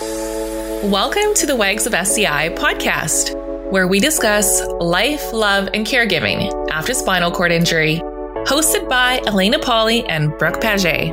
Welcome 0.00 1.34
to 1.34 1.46
the 1.46 1.54
Wags 1.54 1.86
of 1.86 1.92
SCI 1.92 2.48
podcast, 2.54 3.34
where 3.70 3.86
we 3.86 4.00
discuss 4.00 4.62
life, 4.80 5.30
love, 5.34 5.68
and 5.74 5.86
caregiving 5.86 6.70
after 6.70 6.94
spinal 6.94 7.30
cord 7.30 7.52
injury, 7.52 8.00
hosted 8.46 8.88
by 8.88 9.18
Elena 9.26 9.58
Polly 9.58 10.02
and 10.06 10.32
Brooke 10.38 10.58
Paget. 10.58 11.10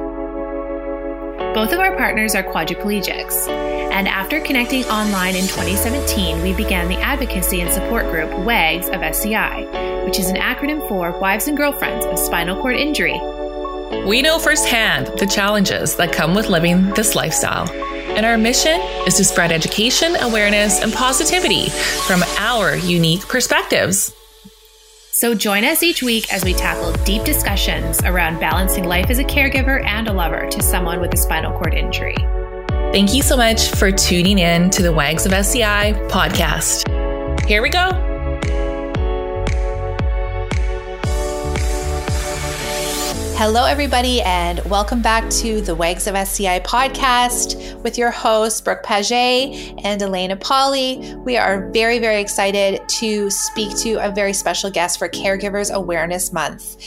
Both 1.53 1.73
of 1.73 1.79
our 1.79 1.97
partners 1.97 2.33
are 2.33 2.43
quadriplegics, 2.43 3.49
and 3.49 4.07
after 4.07 4.39
connecting 4.39 4.85
online 4.85 5.35
in 5.35 5.47
2017, 5.47 6.41
we 6.41 6.53
began 6.53 6.87
the 6.87 6.95
advocacy 6.95 7.59
and 7.59 7.73
support 7.73 8.05
group 8.05 8.31
WAGS 8.45 8.87
of 8.87 9.01
SCI, 9.01 10.05
which 10.05 10.17
is 10.17 10.29
an 10.29 10.37
acronym 10.37 10.87
for 10.87 11.11
Wives 11.19 11.49
and 11.49 11.57
Girlfriends 11.57 12.05
of 12.05 12.17
Spinal 12.17 12.61
Cord 12.61 12.77
Injury. 12.77 13.19
We 14.07 14.21
know 14.21 14.39
firsthand 14.39 15.07
the 15.19 15.27
challenges 15.27 15.97
that 15.97 16.13
come 16.13 16.33
with 16.33 16.47
living 16.47 16.93
this 16.93 17.15
lifestyle. 17.15 17.67
And 18.17 18.25
our 18.25 18.37
mission 18.37 18.81
is 19.05 19.15
to 19.15 19.23
spread 19.23 19.51
education, 19.51 20.15
awareness, 20.21 20.81
and 20.81 20.91
positivity 20.91 21.69
from 22.07 22.23
our 22.39 22.75
unique 22.75 23.27
perspectives. 23.27 24.11
So 25.11 25.33
join 25.33 25.63
us 25.63 25.83
each 25.83 26.03
week 26.03 26.33
as 26.33 26.43
we 26.43 26.53
tackle 26.53 26.91
deep 27.03 27.23
discussions 27.23 28.01
around 28.03 28.39
balancing 28.39 28.83
life 28.83 29.09
as 29.09 29.19
a 29.19 29.23
caregiver 29.23 29.83
and 29.85 30.07
a 30.07 30.13
lover 30.13 30.47
to 30.49 30.61
someone 30.61 30.99
with 30.99 31.13
a 31.13 31.17
spinal 31.17 31.57
cord 31.57 31.73
injury. 31.73 32.17
Thank 32.91 33.13
you 33.13 33.21
so 33.21 33.37
much 33.37 33.69
for 33.69 33.91
tuning 33.91 34.39
in 34.39 34.69
to 34.71 34.81
the 34.81 34.91
Wags 34.93 35.25
of 35.25 35.33
SCI 35.33 35.93
podcast. 36.09 36.87
Here 37.47 37.61
we 37.61 37.69
go. 37.69 38.06
Hello, 43.37 43.65
everybody, 43.65 44.19
and 44.23 44.65
welcome 44.65 44.99
back 44.99 45.29
to 45.29 45.61
the 45.61 45.75
Wags 45.75 46.07
of 46.07 46.15
SCI 46.15 46.59
podcast 46.61 47.79
with 47.83 47.95
your 47.95 48.09
hosts, 48.09 48.59
Brooke 48.61 48.81
Paget 48.81 49.75
and 49.83 50.01
Elena 50.01 50.35
Polly. 50.35 51.13
We 51.17 51.37
are 51.37 51.69
very, 51.69 51.99
very 51.99 52.19
excited 52.19 52.81
to 52.89 53.29
speak 53.29 53.77
to 53.77 54.03
a 54.03 54.09
very 54.09 54.33
special 54.33 54.71
guest 54.71 54.97
for 54.97 55.07
Caregivers 55.07 55.71
Awareness 55.71 56.33
Month 56.33 56.77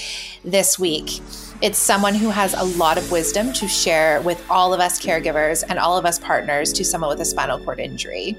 this 0.45 0.77
week. 0.77 1.21
It's 1.63 1.79
someone 1.79 2.17
who 2.17 2.31
has 2.31 2.53
a 2.55 2.65
lot 2.65 2.99
of 2.99 3.13
wisdom 3.13 3.53
to 3.53 3.69
share 3.69 4.21
with 4.23 4.45
all 4.51 4.75
of 4.75 4.81
us 4.81 5.01
caregivers 5.01 5.63
and 5.69 5.79
all 5.79 5.97
of 5.97 6.05
us 6.05 6.19
partners 6.19 6.73
to 6.73 6.85
someone 6.85 7.11
with 7.11 7.21
a 7.21 7.25
spinal 7.25 7.61
cord 7.61 7.79
injury. 7.79 8.37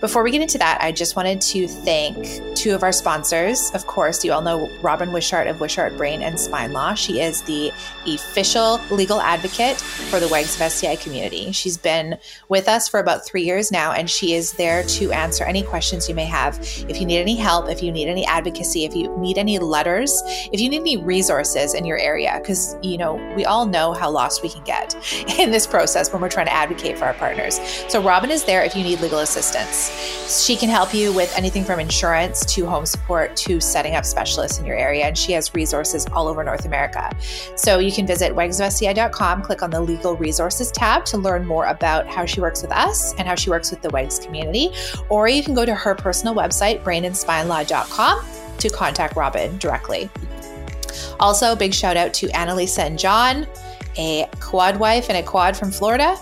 Before 0.00 0.22
we 0.22 0.30
get 0.30 0.42
into 0.42 0.58
that, 0.58 0.78
I 0.82 0.92
just 0.92 1.16
wanted 1.16 1.40
to 1.40 1.66
thank 1.66 2.54
two 2.54 2.74
of 2.74 2.82
our 2.82 2.92
sponsors. 2.92 3.70
Of 3.72 3.86
course, 3.86 4.22
you 4.24 4.32
all 4.32 4.42
know 4.42 4.70
Robin 4.82 5.10
Wishart 5.10 5.46
of 5.46 5.58
Wishart 5.58 5.96
Brain 5.96 6.20
and 6.20 6.38
Spine 6.38 6.72
Law. 6.72 6.92
She 6.92 7.20
is 7.20 7.40
the 7.42 7.72
official 8.06 8.78
legal 8.90 9.22
advocate 9.22 9.78
for 9.78 10.20
the 10.20 10.28
Wags 10.28 10.54
of 10.54 10.60
SCI 10.60 10.96
community. 10.96 11.50
She's 11.52 11.78
been 11.78 12.18
with 12.50 12.68
us 12.68 12.88
for 12.88 13.00
about 13.00 13.24
three 13.24 13.42
years 13.42 13.72
now, 13.72 13.92
and 13.92 14.10
she 14.10 14.34
is 14.34 14.52
there 14.52 14.82
to 14.84 15.12
answer 15.12 15.44
any 15.44 15.62
questions 15.62 16.10
you 16.10 16.14
may 16.14 16.26
have. 16.26 16.58
If 16.88 17.00
you 17.00 17.06
need 17.06 17.20
any 17.20 17.36
help, 17.36 17.70
if 17.70 17.82
you 17.82 17.90
need 17.90 18.08
any 18.08 18.26
advocacy, 18.26 18.84
if 18.84 18.94
you 18.94 19.16
need 19.16 19.38
any 19.38 19.58
letters, 19.58 20.22
if 20.52 20.60
you 20.60 20.68
need 20.68 20.80
any 20.80 20.98
resources 20.98 21.72
in 21.72 21.86
your 21.86 21.98
area, 21.98 22.38
because, 22.38 22.76
you 22.82 22.98
know, 22.98 23.14
we 23.34 23.46
all 23.46 23.64
know 23.64 23.94
how 23.94 24.10
lost 24.10 24.42
we 24.42 24.50
can 24.50 24.62
get 24.64 24.94
in 25.38 25.50
this 25.50 25.66
process 25.66 26.12
when 26.12 26.20
we're 26.20 26.28
trying 26.28 26.46
to 26.46 26.52
advocate 26.52 26.98
for 26.98 27.06
our 27.06 27.14
partners. 27.14 27.58
So, 27.88 28.02
Robin 28.02 28.30
is 28.30 28.44
there 28.44 28.62
if 28.62 28.76
you 28.76 28.82
need 28.82 29.00
legal 29.00 29.20
assistance. 29.20 29.85
She 30.28 30.56
can 30.56 30.68
help 30.68 30.92
you 30.94 31.12
with 31.12 31.36
anything 31.36 31.64
from 31.64 31.80
insurance 31.80 32.44
to 32.54 32.66
home 32.66 32.86
support 32.86 33.36
to 33.36 33.60
setting 33.60 33.94
up 33.94 34.04
specialists 34.04 34.58
in 34.58 34.66
your 34.66 34.76
area. 34.76 35.06
And 35.06 35.16
she 35.16 35.32
has 35.32 35.54
resources 35.54 36.06
all 36.12 36.28
over 36.28 36.42
North 36.42 36.64
America. 36.64 37.10
So 37.56 37.78
you 37.78 37.92
can 37.92 38.06
visit 38.06 38.34
wagsofsci.com, 38.34 39.42
click 39.42 39.62
on 39.62 39.70
the 39.70 39.80
legal 39.80 40.16
resources 40.16 40.70
tab 40.70 41.04
to 41.06 41.18
learn 41.18 41.46
more 41.46 41.66
about 41.66 42.06
how 42.06 42.24
she 42.24 42.40
works 42.40 42.62
with 42.62 42.72
us 42.72 43.14
and 43.14 43.26
how 43.26 43.34
she 43.34 43.50
works 43.50 43.70
with 43.70 43.82
the 43.82 43.90
WAGS 43.90 44.18
community. 44.18 44.70
Or 45.08 45.28
you 45.28 45.42
can 45.42 45.54
go 45.54 45.64
to 45.64 45.74
her 45.74 45.94
personal 45.94 46.34
website, 46.34 46.82
brainandspinelaw.com, 46.82 48.26
to 48.58 48.70
contact 48.70 49.16
Robin 49.16 49.58
directly. 49.58 50.10
Also, 51.20 51.54
big 51.54 51.74
shout 51.74 51.96
out 51.96 52.12
to 52.14 52.28
Annalisa 52.28 52.80
and 52.80 52.98
John, 52.98 53.46
a 53.96 54.28
quad 54.40 54.78
wife 54.78 55.08
and 55.08 55.18
a 55.18 55.22
quad 55.22 55.56
from 55.56 55.70
Florida 55.70 56.18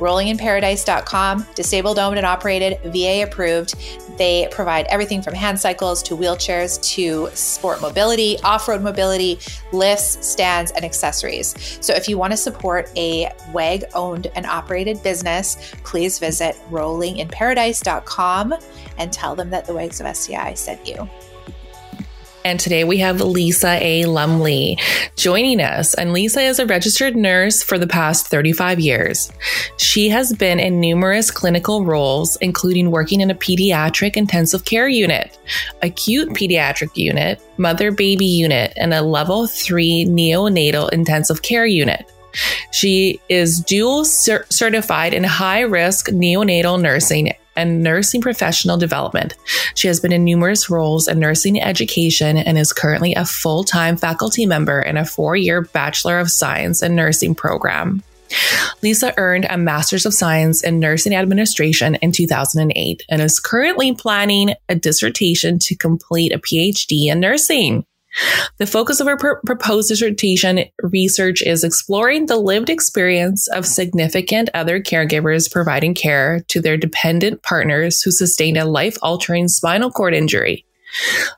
rollinginparadise.com, 0.00 1.46
disabled, 1.54 1.98
owned, 1.98 2.16
and 2.16 2.26
operated, 2.26 2.80
VA 2.84 3.22
approved. 3.22 3.74
They 4.18 4.48
provide 4.50 4.86
everything 4.86 5.22
from 5.22 5.34
hand 5.34 5.60
cycles 5.60 6.02
to 6.04 6.16
wheelchairs 6.16 6.82
to 6.94 7.28
sport 7.34 7.80
mobility, 7.80 8.38
off 8.40 8.68
road 8.68 8.82
mobility, 8.82 9.38
lifts, 9.72 10.26
stands, 10.26 10.72
and 10.72 10.84
accessories. 10.84 11.78
So 11.80 11.94
if 11.94 12.08
you 12.08 12.18
want 12.18 12.32
to 12.32 12.36
support 12.36 12.90
a 12.96 13.30
WAG 13.52 13.84
owned 13.94 14.26
and 14.34 14.44
operated 14.46 15.02
business, 15.02 15.72
please 15.84 16.18
visit 16.18 16.56
rollinginparadise.com 16.70 18.54
and 18.98 19.12
tell 19.12 19.34
them 19.34 19.50
that 19.50 19.66
the 19.66 19.72
WAGs 19.72 20.00
of 20.00 20.06
SCI 20.06 20.54
sent 20.54 20.86
you. 20.86 21.08
And 22.44 22.58
today 22.58 22.84
we 22.84 22.98
have 22.98 23.20
Lisa 23.20 23.78
A. 23.80 24.06
Lumley 24.06 24.78
joining 25.16 25.60
us. 25.60 25.94
And 25.94 26.12
Lisa 26.12 26.40
is 26.40 26.58
a 26.58 26.66
registered 26.66 27.14
nurse 27.14 27.62
for 27.62 27.78
the 27.78 27.86
past 27.86 28.28
35 28.28 28.80
years. 28.80 29.30
She 29.76 30.08
has 30.08 30.32
been 30.32 30.58
in 30.58 30.80
numerous 30.80 31.30
clinical 31.30 31.84
roles, 31.84 32.36
including 32.36 32.90
working 32.90 33.20
in 33.20 33.30
a 33.30 33.34
pediatric 33.34 34.16
intensive 34.16 34.64
care 34.64 34.88
unit, 34.88 35.38
acute 35.82 36.30
pediatric 36.30 36.96
unit, 36.96 37.42
mother 37.58 37.90
baby 37.92 38.26
unit, 38.26 38.72
and 38.76 38.94
a 38.94 39.02
level 39.02 39.46
three 39.46 40.06
neonatal 40.06 40.90
intensive 40.92 41.42
care 41.42 41.66
unit. 41.66 42.10
She 42.72 43.20
is 43.28 43.60
dual 43.60 44.04
certified 44.04 45.14
in 45.14 45.24
high 45.24 45.60
risk 45.60 46.08
neonatal 46.08 46.80
nursing 46.80 47.32
and 47.60 47.82
nursing 47.82 48.22
professional 48.22 48.78
development. 48.78 49.34
She 49.74 49.86
has 49.88 50.00
been 50.00 50.12
in 50.12 50.24
numerous 50.24 50.70
roles 50.70 51.06
in 51.06 51.18
nursing 51.18 51.60
education 51.60 52.38
and 52.38 52.56
is 52.56 52.72
currently 52.72 53.14
a 53.14 53.26
full 53.26 53.64
time 53.64 53.96
faculty 53.96 54.46
member 54.46 54.80
in 54.80 54.96
a 54.96 55.04
four 55.04 55.36
year 55.36 55.62
Bachelor 55.62 56.18
of 56.18 56.30
Science 56.30 56.82
in 56.82 56.96
Nursing 56.96 57.34
program. 57.34 58.02
Lisa 58.82 59.12
earned 59.16 59.46
a 59.50 59.58
Master's 59.58 60.06
of 60.06 60.14
Science 60.14 60.62
in 60.62 60.78
Nursing 60.78 61.14
Administration 61.14 61.96
in 61.96 62.12
2008 62.12 63.02
and 63.08 63.20
is 63.20 63.40
currently 63.40 63.92
planning 63.94 64.54
a 64.68 64.74
dissertation 64.74 65.58
to 65.58 65.76
complete 65.76 66.32
a 66.32 66.38
PhD 66.38 67.06
in 67.06 67.20
nursing. 67.20 67.84
The 68.58 68.66
focus 68.66 69.00
of 69.00 69.06
her 69.06 69.16
pr- 69.16 69.40
proposed 69.46 69.88
dissertation 69.88 70.64
research 70.82 71.42
is 71.42 71.64
exploring 71.64 72.26
the 72.26 72.36
lived 72.36 72.68
experience 72.68 73.48
of 73.48 73.66
significant 73.66 74.50
other 74.52 74.80
caregivers 74.80 75.50
providing 75.50 75.94
care 75.94 76.40
to 76.48 76.60
their 76.60 76.76
dependent 76.76 77.42
partners 77.42 78.02
who 78.02 78.10
sustained 78.10 78.56
a 78.56 78.64
life 78.64 78.96
altering 79.02 79.48
spinal 79.48 79.90
cord 79.90 80.14
injury. 80.14 80.64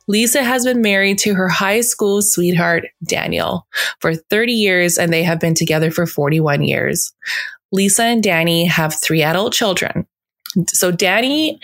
Lisa 0.09 0.43
has 0.43 0.65
been 0.65 0.81
married 0.81 1.19
to 1.19 1.35
her 1.35 1.49
high 1.49 1.83
school 1.83 2.23
sweetheart, 2.23 2.87
Daniel, 3.05 3.67
for 4.01 4.15
30 4.15 4.53
years, 4.53 4.97
and 4.97 5.13
they 5.13 5.23
have 5.23 5.41
been 5.41 5.55
together 5.55 5.91
for 5.91 6.07
41 6.07 6.63
years. 6.63 7.13
Lisa 7.71 8.05
and 8.05 8.23
Danny 8.23 8.67
have 8.67 8.95
three 9.01 9.23
adult 9.23 9.53
children. 9.53 10.07
So, 10.69 10.91
Danny 10.91 11.59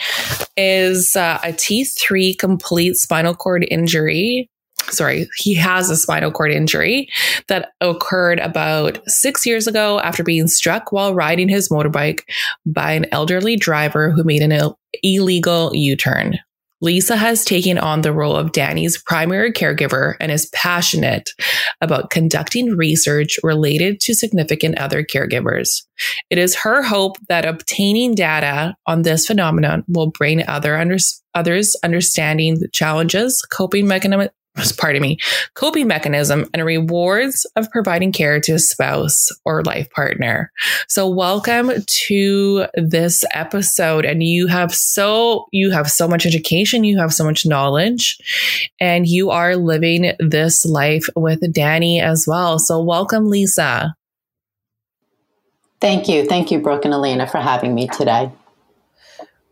is 0.56 1.14
uh, 1.14 1.38
a 1.44 1.48
T3 1.48 2.38
complete 2.38 2.96
spinal 2.96 3.34
cord 3.34 3.66
injury 3.70 4.48
sorry, 4.90 5.28
he 5.36 5.54
has 5.54 5.90
a 5.90 5.96
spinal 5.96 6.30
cord 6.30 6.52
injury 6.52 7.08
that 7.48 7.70
occurred 7.80 8.40
about 8.40 9.00
six 9.08 9.46
years 9.46 9.66
ago 9.66 10.00
after 10.00 10.22
being 10.22 10.46
struck 10.46 10.92
while 10.92 11.14
riding 11.14 11.48
his 11.48 11.68
motorbike 11.68 12.20
by 12.66 12.92
an 12.92 13.06
elderly 13.12 13.56
driver 13.56 14.10
who 14.10 14.24
made 14.24 14.42
an 14.42 14.52
Ill- 14.52 14.78
illegal 15.02 15.70
U 15.74 15.96
turn. 15.96 16.38
Lisa 16.80 17.16
has 17.16 17.44
taken 17.44 17.76
on 17.76 18.02
the 18.02 18.12
role 18.12 18.36
of 18.36 18.52
Danny's 18.52 19.02
primary 19.02 19.52
caregiver 19.52 20.14
and 20.20 20.30
is 20.30 20.48
passionate 20.54 21.30
about 21.80 22.10
conducting 22.10 22.76
research 22.76 23.36
related 23.42 23.98
to 24.00 24.14
significant 24.14 24.78
other 24.78 25.02
caregivers. 25.02 25.82
It 26.30 26.38
is 26.38 26.54
her 26.54 26.82
hope 26.82 27.16
that 27.28 27.44
obtaining 27.44 28.14
data 28.14 28.76
on 28.86 29.02
this 29.02 29.26
phenomenon 29.26 29.82
will 29.88 30.10
bring 30.10 30.46
other 30.46 30.76
under- 30.76 30.98
others 31.34 31.74
understanding 31.82 32.60
the 32.60 32.68
challenges, 32.68 33.42
coping 33.50 33.88
mechanisms 33.88 34.30
pardon 34.78 35.02
me, 35.02 35.18
coping 35.54 35.86
mechanism 35.86 36.48
and 36.52 36.64
rewards 36.64 37.44
of 37.56 37.70
providing 37.70 38.12
care 38.12 38.40
to 38.40 38.52
a 38.52 38.58
spouse 38.58 39.28
or 39.44 39.62
life 39.62 39.90
partner. 39.90 40.50
So 40.88 41.08
welcome 41.08 41.70
to 41.86 42.66
this 42.74 43.24
episode. 43.34 44.04
And 44.04 44.22
you 44.22 44.46
have 44.46 44.74
so, 44.74 45.46
you 45.52 45.70
have 45.70 45.90
so 45.90 46.08
much 46.08 46.26
education. 46.26 46.84
You 46.84 46.98
have 46.98 47.12
so 47.12 47.24
much 47.24 47.46
knowledge 47.46 48.18
and 48.80 49.06
you 49.06 49.30
are 49.30 49.56
living 49.56 50.12
this 50.18 50.64
life 50.64 51.06
with 51.14 51.52
Danny 51.52 52.00
as 52.00 52.26
well. 52.26 52.58
So 52.58 52.82
welcome, 52.82 53.28
Lisa. 53.28 53.94
Thank 55.80 56.08
you. 56.08 56.26
Thank 56.26 56.50
you, 56.50 56.58
Brooke 56.58 56.84
and 56.84 56.94
Elena, 56.94 57.26
for 57.28 57.38
having 57.38 57.74
me 57.74 57.86
today 57.86 58.32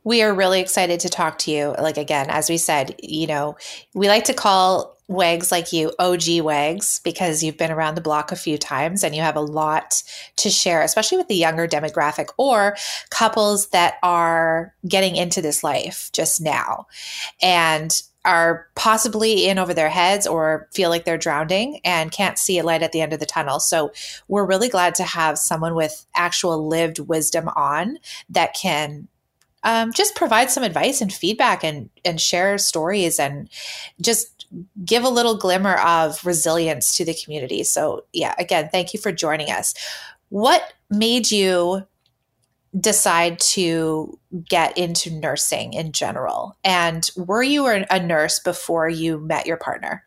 we 0.07 0.23
are 0.23 0.33
really 0.33 0.61
excited 0.61 1.01
to 1.01 1.09
talk 1.09 1.37
to 1.37 1.51
you. 1.51 1.75
Like, 1.81 1.97
again, 1.97 2.27
as 2.31 2.49
we 2.49 2.59
said, 2.59 2.95
you 3.03 3.27
know, 3.27 3.57
we 3.93 4.07
like 4.07 4.27
to 4.27 4.35
call 4.35 4.96
wags 5.09 5.53
like 5.53 5.73
you, 5.73 5.93
OG 5.99 6.41
wags, 6.41 7.01
because 7.05 7.43
you've 7.43 7.57
been 7.57 7.71
around 7.71 7.95
the 7.95 8.01
block 8.01 8.33
a 8.33 8.37
few 8.37 8.59
times 8.59 9.05
and 9.05 9.15
you 9.15 9.23
have 9.23 9.37
a 9.37 9.41
lot 9.41 10.03
to 10.37 10.51
share, 10.51 10.83
especially 10.83 11.19
with 11.19 11.29
the 11.29 11.37
younger 11.37 11.69
demographic 11.69 12.29
or 12.37 12.77
couples 13.11 13.69
that 13.69 13.95
are 14.03 14.75
getting 14.87 15.17
into 15.17 15.41
this 15.41 15.63
life 15.63 16.11
just 16.13 16.41
now 16.41 16.87
and 17.41 18.03
are 18.25 18.67
possibly 18.75 19.49
in 19.49 19.57
over 19.57 19.73
their 19.73 19.89
heads 19.89 20.27
or 20.27 20.69
feel 20.75 20.91
like 20.91 21.05
they're 21.05 21.17
drowning 21.17 21.81
and 21.85 22.11
can't 22.11 22.39
see 22.39 22.59
a 22.59 22.65
light 22.65 22.83
at 22.83 22.91
the 22.91 23.01
end 23.01 23.13
of 23.13 23.21
the 23.21 23.27
tunnel. 23.27 23.61
So 23.61 23.93
we're 24.27 24.45
really 24.45 24.69
glad 24.69 24.97
to 24.97 25.05
have 25.05 25.39
someone 25.39 25.77
with 25.77 26.05
actual 26.13 26.67
lived 26.67 26.99
wisdom 26.99 27.49
on 27.55 27.99
that 28.29 28.55
can 28.61 29.07
um, 29.63 29.93
just 29.93 30.17
provide 30.17 30.51
some 30.51 30.63
advice 30.65 31.01
and 31.01 31.13
feedback 31.13 31.65
and 31.65 31.91
and 32.05 32.21
share 32.21 32.57
stories 32.57 33.19
and 33.19 33.49
just 34.01 34.36
give 34.85 35.05
a 35.05 35.09
little 35.09 35.37
glimmer 35.37 35.77
of 35.77 36.25
resilience 36.25 36.97
to 36.97 37.05
the 37.05 37.15
community. 37.15 37.65
So, 37.65 38.05
yeah, 38.13 38.35
again, 38.39 38.69
thank 38.71 38.95
you 38.95 39.01
for 39.01 39.13
joining 39.13 39.51
us. 39.51 39.75
What 40.29 40.73
made 40.91 41.31
you 41.31 41.87
decide 42.79 43.39
to 43.41 44.19
get 44.49 44.77
into 44.77 45.11
nursing 45.11 45.73
in 45.73 45.93
general? 45.93 46.57
And 46.65 47.09
were 47.17 47.43
you 47.43 47.67
a 47.67 48.01
nurse 48.01 48.39
before 48.39 48.89
you 48.89 49.19
met 49.19 49.47
your 49.47 49.57
partner? 49.57 50.06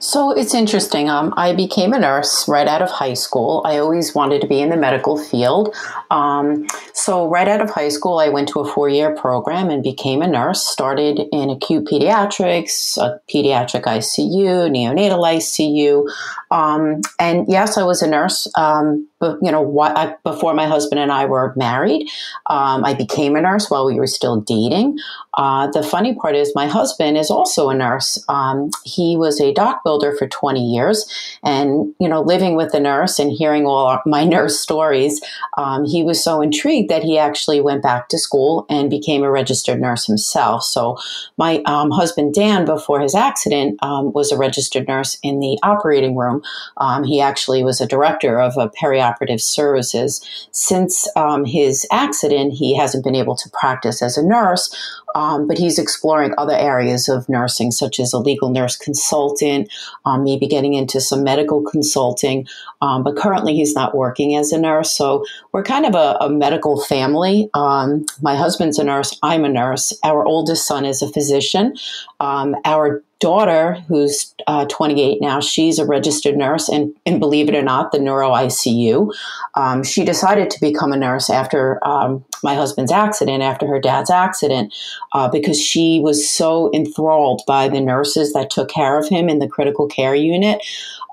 So 0.00 0.32
it's 0.32 0.54
interesting. 0.54 1.08
Um, 1.08 1.32
I 1.36 1.54
became 1.54 1.92
a 1.92 1.98
nurse 1.98 2.48
right 2.48 2.66
out 2.66 2.82
of 2.82 2.90
high 2.90 3.14
school. 3.14 3.62
I 3.64 3.78
always 3.78 4.12
wanted 4.12 4.40
to 4.40 4.48
be 4.48 4.60
in 4.60 4.70
the 4.70 4.76
medical 4.76 5.16
field. 5.16 5.72
Um, 6.10 6.66
so, 6.92 7.28
right 7.28 7.46
out 7.46 7.60
of 7.60 7.70
high 7.70 7.88
school, 7.88 8.18
I 8.18 8.28
went 8.28 8.48
to 8.48 8.60
a 8.60 8.68
four 8.68 8.88
year 8.88 9.14
program 9.14 9.70
and 9.70 9.80
became 9.80 10.20
a 10.20 10.26
nurse. 10.26 10.66
Started 10.66 11.20
in 11.30 11.48
acute 11.48 11.84
pediatrics, 11.84 12.96
a 12.96 13.20
pediatric 13.32 13.82
ICU, 13.82 14.68
neonatal 14.68 15.22
ICU. 15.36 16.10
Um, 16.52 17.00
and 17.18 17.46
yes, 17.48 17.78
I 17.78 17.82
was 17.82 18.02
a 18.02 18.08
nurse. 18.08 18.46
Um, 18.56 19.08
but 19.22 19.38
you 19.40 19.52
know, 19.52 19.80
I, 19.80 20.16
before 20.24 20.52
my 20.52 20.66
husband 20.66 21.00
and 21.00 21.12
I 21.12 21.24
were 21.26 21.54
married, 21.56 22.08
um, 22.46 22.84
I 22.84 22.92
became 22.92 23.36
a 23.36 23.40
nurse 23.40 23.70
while 23.70 23.86
we 23.86 23.94
were 23.94 24.08
still 24.08 24.40
dating. 24.40 24.98
Uh, 25.34 25.68
the 25.70 25.82
funny 25.82 26.14
part 26.14 26.34
is, 26.34 26.52
my 26.56 26.66
husband 26.66 27.16
is 27.16 27.30
also 27.30 27.70
a 27.70 27.74
nurse. 27.74 28.22
Um, 28.28 28.70
he 28.84 29.16
was 29.16 29.40
a 29.40 29.54
dock 29.54 29.84
builder 29.84 30.14
for 30.18 30.26
20 30.26 30.60
years, 30.60 31.06
and 31.44 31.94
you 32.00 32.08
know, 32.08 32.20
living 32.20 32.56
with 32.56 32.74
a 32.74 32.80
nurse 32.80 33.20
and 33.20 33.30
hearing 33.30 33.64
all 33.64 34.00
my 34.04 34.24
nurse 34.36 34.60
stories, 34.60 35.20
um, 35.56 35.84
he 35.84 36.02
was 36.02 36.22
so 36.22 36.42
intrigued 36.42 36.90
that 36.90 37.04
he 37.04 37.16
actually 37.16 37.60
went 37.60 37.82
back 37.82 38.08
to 38.08 38.18
school 38.18 38.66
and 38.68 38.90
became 38.90 39.22
a 39.22 39.30
registered 39.30 39.80
nurse 39.80 40.04
himself. 40.06 40.64
So, 40.64 40.98
my 41.38 41.62
um, 41.64 41.92
husband 41.92 42.34
Dan, 42.34 42.64
before 42.66 43.00
his 43.00 43.14
accident, 43.14 43.78
was 43.80 44.32
a 44.32 44.36
registered 44.36 44.88
nurse 44.88 45.16
in 45.22 45.38
the 45.38 45.58
operating 45.62 46.16
room. 46.16 46.41
Um, 46.76 47.04
he 47.04 47.20
actually 47.20 47.64
was 47.64 47.80
a 47.80 47.86
director 47.86 48.40
of 48.40 48.56
a 48.56 48.68
perioperative 48.70 49.40
services. 49.40 50.48
Since 50.52 51.08
um, 51.16 51.44
his 51.44 51.86
accident, 51.90 52.54
he 52.54 52.76
hasn't 52.76 53.04
been 53.04 53.14
able 53.14 53.36
to 53.36 53.50
practice 53.50 54.02
as 54.02 54.16
a 54.16 54.26
nurse 54.26 55.01
um, 55.14 55.46
but 55.46 55.58
he's 55.58 55.78
exploring 55.78 56.34
other 56.38 56.56
areas 56.56 57.08
of 57.08 57.28
nursing, 57.28 57.70
such 57.70 58.00
as 58.00 58.12
a 58.12 58.18
legal 58.18 58.50
nurse 58.50 58.76
consultant, 58.76 59.72
um, 60.04 60.24
maybe 60.24 60.46
getting 60.46 60.74
into 60.74 61.00
some 61.00 61.22
medical 61.22 61.62
consulting. 61.62 62.46
Um, 62.80 63.02
but 63.02 63.16
currently, 63.16 63.54
he's 63.54 63.74
not 63.74 63.94
working 63.94 64.36
as 64.36 64.52
a 64.52 64.58
nurse. 64.58 64.90
So 64.90 65.24
we're 65.52 65.62
kind 65.62 65.86
of 65.86 65.94
a, 65.94 66.16
a 66.20 66.28
medical 66.28 66.80
family. 66.80 67.48
Um, 67.54 68.06
my 68.20 68.34
husband's 68.34 68.78
a 68.78 68.84
nurse. 68.84 69.18
I'm 69.22 69.44
a 69.44 69.48
nurse. 69.48 69.92
Our 70.04 70.24
oldest 70.24 70.66
son 70.66 70.84
is 70.84 71.02
a 71.02 71.08
physician. 71.08 71.74
Um, 72.20 72.56
our 72.64 73.02
daughter, 73.22 73.74
who's 73.86 74.34
uh, 74.48 74.64
28 74.64 75.20
now, 75.20 75.38
she's 75.38 75.78
a 75.78 75.86
registered 75.86 76.36
nurse, 76.36 76.68
and, 76.68 76.92
and 77.06 77.20
believe 77.20 77.48
it 77.48 77.54
or 77.54 77.62
not, 77.62 77.92
the 77.92 78.00
neuro 78.00 78.30
ICU. 78.30 79.14
Um, 79.54 79.84
she 79.84 80.04
decided 80.04 80.50
to 80.50 80.60
become 80.60 80.92
a 80.92 80.96
nurse 80.96 81.30
after 81.30 81.78
um, 81.86 82.24
my 82.42 82.56
husband's 82.56 82.90
accident, 82.90 83.40
after 83.40 83.68
her 83.68 83.78
dad's 83.78 84.10
accident, 84.10 84.74
uh, 85.14 85.28
because 85.28 85.60
she 85.60 86.00
was 86.00 86.28
so 86.28 86.70
enthralled 86.72 87.42
by 87.46 87.68
the 87.68 87.80
nurses 87.80 88.32
that 88.32 88.50
took 88.50 88.68
care 88.68 88.98
of 88.98 89.08
him 89.08 89.28
in 89.28 89.38
the 89.38 89.48
critical 89.48 89.86
care 89.86 90.14
unit 90.14 90.64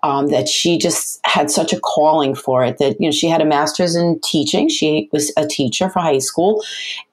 um, 0.04 0.28
that 0.28 0.48
she 0.48 0.78
just 0.78 1.20
had 1.26 1.52
such 1.52 1.74
a 1.74 1.80
calling 1.80 2.34
for 2.34 2.64
it 2.64 2.78
that 2.80 3.00
you 3.00 3.08
know 3.08 3.12
she 3.12 3.28
had 3.28 3.42
a 3.42 3.46
master's 3.46 3.96
in 3.96 4.20
teaching. 4.24 4.70
She 4.70 5.10
was 5.12 5.32
a 5.38 5.46
teacher 5.46 5.90
for 5.90 6.00
high 6.00 6.20
school 6.20 6.64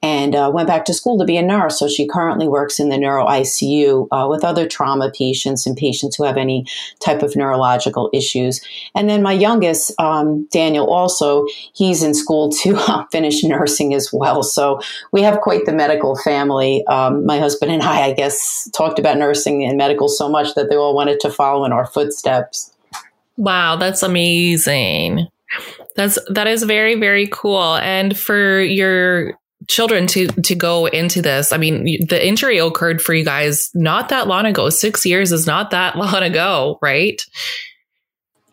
and 0.01 0.35
uh, 0.35 0.51
went 0.53 0.67
back 0.67 0.85
to 0.85 0.93
school 0.93 1.17
to 1.19 1.25
be 1.25 1.37
a 1.37 1.41
nurse. 1.41 1.79
So 1.79 1.87
she 1.87 2.07
currently 2.07 2.47
works 2.47 2.79
in 2.79 2.89
the 2.89 2.97
neuro 2.97 3.25
icu 3.25 4.07
uh, 4.11 4.27
with 4.29 4.43
other 4.43 4.67
trauma 4.67 5.11
patients 5.11 5.65
and 5.65 5.75
patients 5.75 6.15
who 6.15 6.23
have 6.23 6.37
any 6.37 6.65
type 7.03 7.21
of 7.21 7.35
neurological 7.35 8.09
issues. 8.13 8.61
And 8.95 9.09
then 9.09 9.21
my 9.21 9.33
youngest 9.33 9.93
um, 9.99 10.47
daniel 10.51 10.89
also 10.89 11.45
he's 11.73 12.03
in 12.03 12.13
school 12.13 12.49
to 12.51 12.75
uh, 12.87 13.05
finish 13.11 13.43
nursing 13.43 13.93
as 13.93 14.11
well. 14.11 14.43
So 14.43 14.81
we 15.11 15.21
have 15.21 15.41
quite 15.41 15.65
the 15.65 15.73
medical 15.73 16.15
family. 16.17 16.85
Um, 16.87 17.25
my 17.25 17.39
husband 17.39 17.71
and 17.71 17.83
i 17.83 18.07
i 18.07 18.13
guess 18.13 18.69
talked 18.71 18.99
about 18.99 19.17
nursing 19.17 19.63
and 19.63 19.77
medical 19.77 20.07
so 20.07 20.29
much 20.29 20.55
that 20.55 20.69
they 20.69 20.75
all 20.75 20.95
wanted 20.95 21.19
to 21.19 21.29
follow 21.29 21.65
in 21.65 21.71
our 21.71 21.85
footsteps 21.85 22.71
Wow, 23.37 23.75
that's 23.75 24.03
amazing. 24.03 25.27
That's 25.95 26.19
that 26.29 26.47
is 26.47 26.63
very 26.63 26.95
very 26.95 27.27
cool. 27.27 27.75
And 27.77 28.17
for 28.17 28.61
your 28.61 29.39
children 29.67 30.07
to 30.07 30.27
to 30.27 30.55
go 30.55 30.87
into 30.87 31.21
this, 31.21 31.51
I 31.51 31.57
mean, 31.57 32.07
the 32.07 32.25
injury 32.25 32.57
occurred 32.57 33.01
for 33.01 33.13
you 33.13 33.23
guys 33.23 33.69
not 33.73 34.09
that 34.09 34.27
long 34.27 34.45
ago. 34.45 34.69
6 34.69 35.05
years 35.05 35.31
is 35.31 35.47
not 35.47 35.71
that 35.71 35.95
long 35.97 36.23
ago, 36.23 36.79
right? 36.81 37.21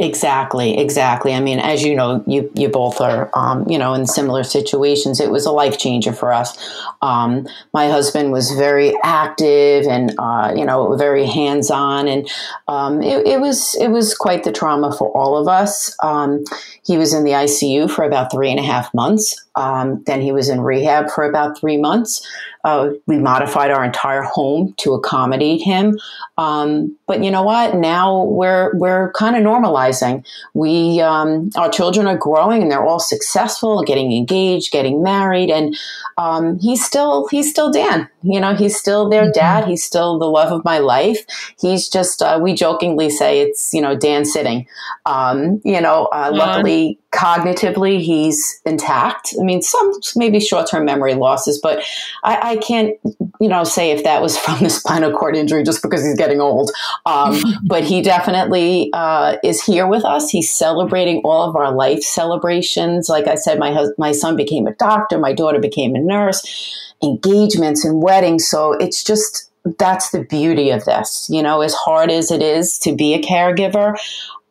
Exactly, 0.01 0.77
exactly. 0.77 1.33
I 1.35 1.39
mean, 1.39 1.61
as 1.61 1.85
you 1.85 1.95
know, 1.95 2.25
you 2.27 2.51
you 2.57 2.69
both 2.69 3.01
are, 3.01 3.31
um, 3.33 3.65
you 3.71 3.79
know, 3.79 3.95
in 3.95 4.07
similar 4.07 4.43
situations. 4.43 5.21
It 5.21 5.31
was 5.31 5.47
a 5.47 5.53
life 5.53 5.79
changer 5.79 6.13
for 6.13 6.33
us. 6.33 6.59
Um, 7.01 7.47
my 7.73 7.87
husband 7.89 8.33
was 8.33 8.51
very 8.51 8.93
active 9.05 9.87
and, 9.87 10.13
uh, 10.19 10.53
you 10.57 10.65
know, 10.65 10.97
very 10.97 11.27
hands 11.27 11.71
on, 11.71 12.09
and 12.09 12.29
um, 12.67 13.03
it, 13.03 13.25
it, 13.25 13.41
was 13.41 13.77
it 13.81 13.87
was 13.87 14.17
quite 14.17 14.43
the 14.43 14.51
trauma 14.51 14.93
for 14.93 15.17
all 15.17 15.37
of 15.37 15.47
us. 15.47 15.97
Um, 16.03 16.43
he 16.85 16.99
was 16.99 17.15
in 17.15 17.23
the 17.23 17.31
ICU 17.31 17.89
for 17.89 18.03
about 18.03 18.33
three 18.33 18.51
and 18.51 18.59
a 18.59 18.65
half 18.65 18.93
months. 18.95 19.45
Um, 19.55 20.03
then 20.07 20.21
he 20.21 20.33
was 20.33 20.49
in 20.49 20.61
rehab 20.61 21.09
for 21.09 21.23
about 21.23 21.57
three 21.57 21.77
months. 21.77 22.27
Uh, 22.65 22.91
we 23.07 23.19
modified 23.19 23.71
our 23.71 23.85
entire 23.85 24.23
home 24.23 24.75
to 24.79 24.95
accommodate 24.95 25.61
him. 25.61 25.99
Um, 26.39 26.97
but 27.07 27.23
you 27.23 27.31
know 27.31 27.43
what? 27.43 27.77
Now 27.77 28.25
we're 28.25 28.75
we're 28.77 29.13
kind 29.13 29.37
of 29.37 29.43
normalizing. 29.43 30.25
We 30.55 31.01
um, 31.01 31.51
our 31.57 31.71
children 31.71 32.07
are 32.07 32.17
growing 32.17 32.63
and 32.63 32.71
they're 32.71 32.85
all 32.85 33.01
successful, 33.01 33.83
getting 33.83 34.13
engaged, 34.13 34.73
getting 34.73 35.03
married, 35.03 35.51
and 35.51 35.77
um, 36.17 36.59
he's 36.59 36.85
still 36.85 37.29
he's 37.29 37.51
still 37.51 37.71
Dan. 37.71 38.09
You 38.25 38.41
know, 38.41 38.55
he's 38.55 38.77
still 38.77 39.09
their 39.09 39.25
mm-hmm. 39.25 39.33
dad. 39.33 39.65
He's 39.67 39.85
still 39.85 40.19
the 40.19 40.27
love 40.27 40.53
of 40.53 40.65
my 40.65 40.79
life. 40.79 41.25
He's 41.61 41.89
just 41.89 42.23
uh, 42.23 42.39
we 42.43 42.55
jokingly 42.55 43.11
say 43.11 43.41
it's 43.41 43.73
you 43.73 43.81
know 43.81 43.97
Dan 43.97 44.25
sitting. 44.25 44.67
Um, 45.07 45.61
you 45.65 45.81
know, 45.81 46.07
uh, 46.07 46.31
luckily 46.33 46.99
cognitively 47.15 48.01
he's 48.01 48.61
intact. 48.67 49.35
I 49.41 49.45
mean, 49.45 49.63
some 49.63 49.93
maybe 50.17 50.41
short 50.41 50.69
term 50.69 50.85
memory 50.85 51.15
losses, 51.15 51.61
but 51.63 51.83
I, 52.25 52.53
I, 52.53 52.57
can't, 52.57 52.97
you 53.41 53.49
know, 53.49 53.63
say 53.63 53.93
if 53.93 54.03
that 54.05 54.21
was 54.21 54.37
from 54.45 54.59
the 54.61 54.69
spinal 54.69 55.13
cord 55.13 55.37
injury 55.37 55.63
just 55.63 55.81
because 55.81 56.05
he's 56.05 56.17
getting 56.17 56.41
old. 56.41 56.71
Um, 57.07 57.41
but 57.67 57.85
he 57.85 58.03
definitely 58.03 58.91
uh, 58.93 59.37
is 59.45 59.63
here 59.63 59.87
with 59.87 60.05
us. 60.05 60.29
He's 60.29 60.53
celebrating 60.53 61.23
all 61.25 61.49
of 61.49 61.57
our 61.57 61.73
life 61.73 62.03
celebrations. 62.03 63.09
Like 63.09 63.29
I 63.29 63.37
said, 63.37 63.59
my 63.59 63.73
hus- 63.73 63.95
my 63.97 64.13
son 64.13 64.37
became 64.37 64.67
a 64.67 64.75
doctor, 64.75 65.19
my 65.19 65.33
daughter 65.33 65.61
became 65.61 65.95
a 65.95 66.01
nurse, 66.01 66.95
engagements 67.03 67.85
and 67.85 68.03
weddings. 68.03 68.14
So 68.39 68.73
it's 68.73 69.03
just 69.03 69.51
that's 69.79 70.11
the 70.11 70.25
beauty 70.25 70.71
of 70.71 70.85
this. 70.85 71.27
You 71.31 71.43
know, 71.43 71.63
as 71.63 71.75
hard 71.75 72.11
as 72.11 72.31
it 72.31 72.43
is 72.43 72.79
to 72.81 72.95
be 72.95 73.15
a 73.15 73.23
caregiver, 73.23 73.97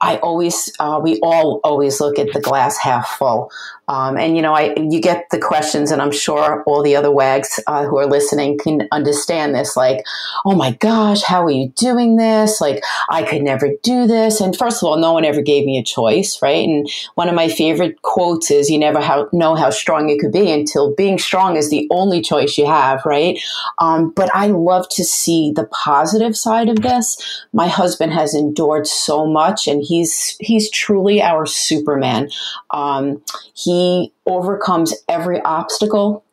I 0.01 0.17
always, 0.17 0.71
uh, 0.79 0.99
we 1.01 1.19
all 1.21 1.61
always 1.63 2.01
look 2.01 2.19
at 2.19 2.33
the 2.33 2.41
glass 2.41 2.77
half 2.77 3.07
full. 3.07 3.51
Um, 3.87 4.17
and 4.17 4.35
you 4.35 4.41
know, 4.41 4.53
I 4.53 4.73
you 4.77 5.01
get 5.01 5.25
the 5.31 5.39
questions, 5.39 5.91
and 5.91 6.01
I'm 6.01 6.11
sure 6.11 6.63
all 6.65 6.81
the 6.81 6.95
other 6.95 7.11
wags 7.11 7.59
uh, 7.67 7.85
who 7.85 7.97
are 7.97 8.05
listening 8.05 8.57
can 8.57 8.87
understand 8.91 9.53
this. 9.53 9.75
Like, 9.75 10.05
oh 10.45 10.55
my 10.55 10.71
gosh, 10.71 11.21
how 11.21 11.43
are 11.43 11.51
you 11.51 11.69
doing 11.75 12.15
this? 12.15 12.61
Like, 12.61 12.81
I 13.09 13.23
could 13.23 13.41
never 13.41 13.71
do 13.83 14.07
this. 14.07 14.39
And 14.39 14.55
first 14.55 14.81
of 14.81 14.87
all, 14.87 14.97
no 14.97 15.13
one 15.13 15.25
ever 15.25 15.41
gave 15.41 15.65
me 15.65 15.77
a 15.77 15.83
choice, 15.83 16.41
right? 16.41 16.67
And 16.67 16.89
one 17.15 17.27
of 17.27 17.35
my 17.35 17.49
favorite 17.49 18.01
quotes 18.03 18.49
is, 18.51 18.69
"You 18.69 18.79
never 18.79 19.01
how, 19.01 19.27
know 19.33 19.55
how 19.55 19.69
strong 19.69 20.07
you 20.07 20.17
could 20.17 20.31
be 20.31 20.51
until 20.51 20.93
being 20.95 21.17
strong 21.17 21.57
is 21.57 21.69
the 21.69 21.87
only 21.91 22.21
choice 22.21 22.57
you 22.57 22.65
have," 22.65 23.05
right? 23.05 23.37
Um, 23.79 24.11
but 24.11 24.29
I 24.33 24.47
love 24.47 24.87
to 24.89 25.03
see 25.03 25.51
the 25.51 25.65
positive 25.65 26.37
side 26.37 26.69
of 26.69 26.81
this. 26.81 27.17
My 27.51 27.67
husband 27.67 28.13
has 28.13 28.33
endured 28.33 28.87
so 28.87 29.25
much, 29.25 29.67
and 29.67 29.83
he's 29.83 30.37
he's 30.39 30.69
truly 30.71 31.21
our 31.21 31.45
Superman. 31.45 32.29
Um, 32.71 33.21
he 33.53 33.72
he 33.73 34.13
overcomes 34.25 34.93
every 35.09 35.41
obstacle 35.41 36.23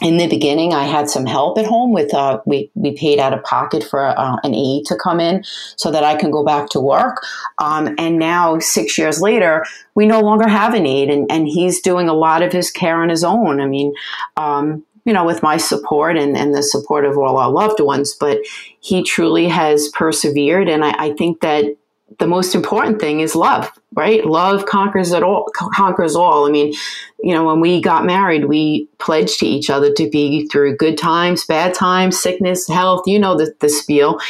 in 0.00 0.16
the 0.16 0.26
beginning, 0.26 0.72
I 0.72 0.84
had 0.84 1.08
some 1.08 1.26
help 1.26 1.58
at 1.58 1.66
home 1.66 1.92
with 1.92 2.12
uh, 2.14 2.40
we 2.44 2.70
we 2.74 2.96
paid 2.96 3.18
out 3.20 3.32
of 3.32 3.44
pocket 3.44 3.84
for 3.84 4.04
uh, 4.04 4.36
an 4.42 4.54
aide 4.54 4.84
to 4.86 4.96
come 4.96 5.20
in 5.20 5.44
so 5.76 5.90
that 5.90 6.02
I 6.02 6.16
can 6.16 6.30
go 6.30 6.44
back 6.44 6.70
to 6.70 6.80
work. 6.80 7.22
Um, 7.62 7.94
and 7.98 8.18
now, 8.18 8.58
six 8.58 8.96
years 8.96 9.20
later, 9.20 9.64
we 9.94 10.06
no 10.06 10.20
longer 10.20 10.48
have 10.48 10.74
an 10.74 10.86
aide, 10.86 11.10
and, 11.10 11.30
and 11.30 11.46
he's 11.46 11.80
doing 11.80 12.08
a 12.08 12.14
lot 12.14 12.42
of 12.42 12.52
his 12.52 12.70
care 12.70 13.02
on 13.02 13.10
his 13.10 13.22
own. 13.22 13.60
I 13.60 13.66
mean, 13.66 13.92
um, 14.36 14.82
you 15.04 15.12
know, 15.12 15.24
with 15.24 15.42
my 15.42 15.56
support 15.56 16.16
and, 16.16 16.36
and 16.36 16.54
the 16.54 16.62
support 16.62 17.04
of 17.04 17.18
all 17.18 17.36
our 17.36 17.50
loved 17.50 17.80
ones, 17.80 18.16
but 18.18 18.38
he 18.80 19.04
truly 19.04 19.46
has 19.48 19.88
persevered, 19.90 20.68
and 20.68 20.84
I, 20.84 20.94
I 20.98 21.12
think 21.12 21.42
that 21.42 21.76
the 22.22 22.28
most 22.28 22.54
important 22.54 23.00
thing 23.00 23.18
is 23.18 23.34
love, 23.34 23.68
right? 23.94 24.24
Love 24.24 24.64
conquers 24.64 25.10
it 25.10 25.24
all, 25.24 25.48
conquers 25.74 26.14
all. 26.14 26.46
I 26.46 26.52
mean, 26.52 26.72
you 27.20 27.34
know, 27.34 27.44
when 27.44 27.58
we 27.58 27.82
got 27.82 28.04
married, 28.04 28.44
we 28.44 28.86
pledged 28.98 29.40
to 29.40 29.46
each 29.46 29.68
other 29.68 29.92
to 29.94 30.08
be 30.08 30.46
through 30.46 30.76
good 30.76 30.96
times, 30.96 31.44
bad 31.44 31.74
times, 31.74 32.22
sickness, 32.22 32.68
health, 32.68 33.08
you 33.08 33.18
know, 33.18 33.36
the, 33.36 33.52
the 33.58 33.68
spiel. 33.68 34.20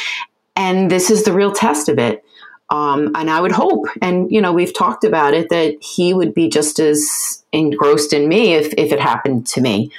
And 0.55 0.89
this 0.89 1.11
is 1.11 1.23
the 1.23 1.33
real 1.33 1.51
test 1.51 1.87
of 1.87 1.99
it. 1.99 2.23
Um, 2.71 3.11
and 3.13 3.29
I 3.29 3.39
would 3.39 3.51
hope, 3.51 3.85
and 4.01 4.31
you 4.31 4.41
know, 4.41 4.53
we've 4.53 4.73
talked 4.73 5.03
about 5.03 5.35
it, 5.35 5.49
that 5.49 5.75
he 5.79 6.15
would 6.15 6.33
be 6.33 6.49
just 6.49 6.79
as 6.79 7.43
engrossed 7.51 8.11
in 8.11 8.27
me 8.27 8.55
if, 8.55 8.73
if 8.75 8.91
it 8.91 8.99
happened 8.99 9.45
to 9.49 9.61
me. 9.61 9.91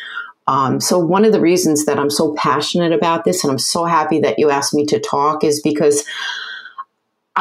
Um, 0.49 0.81
so 0.81 0.99
one 0.99 1.25
of 1.25 1.31
the 1.31 1.41
reasons 1.41 1.85
that 1.85 1.97
I'm 1.97 2.11
so 2.11 2.35
passionate 2.35 2.91
about 2.93 3.25
this, 3.25 3.45
and 3.45 3.53
I'm 3.53 3.59
so 3.61 3.85
happy 3.85 4.19
that 4.19 4.41
you 4.41 4.51
asked 4.51 4.75
me 4.75 4.85
to 4.87 4.99
talk, 4.99 5.45
is 5.45 5.63
because 5.63 6.05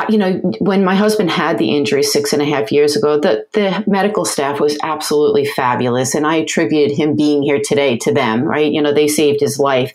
you 0.10 0.18
know, 0.18 0.34
when 0.60 0.84
my 0.84 0.96
husband 0.96 1.30
had 1.30 1.60
the 1.60 1.76
injury 1.76 2.02
six 2.02 2.34
and 2.34 2.42
a 2.42 2.46
half 2.46 2.72
years 2.72 2.96
ago, 2.96 3.20
the, 3.20 3.46
the 3.54 3.84
medical 3.86 4.26
staff 4.26 4.60
was 4.60 4.78
absolutely 4.82 5.46
fabulous. 5.46 6.16
And 6.16 6.26
I 6.26 6.38
attributed 6.38 6.98
him 6.98 7.16
being 7.16 7.44
here 7.44 7.62
today 7.64 7.98
to 7.98 8.12
them, 8.12 8.44
right? 8.44 8.72
You 8.72 8.82
know, 8.82 8.92
they 8.94 9.08
saved 9.08 9.40
his 9.40 9.60
life. 9.60 9.94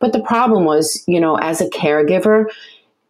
But 0.00 0.12
the 0.12 0.22
problem 0.22 0.64
was, 0.64 1.02
you 1.06 1.18
know, 1.18 1.36
as 1.36 1.60
a 1.60 1.70
caregiver, 1.70 2.44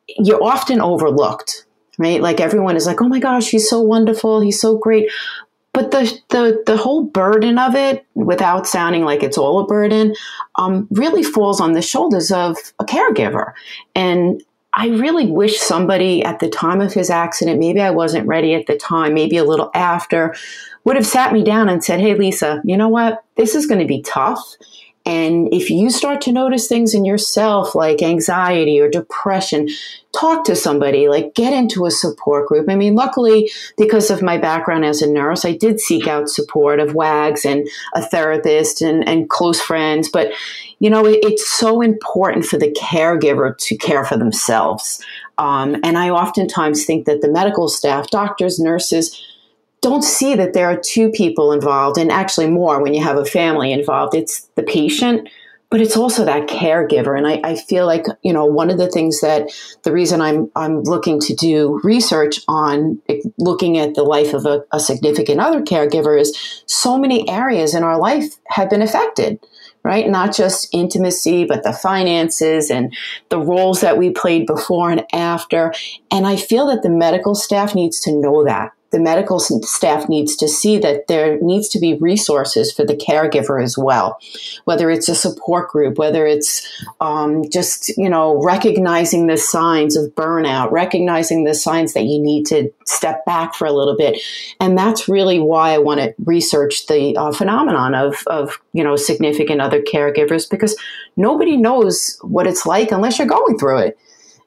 you're 0.07 0.42
often 0.42 0.80
overlooked, 0.80 1.66
right? 1.99 2.21
Like 2.21 2.40
everyone 2.40 2.76
is 2.76 2.87
like, 2.87 3.02
oh 3.02 3.09
my 3.09 3.18
gosh, 3.18 3.50
he's 3.50 3.68
so 3.68 3.80
wonderful. 3.80 4.40
He's 4.40 4.61
so 4.61 4.78
great. 4.78 5.11
But 5.73 5.90
the, 5.90 6.18
the, 6.30 6.62
the 6.66 6.76
whole 6.76 7.04
burden 7.04 7.59
of 7.59 7.75
it, 7.75 8.07
without 8.14 8.66
sounding 8.66 9.04
like 9.04 9.23
it's 9.23 9.37
all 9.37 9.61
a 9.61 9.66
burden, 9.66 10.14
um, 10.54 10.88
really 10.90 11.23
falls 11.23 11.61
on 11.61 11.73
the 11.73 11.83
shoulders 11.83 12.33
of 12.33 12.57
a 12.78 12.85
caregiver. 12.85 13.52
And 13.95 14.42
I 14.75 14.89
really 14.89 15.27
wish 15.27 15.59
somebody 15.59 16.23
at 16.23 16.41
the 16.41 16.49
time 16.49 16.81
of 16.81 16.93
his 16.93 17.11
accident, 17.11 17.59
maybe 17.59 17.81
I 17.81 17.91
wasn't 17.91 18.27
ready 18.27 18.55
at 18.55 18.67
the 18.67 18.77
time, 18.77 19.15
maybe 19.15 19.37
a 19.37 19.45
little 19.45 19.71
after, 19.75 20.35
would 20.85 20.97
have 20.97 21.07
sat 21.07 21.33
me 21.33 21.43
down 21.43 21.69
and 21.69 21.83
said, 21.83 22.01
Hey, 22.01 22.15
Lisa, 22.15 22.61
you 22.65 22.77
know 22.77 22.89
what? 22.89 23.25
This 23.37 23.55
is 23.55 23.67
going 23.67 23.81
to 23.81 23.87
be 23.87 24.03
tough. 24.03 24.57
And 25.09 25.53
if 25.55 25.71
you 25.71 25.89
start 25.89 26.21
to 26.23 26.33
notice 26.33 26.69
things 26.69 26.95
in 26.95 27.07
yourself 27.07 27.75
like 27.75 28.03
anxiety 28.03 28.79
or 28.79 28.91
depression, 28.91 29.69
talk 30.13 30.45
to 30.45 30.55
somebody, 30.55 31.09
like 31.09 31.35
get 31.35 31.55
into 31.55 31.87
a 31.87 31.91
support 31.91 32.47
group. 32.47 32.69
I 32.69 32.75
mean, 32.75 32.95
luckily, 32.95 33.51
because 33.79 34.11
of 34.11 34.21
my 34.21 34.37
background 34.37 34.85
as 34.85 35.01
a 35.01 35.11
nurse, 35.11 35.47
I 35.47 35.53
did 35.53 35.81
seek 35.81 36.07
out 36.07 36.29
support 36.29 36.79
of 36.79 36.95
WAGs 36.95 37.47
and 37.47 37.67
a 37.95 38.03
therapist 38.03 38.83
and, 38.83 39.09
and 39.09 39.31
close 39.31 39.61
friends. 39.61 40.11
But, 40.11 40.33
you 40.80 40.90
know, 40.90 41.04
it, 41.06 41.18
it's 41.23 41.49
so 41.49 41.80
important 41.80 42.44
for 42.44 42.58
the 42.58 42.70
caregiver 42.73 43.56
to 43.58 43.76
care 43.76 44.04
for 44.04 44.16
themselves. 44.16 45.04
Um, 45.38 45.76
and 45.85 45.99
I 45.99 46.11
oftentimes 46.11 46.85
think 46.85 47.06
that 47.06 47.20
the 47.20 47.30
medical 47.30 47.68
staff, 47.68 48.11
doctors, 48.11 48.58
nurses, 48.58 49.25
don't 49.80 50.02
see 50.02 50.35
that 50.35 50.54
there 50.54 50.66
are 50.66 50.76
two 50.76 51.11
people 51.11 51.52
involved 51.52 51.99
and 51.99 52.11
actually 52.11 52.50
more 52.50 52.82
when 52.82 52.94
you 52.94 53.02
have 53.02 53.16
a 53.16 53.25
family 53.25 53.73
involved. 53.73 54.14
It's 54.14 54.49
the 54.56 54.64
patient, 54.64 55.28
but 55.70 55.80
it's 55.80 55.97
also 55.97 56.25
that 56.25 56.49
caregiver. 56.49 57.16
And 57.16 57.28
I, 57.28 57.40
I, 57.44 57.54
feel 57.54 57.87
like, 57.87 58.06
you 58.23 58.32
know, 58.32 58.44
one 58.44 58.70
of 58.70 58.78
the 58.78 58.90
things 58.90 59.20
that 59.20 59.50
the 59.85 59.92
reason 59.92 60.20
I'm, 60.20 60.50
I'm 60.56 60.82
looking 60.82 61.20
to 61.20 61.35
do 61.35 61.80
research 61.85 62.40
on 62.49 63.00
looking 63.38 63.78
at 63.78 63.94
the 63.94 64.02
life 64.02 64.35
of 64.35 64.47
a, 64.47 64.64
a 64.73 64.80
significant 64.80 65.40
other 65.40 65.62
caregiver 65.62 66.20
is 66.20 66.64
so 66.66 66.99
many 66.99 67.28
areas 67.28 67.75
in 67.75 67.85
our 67.85 67.99
life 67.99 68.35
have 68.49 68.70
been 68.70 68.82
affected 68.82 69.38
right? 69.82 70.08
Not 70.08 70.35
just 70.35 70.68
intimacy, 70.73 71.44
but 71.44 71.62
the 71.62 71.73
finances 71.73 72.70
and 72.70 72.94
the 73.28 73.38
roles 73.38 73.80
that 73.80 73.99
we 73.99 74.11
played 74.11 74.47
before 74.47 74.90
and 74.90 75.04
after. 75.12 75.73
And 76.11 76.26
I 76.26 76.37
feel 76.37 76.66
that 76.68 76.82
the 76.82 76.90
medical 76.90 77.35
staff 77.35 77.75
needs 77.75 78.00
to 78.00 78.12
know 78.12 78.44
that 78.44 78.73
the 78.90 78.99
medical 78.99 79.38
staff 79.38 80.09
needs 80.09 80.35
to 80.37 80.49
see 80.49 80.78
that 80.78 81.09
there 81.09 81.38
needs 81.40 81.68
to 81.68 81.78
be 81.78 81.95
resources 81.95 82.73
for 82.73 82.85
the 82.85 82.97
caregiver 82.97 83.62
as 83.62 83.76
well, 83.76 84.18
whether 84.64 84.90
it's 84.90 85.09
a 85.09 85.14
support 85.14 85.68
group, 85.68 85.99
whether 85.99 86.26
it's 86.26 86.66
um, 87.00 87.49
just 87.50 87.88
you 87.99 88.09
know 88.09 88.42
recognizing 88.42 89.26
the 89.26 89.37
signs 89.37 89.97
of 89.97 90.14
burnout, 90.14 90.71
recognizing 90.71 91.45
the 91.45 91.54
signs 91.54 91.92
that 91.92 92.04
you 92.04 92.18
need 92.18 92.47
to 92.47 92.73
step 92.87 93.25
back 93.26 93.54
for 93.54 93.66
a 93.66 93.73
little 93.73 93.97
bit, 93.97 94.21
and 94.61 94.76
that's 94.76 95.09
really 95.09 95.38
why 95.38 95.71
I 95.71 95.78
want 95.78 96.00
to 96.00 96.14
research 96.25 96.87
the 96.87 97.16
uh, 97.16 97.33
phenomenon 97.33 97.95
of 97.95 98.23
of 98.26 98.59
you 98.73 98.83
know 98.83 98.97
significant 98.97 99.61
other 99.61 99.83
caregivers 99.83 100.49
because 100.49 100.76
nobody 101.16 101.57
knows 101.57 102.18
what 102.23 102.47
it's 102.47 102.64
like 102.64 102.90
unless 102.90 103.18
you're 103.18 103.28
going 103.28 103.59
through 103.59 103.78
it. 103.78 103.99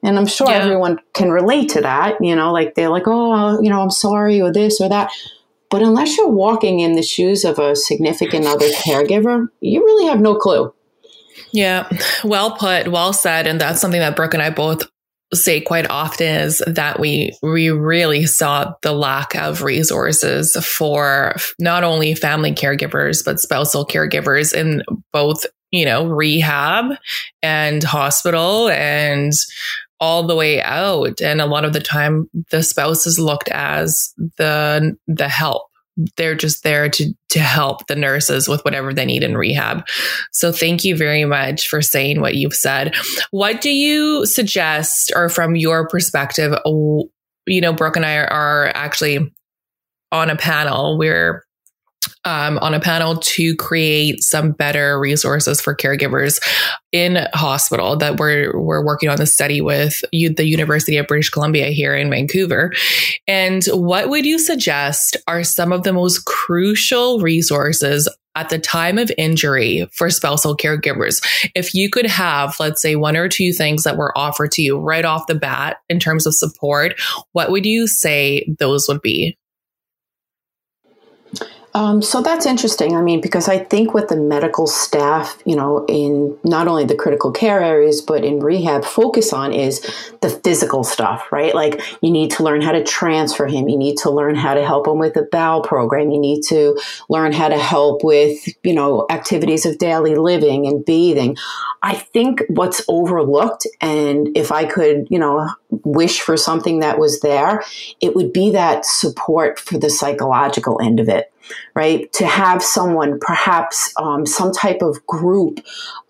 And 0.02 0.18
I'm 0.18 0.26
sure 0.26 0.48
yeah. 0.50 0.58
everyone 0.58 0.98
can 1.14 1.30
relate 1.30 1.70
to 1.70 1.80
that. 1.82 2.16
You 2.20 2.34
know, 2.34 2.52
like 2.52 2.74
they're 2.74 2.88
like, 2.88 3.04
oh, 3.06 3.60
you 3.60 3.70
know, 3.70 3.80
I'm 3.80 3.90
sorry, 3.90 4.40
or 4.40 4.52
this 4.52 4.80
or 4.80 4.88
that. 4.88 5.10
But 5.70 5.82
unless 5.82 6.16
you're 6.16 6.28
walking 6.28 6.80
in 6.80 6.96
the 6.96 7.02
shoes 7.02 7.44
of 7.44 7.58
a 7.58 7.74
significant 7.74 8.46
other 8.46 8.68
caregiver, 8.68 9.48
you 9.60 9.80
really 9.80 10.06
have 10.06 10.20
no 10.20 10.34
clue. 10.34 10.74
Yeah, 11.52 11.88
well 12.24 12.56
put, 12.56 12.88
well 12.88 13.12
said. 13.12 13.46
And 13.46 13.60
that's 13.60 13.80
something 13.80 14.00
that 14.00 14.16
Brooke 14.16 14.34
and 14.34 14.42
I 14.42 14.50
both 14.50 14.82
say 15.34 15.60
quite 15.60 15.88
often 15.88 16.26
is 16.26 16.62
that 16.66 17.00
we 17.00 17.32
we 17.42 17.70
really 17.70 18.26
saw 18.26 18.74
the 18.82 18.92
lack 18.92 19.34
of 19.34 19.62
resources 19.62 20.56
for 20.62 21.34
not 21.58 21.84
only 21.84 22.14
family 22.14 22.52
caregivers 22.52 23.24
but 23.24 23.40
spousal 23.40 23.86
caregivers 23.86 24.52
in 24.52 24.82
both 25.12 25.46
you 25.70 25.86
know 25.86 26.06
rehab 26.06 26.94
and 27.42 27.82
hospital 27.82 28.68
and 28.68 29.32
all 30.02 30.24
the 30.24 30.34
way 30.34 30.60
out. 30.60 31.20
And 31.20 31.40
a 31.40 31.46
lot 31.46 31.64
of 31.64 31.72
the 31.72 31.80
time 31.80 32.28
the 32.50 32.64
spouse 32.64 33.06
is 33.06 33.20
looked 33.20 33.48
as 33.50 34.12
the, 34.36 34.96
the 35.06 35.28
help. 35.28 35.62
They're 36.16 36.34
just 36.34 36.64
there 36.64 36.88
to, 36.88 37.14
to 37.28 37.38
help 37.38 37.86
the 37.86 37.94
nurses 37.94 38.48
with 38.48 38.64
whatever 38.64 38.92
they 38.92 39.04
need 39.04 39.22
in 39.22 39.36
rehab. 39.36 39.86
So 40.32 40.50
thank 40.50 40.84
you 40.84 40.96
very 40.96 41.24
much 41.24 41.68
for 41.68 41.82
saying 41.82 42.20
what 42.20 42.34
you've 42.34 42.54
said. 42.54 42.96
What 43.30 43.60
do 43.60 43.70
you 43.70 44.26
suggest, 44.26 45.12
or 45.14 45.28
from 45.28 45.54
your 45.54 45.86
perspective, 45.86 46.52
you 46.66 47.60
know, 47.60 47.72
Brooke 47.72 47.96
and 47.96 48.04
I 48.04 48.16
are, 48.16 48.26
are 48.26 48.72
actually 48.74 49.32
on 50.10 50.30
a 50.30 50.36
panel. 50.36 50.98
We're 50.98 51.44
um, 52.24 52.58
on 52.58 52.74
a 52.74 52.80
panel 52.80 53.16
to 53.16 53.54
create 53.56 54.22
some 54.22 54.52
better 54.52 54.98
resources 54.98 55.60
for 55.60 55.74
caregivers 55.74 56.40
in 56.92 57.26
hospital 57.34 57.96
that 57.96 58.18
we're 58.18 58.52
we're 58.58 58.84
working 58.84 59.08
on 59.08 59.16
the 59.16 59.26
study 59.26 59.60
with 59.60 60.02
U- 60.12 60.34
the 60.34 60.46
University 60.46 60.96
of 60.96 61.06
British 61.06 61.30
Columbia 61.30 61.66
here 61.66 61.94
in 61.94 62.10
Vancouver. 62.10 62.72
And 63.26 63.64
what 63.66 64.08
would 64.08 64.26
you 64.26 64.38
suggest 64.38 65.16
are 65.26 65.44
some 65.44 65.72
of 65.72 65.82
the 65.82 65.92
most 65.92 66.24
crucial 66.26 67.20
resources 67.20 68.08
at 68.34 68.48
the 68.48 68.58
time 68.58 68.98
of 68.98 69.12
injury 69.18 69.86
for 69.92 70.08
spousal 70.08 70.56
caregivers, 70.56 71.22
if 71.54 71.74
you 71.74 71.90
could 71.90 72.06
have, 72.06 72.58
let's 72.58 72.80
say, 72.80 72.96
one 72.96 73.16
or 73.16 73.28
two 73.28 73.52
things 73.52 73.82
that 73.82 73.96
were 73.96 74.16
offered 74.16 74.52
to 74.52 74.62
you 74.62 74.78
right 74.78 75.04
off 75.04 75.26
the 75.26 75.34
bat 75.34 75.78
in 75.88 76.00
terms 76.00 76.26
of 76.26 76.34
support, 76.34 76.98
what 77.32 77.50
would 77.50 77.66
you 77.66 77.86
say 77.86 78.46
those 78.58 78.86
would 78.88 79.02
be? 79.02 79.36
Um, 81.74 82.02
so 82.02 82.20
that's 82.20 82.44
interesting. 82.44 82.94
I 82.96 83.00
mean, 83.00 83.22
because 83.22 83.48
I 83.48 83.58
think 83.58 83.94
what 83.94 84.08
the 84.08 84.16
medical 84.16 84.66
staff, 84.66 85.38
you 85.46 85.56
know, 85.56 85.86
in 85.88 86.36
not 86.44 86.68
only 86.68 86.84
the 86.84 86.94
critical 86.94 87.32
care 87.32 87.62
areas, 87.62 88.02
but 88.02 88.24
in 88.24 88.40
rehab 88.40 88.84
focus 88.84 89.32
on 89.32 89.54
is 89.54 89.80
the 90.20 90.28
physical 90.28 90.84
stuff, 90.84 91.32
right? 91.32 91.54
Like 91.54 91.80
you 92.02 92.10
need 92.10 92.30
to 92.32 92.42
learn 92.42 92.60
how 92.60 92.72
to 92.72 92.84
transfer 92.84 93.46
him. 93.46 93.68
You 93.68 93.78
need 93.78 93.96
to 93.98 94.10
learn 94.10 94.34
how 94.34 94.52
to 94.52 94.64
help 94.64 94.86
him 94.86 94.98
with 94.98 95.14
the 95.14 95.22
bowel 95.22 95.62
program. 95.62 96.10
You 96.10 96.20
need 96.20 96.42
to 96.48 96.78
learn 97.08 97.32
how 97.32 97.48
to 97.48 97.58
help 97.58 98.04
with, 98.04 98.46
you 98.62 98.74
know, 98.74 99.06
activities 99.08 99.64
of 99.64 99.78
daily 99.78 100.14
living 100.14 100.66
and 100.66 100.84
bathing. 100.84 101.36
I 101.82 101.94
think 101.94 102.42
what's 102.48 102.82
overlooked, 102.86 103.66
and 103.80 104.36
if 104.36 104.52
I 104.52 104.66
could, 104.66 105.06
you 105.10 105.18
know, 105.18 105.48
wish 105.70 106.20
for 106.20 106.36
something 106.36 106.80
that 106.80 106.98
was 106.98 107.20
there, 107.20 107.64
it 108.00 108.14
would 108.14 108.32
be 108.32 108.50
that 108.50 108.84
support 108.84 109.58
for 109.58 109.78
the 109.78 109.90
psychological 109.90 110.78
end 110.82 111.00
of 111.00 111.08
it 111.08 111.32
right? 111.74 112.12
To 112.14 112.26
have 112.26 112.62
someone, 112.62 113.18
perhaps 113.20 113.92
um, 113.96 114.26
some 114.26 114.52
type 114.52 114.82
of 114.82 115.06
group 115.06 115.60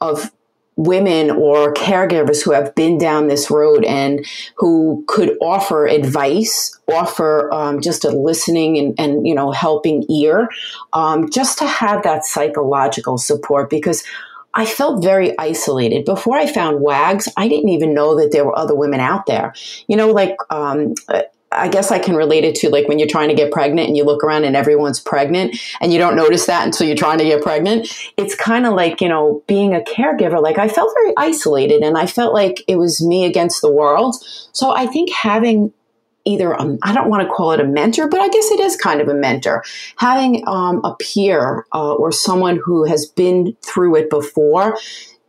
of 0.00 0.30
women 0.76 1.30
or 1.30 1.74
caregivers 1.74 2.42
who 2.42 2.52
have 2.52 2.74
been 2.74 2.98
down 2.98 3.28
this 3.28 3.50
road 3.50 3.84
and 3.84 4.26
who 4.56 5.04
could 5.06 5.36
offer 5.40 5.86
advice, 5.86 6.78
offer 6.90 7.52
um, 7.52 7.80
just 7.80 8.04
a 8.04 8.10
listening 8.10 8.78
and, 8.78 8.98
and, 8.98 9.26
you 9.26 9.34
know 9.34 9.50
helping 9.50 10.04
ear, 10.10 10.48
um, 10.92 11.30
just 11.30 11.58
to 11.58 11.66
have 11.66 12.02
that 12.02 12.24
psychological 12.24 13.18
support 13.18 13.70
because. 13.70 14.02
I 14.54 14.66
felt 14.66 15.02
very 15.02 15.32
isolated. 15.38 16.04
Before 16.04 16.36
I 16.36 16.46
found 16.46 16.82
WAGS, 16.82 17.26
I 17.38 17.48
didn't 17.48 17.70
even 17.70 17.94
know 17.94 18.20
that 18.20 18.32
there 18.32 18.44
were 18.44 18.54
other 18.54 18.74
women 18.74 19.00
out 19.00 19.24
there. 19.24 19.54
You 19.88 19.96
know, 19.96 20.10
like 20.12 20.36
um, 20.50 20.92
I 21.52 21.68
guess 21.68 21.90
I 21.90 21.98
can 21.98 22.16
relate 22.16 22.44
it 22.44 22.54
to 22.56 22.70
like 22.70 22.88
when 22.88 22.98
you're 22.98 23.08
trying 23.08 23.28
to 23.28 23.34
get 23.34 23.52
pregnant 23.52 23.88
and 23.88 23.96
you 23.96 24.04
look 24.04 24.24
around 24.24 24.44
and 24.44 24.56
everyone's 24.56 25.00
pregnant 25.00 25.56
and 25.80 25.92
you 25.92 25.98
don't 25.98 26.16
notice 26.16 26.46
that 26.46 26.64
until 26.64 26.86
you're 26.86 26.96
trying 26.96 27.18
to 27.18 27.24
get 27.24 27.42
pregnant. 27.42 27.92
It's 28.16 28.34
kind 28.34 28.66
of 28.66 28.74
like, 28.74 29.00
you 29.00 29.08
know, 29.08 29.42
being 29.46 29.74
a 29.74 29.80
caregiver. 29.80 30.42
Like 30.42 30.58
I 30.58 30.68
felt 30.68 30.92
very 30.94 31.12
isolated 31.16 31.82
and 31.82 31.96
I 31.96 32.06
felt 32.06 32.34
like 32.34 32.62
it 32.66 32.76
was 32.76 33.04
me 33.04 33.24
against 33.24 33.60
the 33.60 33.70
world. 33.70 34.16
So 34.52 34.74
I 34.74 34.86
think 34.86 35.10
having 35.10 35.72
either 36.24 36.54
I 36.54 36.94
don't 36.94 37.08
want 37.08 37.26
to 37.26 37.34
call 37.34 37.52
it 37.52 37.60
a 37.60 37.64
mentor, 37.64 38.08
but 38.08 38.20
I 38.20 38.28
guess 38.28 38.50
it 38.50 38.60
is 38.60 38.76
kind 38.76 39.00
of 39.00 39.08
a 39.08 39.14
mentor. 39.14 39.64
Having 39.96 40.44
um, 40.46 40.80
a 40.84 40.94
peer 40.94 41.66
uh, 41.72 41.94
or 41.94 42.12
someone 42.12 42.60
who 42.62 42.84
has 42.84 43.06
been 43.06 43.56
through 43.62 43.96
it 43.96 44.10
before 44.10 44.78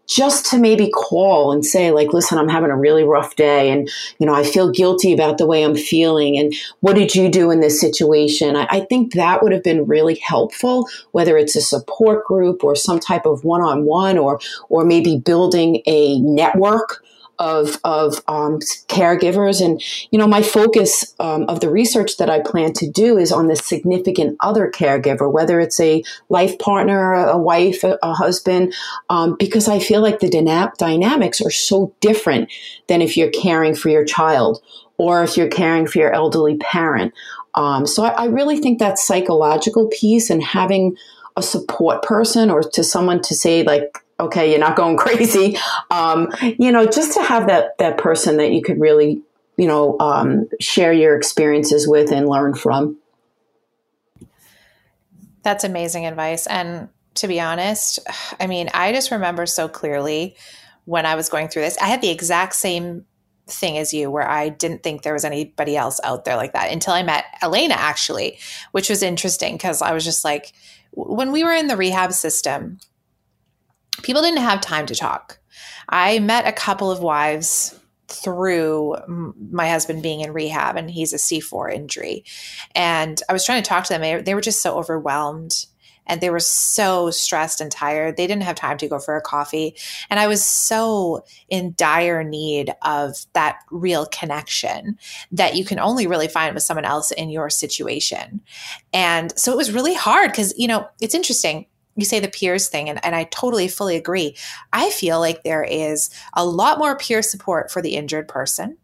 just 0.07 0.45
to 0.48 0.57
maybe 0.57 0.89
call 0.89 1.51
and 1.51 1.65
say 1.65 1.91
like 1.91 2.13
listen 2.13 2.38
i'm 2.38 2.50
having 2.50 2.69
a 2.69 2.77
really 2.77 3.03
rough 3.03 3.36
day 3.36 3.72
and 3.72 3.89
you 4.19 4.25
know 4.25 4.33
i 4.33 4.43
feel 4.43 4.72
guilty 4.72 5.13
about 5.13 5.38
the 5.38 5.45
way 5.45 5.63
i'm 5.63 5.75
feeling 5.75 6.38
and 6.38 6.53
what 6.81 6.95
did 6.95 7.15
you 7.15 7.29
do 7.29 7.50
in 7.50 7.62
this 7.62 7.79
situation? 7.79 8.55
I, 8.55 8.67
I 8.69 8.79
think 8.81 9.13
that 9.13 9.41
would 9.41 9.51
have 9.51 9.63
been 9.63 9.86
really 9.86 10.15
helpful 10.15 10.88
whether 11.12 11.38
it's 11.38 11.55
a 11.55 11.62
support 11.62 12.25
group 12.25 12.63
or 12.63 12.75
some 12.75 13.00
type 13.00 13.25
of 13.25 13.43
one-on-one 13.43 14.17
or 14.17 14.39
or 14.69 14.86
maybe 14.86 15.17
building 15.17 15.81
a 15.86 16.19
network 16.19 17.03
of 17.43 17.77
of 17.83 18.21
um, 18.29 18.59
caregivers, 18.88 19.63
and 19.63 19.83
you 20.12 20.17
know, 20.17 20.27
my 20.27 20.41
focus 20.41 21.13
um, 21.19 21.43
of 21.50 21.59
the 21.59 21.69
research 21.69 22.15
that 22.17 22.29
I 22.29 22.39
plan 22.39 22.71
to 22.73 22.89
do 22.89 23.17
is 23.17 23.33
on 23.33 23.47
the 23.47 23.57
significant 23.57 24.38
other 24.39 24.71
caregiver, 24.71 25.29
whether 25.29 25.59
it's 25.59 25.79
a 25.81 26.03
life 26.29 26.57
partner, 26.57 27.13
a 27.13 27.38
wife, 27.38 27.83
a, 27.83 28.00
a 28.01 28.13
husband, 28.13 28.73
um, 29.09 29.35
because 29.38 29.67
I 29.67 29.79
feel 29.79 30.01
like 30.01 30.19
the 30.19 30.29
dyna- 30.29 30.71
dynamics 30.77 31.41
are 31.41 31.51
so 31.51 31.93
different 32.00 32.50
than 32.88 33.01
if 33.01 33.17
you're 33.17 33.29
caring 33.29 33.75
for 33.75 33.89
your 33.89 34.05
child 34.05 34.62
or 34.97 35.23
if 35.23 35.35
you're 35.35 35.50
caring 35.50 35.85
for 35.85 36.00
your 36.00 36.13
elderly 36.13 36.55
parent. 36.57 37.13
Um, 37.55 37.85
so 37.85 38.05
I, 38.05 38.23
I 38.23 38.25
really 38.27 38.57
think 38.57 38.79
that 38.79 38.97
psychological 38.97 39.89
piece 39.89 40.29
and 40.29 40.41
having 40.41 40.95
a 41.35 41.43
support 41.43 42.03
person 42.03 42.50
or 42.50 42.62
to 42.62 42.83
someone 42.83 43.21
to 43.23 43.35
say 43.35 43.63
like 43.63 44.02
okay, 44.20 44.50
you're 44.50 44.60
not 44.60 44.75
going 44.75 44.98
crazy. 45.05 45.58
Um, 45.91 46.32
you 46.41 46.72
know, 46.72 46.86
just 46.86 47.13
to 47.13 47.24
have 47.24 47.48
that 47.48 47.77
that 47.79 47.98
person 47.98 48.38
that 48.38 48.51
you 48.51 48.62
could 48.62 48.79
really, 48.79 49.22
you 49.58 49.67
know, 49.67 49.98
um, 50.00 50.50
share 50.60 50.93
your 50.93 51.15
experiences 51.15 51.88
with 51.88 52.12
and 52.12 52.27
learn 52.27 52.55
from. 52.55 52.98
That's 55.43 55.63
amazing 55.63 56.05
advice. 56.05 56.48
And 56.48 56.88
to 57.15 57.27
be 57.27 57.39
honest, 57.39 58.00
I 58.39 58.48
mean, 58.48 58.70
I 58.74 58.91
just 58.93 59.12
remember 59.12 59.46
so 59.46 59.67
clearly 59.67 60.36
when 60.86 61.05
I 61.05 61.15
was 61.15 61.29
going 61.29 61.50
through 61.50 61.63
this. 61.63 61.77
I 61.77 61.88
had 61.88 62.01
the 62.01 62.10
exact 62.10 62.55
same 62.55 63.05
thing 63.48 63.77
as 63.77 63.93
you 63.93 64.10
where 64.10 64.27
I 64.27 64.50
didn't 64.50 64.84
think 64.84 65.01
there 65.01 65.13
was 65.13 65.25
anybody 65.25 65.75
else 65.75 66.00
out 66.03 66.24
there 66.24 66.38
like 66.38 66.53
that 66.53 66.72
until 66.72 66.93
I 66.93 67.03
met 67.03 67.25
Elena 67.41 67.75
actually, 67.75 68.39
which 68.72 68.89
was 68.89 69.03
interesting 69.03 69.55
because 69.55 69.82
I 69.82 69.91
was 69.91 70.05
just 70.05 70.24
like 70.24 70.53
when 70.91 71.32
we 71.32 71.43
were 71.43 71.53
in 71.53 71.67
the 71.67 71.75
rehab 71.75 72.13
system, 72.13 72.79
people 74.01 74.21
didn't 74.21 74.41
have 74.41 74.62
time 74.62 74.85
to 74.88 74.95
talk. 74.95 75.39
I 75.89 76.19
met 76.19 76.47
a 76.47 76.51
couple 76.51 76.89
of 76.91 77.01
wives 77.01 77.79
through 78.07 78.95
my 79.07 79.67
husband 79.67 80.03
being 80.03 80.21
in 80.21 80.33
rehab 80.33 80.75
and 80.75 80.89
he's 80.89 81.13
a 81.13 81.17
C4 81.17 81.73
injury. 81.73 82.23
And 82.75 83.21
I 83.29 83.33
was 83.33 83.45
trying 83.45 83.62
to 83.63 83.67
talk 83.67 83.85
to 83.85 83.97
them. 83.97 84.23
They 84.23 84.35
were 84.35 84.41
just 84.41 84.62
so 84.62 84.77
overwhelmed 84.77 85.65
and 86.05 86.19
they 86.19 86.29
were 86.29 86.39
so 86.39 87.12
stressed 87.12 87.62
and 87.62 87.71
tired. 87.71 88.17
They 88.17 88.27
didn't 88.27 88.43
have 88.43 88.55
time 88.55 88.77
to 88.79 88.89
go 88.89 89.00
for 89.00 89.15
a 89.15 89.21
coffee. 89.21 89.75
And 90.09 90.19
I 90.19 90.27
was 90.27 90.45
so 90.45 91.23
in 91.50 91.73
dire 91.77 92.23
need 92.23 92.73
of 92.81 93.25
that 93.33 93.59
real 93.71 94.05
connection 94.07 94.97
that 95.31 95.55
you 95.55 95.63
can 95.63 95.79
only 95.79 96.05
really 96.05 96.27
find 96.27 96.53
with 96.53 96.63
someone 96.63 96.85
else 96.85 97.12
in 97.12 97.29
your 97.29 97.50
situation. 97.50 98.41
And 98.91 99.38
so 99.39 99.53
it 99.53 99.57
was 99.57 99.71
really 99.71 99.95
hard 99.95 100.31
because, 100.31 100.53
you 100.57 100.67
know, 100.67 100.88
it's 101.00 101.15
interesting 101.15 101.67
you 101.95 102.05
say 102.05 102.19
the 102.19 102.27
peers 102.27 102.67
thing, 102.69 102.89
and, 102.89 103.03
and 103.06 103.15
I 103.15 103.25
totally 103.25 103.67
fully 103.67 103.95
agree. 103.95 104.36
I 104.71 104.89
feel 104.89 105.19
like 105.19 105.43
there 105.43 105.63
is 105.63 106.10
a 106.34 106.45
lot 106.45 106.79
more 106.79 106.97
peer 106.97 107.21
support 107.21 107.71
for 107.71 107.82
the 107.82 107.95
injured 107.95 108.27
person. 108.27 108.77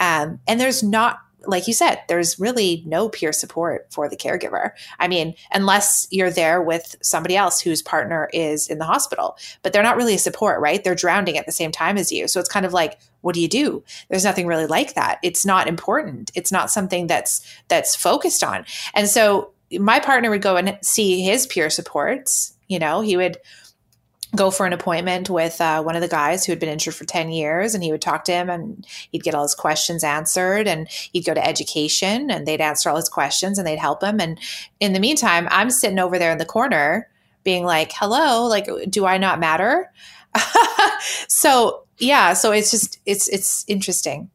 Um, 0.00 0.40
and 0.48 0.58
there's 0.58 0.82
not, 0.82 1.18
like 1.46 1.68
you 1.68 1.72
said, 1.72 2.02
there's 2.08 2.38
really 2.38 2.82
no 2.86 3.08
peer 3.08 3.32
support 3.32 3.86
for 3.90 4.08
the 4.08 4.16
caregiver. 4.16 4.72
I 4.98 5.08
mean, 5.08 5.34
unless 5.52 6.06
you're 6.10 6.30
there 6.30 6.60
with 6.60 6.96
somebody 7.02 7.36
else 7.36 7.60
whose 7.60 7.82
partner 7.82 8.28
is 8.32 8.68
in 8.68 8.78
the 8.78 8.84
hospital, 8.84 9.38
but 9.62 9.72
they're 9.72 9.82
not 9.82 9.96
really 9.96 10.14
a 10.14 10.18
support, 10.18 10.60
right? 10.60 10.82
They're 10.82 10.94
drowning 10.94 11.38
at 11.38 11.46
the 11.46 11.52
same 11.52 11.72
time 11.72 11.96
as 11.96 12.10
you. 12.12 12.28
So 12.28 12.40
it's 12.40 12.48
kind 12.48 12.66
of 12.66 12.72
like, 12.72 12.98
what 13.22 13.34
do 13.34 13.40
you 13.40 13.48
do? 13.48 13.84
There's 14.08 14.24
nothing 14.24 14.46
really 14.46 14.66
like 14.66 14.94
that. 14.94 15.18
It's 15.22 15.46
not 15.46 15.68
important. 15.68 16.30
It's 16.34 16.52
not 16.52 16.70
something 16.70 17.06
that's 17.06 17.46
that's 17.68 17.94
focused 17.94 18.42
on. 18.42 18.64
And 18.94 19.08
so 19.08 19.52
my 19.78 20.00
partner 20.00 20.30
would 20.30 20.42
go 20.42 20.56
and 20.56 20.78
see 20.82 21.22
his 21.22 21.46
peer 21.46 21.70
supports. 21.70 22.54
You 22.68 22.78
know, 22.78 23.00
he 23.00 23.16
would 23.16 23.38
go 24.36 24.50
for 24.50 24.66
an 24.66 24.72
appointment 24.72 25.28
with 25.28 25.60
uh, 25.60 25.82
one 25.82 25.96
of 25.96 26.02
the 26.02 26.08
guys 26.08 26.44
who 26.44 26.52
had 26.52 26.60
been 26.60 26.68
injured 26.68 26.94
for 26.94 27.04
10 27.04 27.30
years 27.30 27.74
and 27.74 27.82
he 27.82 27.90
would 27.90 28.00
talk 28.00 28.24
to 28.24 28.32
him 28.32 28.48
and 28.48 28.86
he'd 29.10 29.24
get 29.24 29.34
all 29.34 29.42
his 29.42 29.54
questions 29.54 30.04
answered 30.04 30.68
and 30.68 30.88
he'd 30.88 31.24
go 31.24 31.34
to 31.34 31.46
education 31.46 32.30
and 32.30 32.46
they'd 32.46 32.60
answer 32.60 32.88
all 32.88 32.96
his 32.96 33.08
questions 33.08 33.58
and 33.58 33.66
they'd 33.66 33.78
help 33.78 34.02
him 34.02 34.20
and 34.20 34.38
in 34.78 34.92
the 34.92 35.00
meantime 35.00 35.48
i'm 35.50 35.70
sitting 35.70 35.98
over 35.98 36.18
there 36.18 36.30
in 36.30 36.38
the 36.38 36.44
corner 36.44 37.08
being 37.42 37.64
like 37.64 37.90
hello 37.92 38.46
like 38.46 38.68
do 38.88 39.04
i 39.04 39.18
not 39.18 39.40
matter 39.40 39.90
so 41.28 41.82
yeah 41.98 42.32
so 42.32 42.52
it's 42.52 42.70
just 42.70 43.00
it's 43.06 43.28
it's 43.28 43.64
interesting 43.66 44.30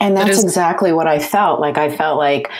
and 0.00 0.16
that's 0.16 0.42
exactly 0.42 0.92
what 0.92 1.06
i 1.06 1.20
felt 1.20 1.60
like 1.60 1.78
i 1.78 1.94
felt 1.94 2.18
like 2.18 2.50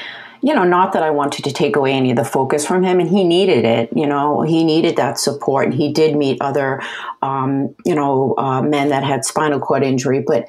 you 0.46 0.54
know, 0.54 0.62
not 0.62 0.92
that 0.92 1.02
I 1.02 1.10
wanted 1.10 1.42
to 1.46 1.52
take 1.52 1.74
away 1.74 1.92
any 1.92 2.10
of 2.12 2.16
the 2.16 2.24
focus 2.24 2.64
from 2.64 2.84
him, 2.84 3.00
and 3.00 3.10
he 3.10 3.24
needed 3.24 3.64
it. 3.64 3.90
You 3.96 4.06
know, 4.06 4.42
he 4.42 4.62
needed 4.62 4.94
that 4.94 5.18
support, 5.18 5.64
and 5.64 5.74
he 5.74 5.92
did 5.92 6.14
meet 6.14 6.40
other, 6.40 6.80
um, 7.20 7.74
you 7.84 7.96
know, 7.96 8.32
uh, 8.38 8.62
men 8.62 8.90
that 8.90 9.02
had 9.02 9.24
spinal 9.24 9.58
cord 9.58 9.82
injury, 9.82 10.22
but 10.24 10.46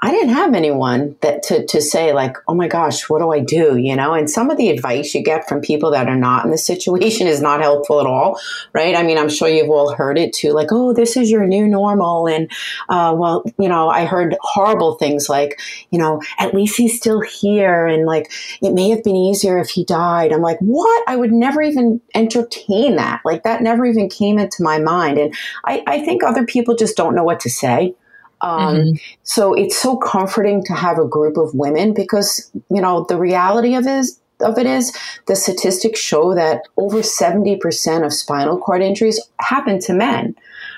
I 0.00 0.12
didn't 0.12 0.34
have 0.34 0.54
anyone 0.54 1.16
that 1.22 1.42
to, 1.44 1.66
to 1.66 1.82
say 1.82 2.12
like, 2.12 2.36
oh 2.46 2.54
my 2.54 2.68
gosh, 2.68 3.08
what 3.08 3.18
do 3.18 3.32
I 3.32 3.40
do? 3.40 3.76
You 3.76 3.96
know, 3.96 4.14
and 4.14 4.30
some 4.30 4.48
of 4.48 4.56
the 4.56 4.68
advice 4.68 5.12
you 5.12 5.24
get 5.24 5.48
from 5.48 5.60
people 5.60 5.90
that 5.90 6.08
are 6.08 6.16
not 6.16 6.44
in 6.44 6.52
the 6.52 6.58
situation 6.58 7.26
is 7.26 7.42
not 7.42 7.60
helpful 7.60 8.00
at 8.00 8.06
all, 8.06 8.40
right? 8.72 8.94
I 8.94 9.02
mean, 9.02 9.18
I'm 9.18 9.28
sure 9.28 9.48
you've 9.48 9.70
all 9.70 9.92
heard 9.92 10.16
it 10.16 10.32
too, 10.32 10.52
like, 10.52 10.68
oh, 10.70 10.92
this 10.92 11.16
is 11.16 11.32
your 11.32 11.48
new 11.48 11.66
normal. 11.66 12.28
And, 12.28 12.48
uh, 12.88 13.12
well, 13.18 13.42
you 13.58 13.68
know, 13.68 13.88
I 13.88 14.04
heard 14.04 14.36
horrible 14.40 14.94
things 14.94 15.28
like, 15.28 15.60
you 15.90 15.98
know, 15.98 16.22
at 16.38 16.54
least 16.54 16.76
he's 16.76 16.96
still 16.96 17.20
here. 17.20 17.84
And 17.84 18.06
like, 18.06 18.30
it 18.62 18.74
may 18.74 18.90
have 18.90 19.02
been 19.02 19.16
easier 19.16 19.58
if 19.58 19.70
he 19.70 19.84
died. 19.84 20.32
I'm 20.32 20.42
like, 20.42 20.58
what? 20.60 21.08
I 21.08 21.16
would 21.16 21.32
never 21.32 21.60
even 21.60 22.00
entertain 22.14 22.94
that. 22.96 23.22
Like 23.24 23.42
that 23.42 23.62
never 23.62 23.84
even 23.84 24.08
came 24.08 24.38
into 24.38 24.62
my 24.62 24.78
mind. 24.78 25.18
And 25.18 25.34
I, 25.64 25.82
I 25.88 26.04
think 26.04 26.22
other 26.22 26.46
people 26.46 26.76
just 26.76 26.96
don't 26.96 27.16
know 27.16 27.24
what 27.24 27.40
to 27.40 27.50
say. 27.50 27.96
Um, 28.40 28.76
mm-hmm. 28.76 28.96
So 29.22 29.54
it's 29.54 29.76
so 29.76 29.96
comforting 29.96 30.64
to 30.64 30.72
have 30.72 30.98
a 30.98 31.06
group 31.06 31.36
of 31.36 31.54
women 31.54 31.94
because, 31.94 32.50
you 32.70 32.80
know, 32.80 33.04
the 33.08 33.18
reality 33.18 33.74
of 33.74 33.86
is 33.86 34.20
of 34.40 34.58
it 34.58 34.66
is 34.66 34.96
the 35.26 35.34
statistics 35.36 36.00
show 36.00 36.34
that 36.34 36.62
over 36.76 36.98
70% 36.98 38.04
of 38.04 38.12
spinal 38.12 38.58
cord 38.58 38.82
injuries 38.82 39.20
happen 39.40 39.80
to 39.80 39.92
men 39.92 40.36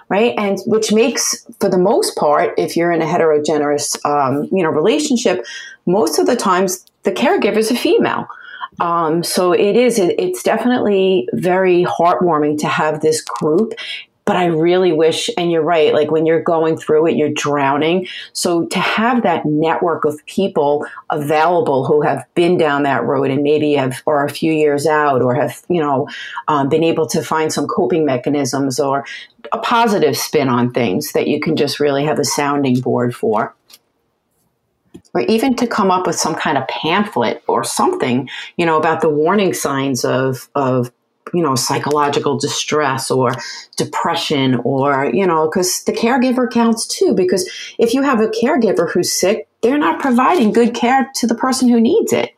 right 0.09 0.35
and 0.37 0.59
which 0.67 0.93
makes 0.93 1.47
for 1.61 1.69
the 1.71 1.79
most 1.79 2.17
part 2.17 2.53
if 2.59 2.77
you're 2.77 2.93
in 2.93 3.03
a 3.03 3.07
heterogeneous 3.07 3.97
um, 4.05 4.49
you 4.53 4.63
know 4.63 4.71
relationship 4.71 5.45
most 5.87 6.19
of 6.19 6.27
the 6.27 6.37
times 6.37 6.87
the 7.03 7.13
caregiver 7.13 7.57
is 7.57 7.71
a 7.71 7.77
female 7.77 8.27
um, 8.81 9.23
so 9.23 9.53
it 9.53 9.77
is 9.77 9.99
it's 9.99 10.43
definitely 10.43 11.29
very 11.33 11.85
heartwarming 11.85 12.59
to 12.59 12.69
have 12.69 13.01
this 13.01 13.23
group 13.23 13.75
but 14.31 14.37
I 14.37 14.45
really 14.45 14.93
wish, 14.93 15.29
and 15.37 15.51
you're 15.51 15.61
right, 15.61 15.93
like 15.93 16.13
when 16.13 16.25
you're 16.25 16.41
going 16.41 16.77
through 16.77 17.09
it, 17.09 17.17
you're 17.17 17.33
drowning. 17.33 18.07
So 18.33 18.67
to 18.67 18.79
have 18.79 19.25
that 19.25 19.45
network 19.45 20.05
of 20.05 20.25
people 20.27 20.87
available 21.11 21.85
who 21.85 22.01
have 22.03 22.25
been 22.37 22.57
down 22.57 22.85
that 22.85 23.03
road 23.03 23.33
and 23.33 23.43
maybe 23.43 23.73
have, 23.73 24.05
or 24.07 24.25
a 24.25 24.31
few 24.31 24.53
years 24.53 24.87
out, 24.87 25.21
or 25.21 25.35
have, 25.35 25.61
you 25.69 25.81
know, 25.81 26.09
um, 26.47 26.69
been 26.69 26.85
able 26.85 27.09
to 27.09 27.23
find 27.23 27.53
some 27.53 27.67
coping 27.67 28.05
mechanisms 28.05 28.79
or 28.79 29.05
a 29.51 29.59
positive 29.59 30.17
spin 30.17 30.49
on 30.49 30.71
things 30.71 31.11
that 31.11 31.27
you 31.27 31.41
can 31.41 31.57
just 31.57 31.81
really 31.81 32.05
have 32.05 32.21
a 32.21 32.25
sounding 32.25 32.79
board 32.79 33.13
for 33.13 33.53
or 35.13 35.23
even 35.23 35.57
to 35.57 35.67
come 35.67 35.91
up 35.91 36.07
with 36.07 36.15
some 36.15 36.37
kind 36.37 36.57
of 36.57 36.69
pamphlet 36.69 37.43
or 37.49 37.65
something, 37.65 38.29
you 38.57 38.65
know, 38.65 38.79
about 38.79 39.01
the 39.01 39.09
warning 39.09 39.53
signs 39.53 40.05
of 40.05 40.49
of 40.55 40.93
you 41.33 41.43
know, 41.43 41.55
psychological 41.55 42.39
distress 42.39 43.11
or 43.11 43.33
depression 43.77 44.57
or, 44.65 45.11
you 45.13 45.27
know, 45.27 45.49
because 45.49 45.85
the 45.85 45.93
caregiver 45.93 46.51
counts 46.51 46.87
too. 46.87 47.15
Because 47.15 47.49
if 47.79 47.95
you 47.95 48.03
have 48.03 48.21
a 48.21 48.29
caregiver 48.29 48.91
who's 48.91 49.13
sick, 49.13 49.49
they're 49.63 49.79
not 49.79 50.01
providing 50.01 50.53
good 50.53 50.75
care 50.75 51.11
to 51.17 51.27
the 51.27 51.35
person 51.35 51.69
who 51.69 51.81
needs 51.81 52.13
it. 52.13 52.35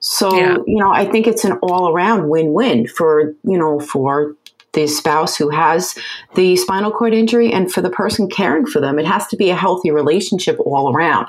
So, 0.00 0.36
yeah. 0.36 0.56
you 0.66 0.78
know, 0.78 0.92
I 0.92 1.04
think 1.04 1.26
it's 1.28 1.44
an 1.44 1.52
all 1.62 1.92
around 1.92 2.28
win 2.28 2.52
win 2.52 2.88
for, 2.88 3.34
you 3.44 3.56
know, 3.56 3.78
for 3.78 4.34
the 4.72 4.86
spouse 4.86 5.36
who 5.36 5.50
has 5.50 5.94
the 6.34 6.56
spinal 6.56 6.90
cord 6.90 7.14
injury 7.14 7.52
and 7.52 7.70
for 7.70 7.82
the 7.82 7.90
person 7.90 8.28
caring 8.28 8.66
for 8.66 8.80
them. 8.80 8.98
It 8.98 9.06
has 9.06 9.26
to 9.28 9.36
be 9.36 9.50
a 9.50 9.56
healthy 9.56 9.90
relationship 9.90 10.58
all 10.58 10.92
around. 10.92 11.28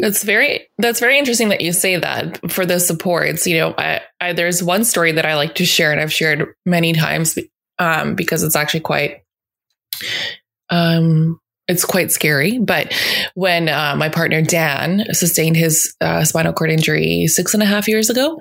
That's 0.00 0.22
very 0.22 0.68
that's 0.78 1.00
very 1.00 1.18
interesting 1.18 1.50
that 1.50 1.60
you 1.60 1.72
say 1.72 1.96
that 1.96 2.50
for 2.50 2.64
the 2.64 2.80
supports. 2.80 3.46
You 3.46 3.58
know, 3.58 3.74
I, 3.76 4.00
I, 4.20 4.32
there's 4.32 4.62
one 4.62 4.84
story 4.84 5.12
that 5.12 5.26
I 5.26 5.34
like 5.34 5.56
to 5.56 5.66
share, 5.66 5.92
and 5.92 6.00
I've 6.00 6.12
shared 6.12 6.54
many 6.64 6.92
times 6.92 7.38
um, 7.78 8.14
because 8.14 8.42
it's 8.42 8.56
actually 8.56 8.80
quite 8.80 9.22
um, 10.70 11.38
it's 11.68 11.84
quite 11.84 12.10
scary. 12.10 12.58
But 12.58 12.92
when 13.34 13.68
uh, 13.68 13.94
my 13.96 14.08
partner 14.08 14.42
Dan 14.42 15.04
sustained 15.12 15.56
his 15.56 15.94
uh, 16.00 16.24
spinal 16.24 16.52
cord 16.52 16.70
injury 16.70 17.26
six 17.26 17.54
and 17.54 17.62
a 17.62 17.66
half 17.66 17.88
years 17.88 18.10
ago, 18.10 18.38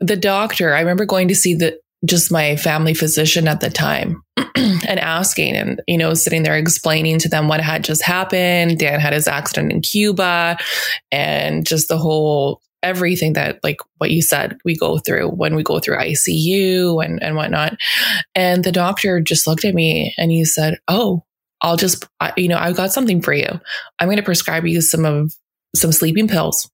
the 0.00 0.16
doctor 0.16 0.74
I 0.74 0.80
remember 0.80 1.04
going 1.04 1.28
to 1.28 1.34
see 1.34 1.54
the 1.54 1.78
just 2.04 2.32
my 2.32 2.56
family 2.56 2.94
physician 2.94 3.48
at 3.48 3.60
the 3.60 3.70
time 3.70 4.22
and 4.56 4.98
asking 5.00 5.56
and 5.56 5.80
you 5.86 5.96
know 5.96 6.14
sitting 6.14 6.42
there 6.42 6.56
explaining 6.56 7.18
to 7.18 7.28
them 7.28 7.48
what 7.48 7.60
had 7.60 7.84
just 7.84 8.02
happened 8.02 8.78
dan 8.78 9.00
had 9.00 9.12
his 9.12 9.28
accident 9.28 9.72
in 9.72 9.80
cuba 9.80 10.56
and 11.10 11.66
just 11.66 11.88
the 11.88 11.98
whole 11.98 12.60
everything 12.82 13.32
that 13.32 13.58
like 13.62 13.78
what 13.98 14.10
you 14.10 14.20
said 14.20 14.58
we 14.64 14.76
go 14.76 14.98
through 14.98 15.28
when 15.28 15.54
we 15.54 15.62
go 15.62 15.78
through 15.78 15.96
icu 15.96 17.04
and 17.04 17.22
and 17.22 17.36
whatnot 17.36 17.76
and 18.34 18.64
the 18.64 18.72
doctor 18.72 19.20
just 19.20 19.46
looked 19.46 19.64
at 19.64 19.74
me 19.74 20.14
and 20.18 20.30
he 20.30 20.44
said 20.44 20.78
oh 20.88 21.24
i'll 21.62 21.76
just 21.76 22.06
you 22.36 22.48
know 22.48 22.58
i've 22.58 22.76
got 22.76 22.92
something 22.92 23.22
for 23.22 23.32
you 23.32 23.48
i'm 23.98 24.08
going 24.08 24.16
to 24.16 24.22
prescribe 24.22 24.66
you 24.66 24.80
some 24.80 25.04
of 25.04 25.34
some 25.74 25.92
sleeping 25.92 26.28
pills 26.28 26.70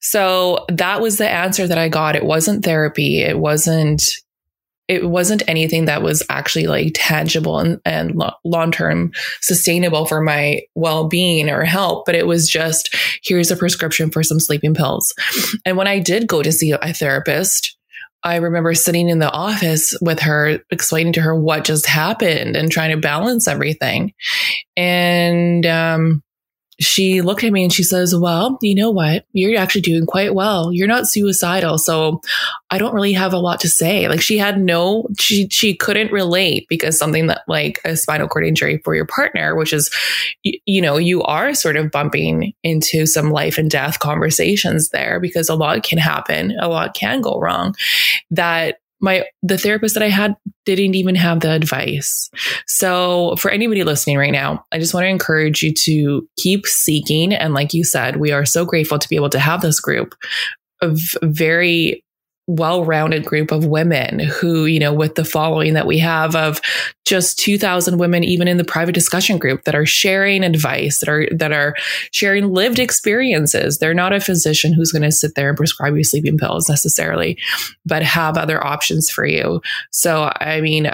so 0.00 0.64
that 0.68 1.00
was 1.00 1.18
the 1.18 1.28
answer 1.28 1.66
that 1.66 1.76
I 1.76 1.90
got. 1.90 2.16
It 2.16 2.24
wasn't 2.24 2.64
therapy. 2.64 3.20
It 3.20 3.38
wasn't 3.38 4.02
it 4.90 5.08
wasn't 5.08 5.44
anything 5.46 5.84
that 5.84 6.02
was 6.02 6.20
actually 6.28 6.66
like 6.66 6.90
tangible 6.94 7.60
and, 7.60 7.80
and 7.84 8.20
long 8.44 8.72
term 8.72 9.12
sustainable 9.40 10.04
for 10.04 10.20
my 10.20 10.62
well 10.74 11.06
being 11.06 11.48
or 11.48 11.64
help, 11.64 12.04
but 12.06 12.16
it 12.16 12.26
was 12.26 12.48
just 12.48 12.92
here's 13.22 13.52
a 13.52 13.56
prescription 13.56 14.10
for 14.10 14.24
some 14.24 14.40
sleeping 14.40 14.74
pills. 14.74 15.14
And 15.64 15.76
when 15.76 15.86
I 15.86 16.00
did 16.00 16.26
go 16.26 16.42
to 16.42 16.50
see 16.50 16.72
a 16.72 16.92
therapist, 16.92 17.76
I 18.24 18.36
remember 18.36 18.74
sitting 18.74 19.08
in 19.08 19.20
the 19.20 19.30
office 19.30 19.96
with 20.00 20.18
her, 20.20 20.58
explaining 20.72 21.12
to 21.14 21.20
her 21.20 21.36
what 21.36 21.62
just 21.62 21.86
happened 21.86 22.56
and 22.56 22.70
trying 22.70 22.90
to 22.90 23.00
balance 23.00 23.46
everything. 23.46 24.12
And 24.76 25.64
um, 25.66 26.22
she 26.80 27.20
looked 27.20 27.44
at 27.44 27.52
me 27.52 27.62
and 27.62 27.72
she 27.72 27.82
says, 27.82 28.14
Well, 28.16 28.58
you 28.62 28.74
know 28.74 28.90
what? 28.90 29.26
You're 29.32 29.58
actually 29.60 29.82
doing 29.82 30.06
quite 30.06 30.34
well. 30.34 30.72
You're 30.72 30.88
not 30.88 31.06
suicidal. 31.06 31.78
So 31.78 32.20
I 32.70 32.78
don't 32.78 32.94
really 32.94 33.12
have 33.12 33.32
a 33.32 33.38
lot 33.38 33.60
to 33.60 33.68
say. 33.68 34.08
Like 34.08 34.22
she 34.22 34.38
had 34.38 34.60
no, 34.60 35.06
she, 35.18 35.48
she 35.50 35.74
couldn't 35.74 36.12
relate 36.12 36.66
because 36.68 36.98
something 36.98 37.26
that 37.26 37.42
like 37.46 37.80
a 37.84 37.96
spinal 37.96 38.28
cord 38.28 38.46
injury 38.46 38.80
for 38.84 38.94
your 38.94 39.06
partner, 39.06 39.54
which 39.56 39.72
is, 39.72 39.90
you, 40.42 40.58
you 40.64 40.80
know, 40.80 40.96
you 40.96 41.22
are 41.22 41.54
sort 41.54 41.76
of 41.76 41.90
bumping 41.90 42.54
into 42.62 43.06
some 43.06 43.30
life 43.30 43.58
and 43.58 43.70
death 43.70 43.98
conversations 43.98 44.88
there 44.88 45.20
because 45.20 45.48
a 45.48 45.54
lot 45.54 45.82
can 45.82 45.98
happen. 45.98 46.56
A 46.60 46.68
lot 46.68 46.94
can 46.94 47.20
go 47.20 47.38
wrong 47.38 47.74
that 48.30 48.79
my 49.00 49.24
the 49.42 49.58
therapist 49.58 49.94
that 49.94 50.02
I 50.02 50.08
had 50.08 50.36
didn't 50.66 50.94
even 50.94 51.14
have 51.14 51.40
the 51.40 51.50
advice. 51.50 52.30
So 52.66 53.36
for 53.36 53.50
anybody 53.50 53.82
listening 53.84 54.18
right 54.18 54.32
now, 54.32 54.64
I 54.72 54.78
just 54.78 54.94
want 54.94 55.04
to 55.04 55.08
encourage 55.08 55.62
you 55.62 55.72
to 55.84 56.28
keep 56.38 56.66
seeking 56.66 57.32
and 57.32 57.54
like 57.54 57.74
you 57.74 57.84
said, 57.84 58.16
we 58.16 58.32
are 58.32 58.44
so 58.44 58.64
grateful 58.64 58.98
to 58.98 59.08
be 59.08 59.16
able 59.16 59.30
to 59.30 59.38
have 59.38 59.62
this 59.62 59.80
group 59.80 60.14
of 60.82 61.00
very 61.22 62.04
well-rounded 62.56 63.24
group 63.24 63.52
of 63.52 63.64
women 63.64 64.18
who, 64.18 64.66
you 64.66 64.80
know, 64.80 64.92
with 64.92 65.14
the 65.14 65.24
following 65.24 65.74
that 65.74 65.86
we 65.86 65.98
have 65.98 66.34
of 66.34 66.60
just 67.04 67.38
2000 67.38 67.98
women 67.98 68.22
even 68.24 68.48
in 68.48 68.56
the 68.56 68.64
private 68.64 68.92
discussion 68.92 69.38
group 69.38 69.64
that 69.64 69.74
are 69.74 69.86
sharing 69.86 70.44
advice, 70.44 71.00
that 71.00 71.08
are 71.08 71.28
that 71.36 71.52
are 71.52 71.74
sharing 72.12 72.52
lived 72.52 72.78
experiences. 72.78 73.78
They're 73.78 73.94
not 73.94 74.12
a 74.12 74.20
physician 74.20 74.72
who's 74.72 74.92
going 74.92 75.02
to 75.02 75.12
sit 75.12 75.34
there 75.34 75.48
and 75.48 75.56
prescribe 75.56 75.96
you 75.96 76.04
sleeping 76.04 76.38
pills 76.38 76.68
necessarily, 76.68 77.38
but 77.84 78.02
have 78.02 78.36
other 78.36 78.64
options 78.64 79.10
for 79.10 79.24
you. 79.24 79.60
So, 79.90 80.32
I 80.40 80.60
mean, 80.60 80.90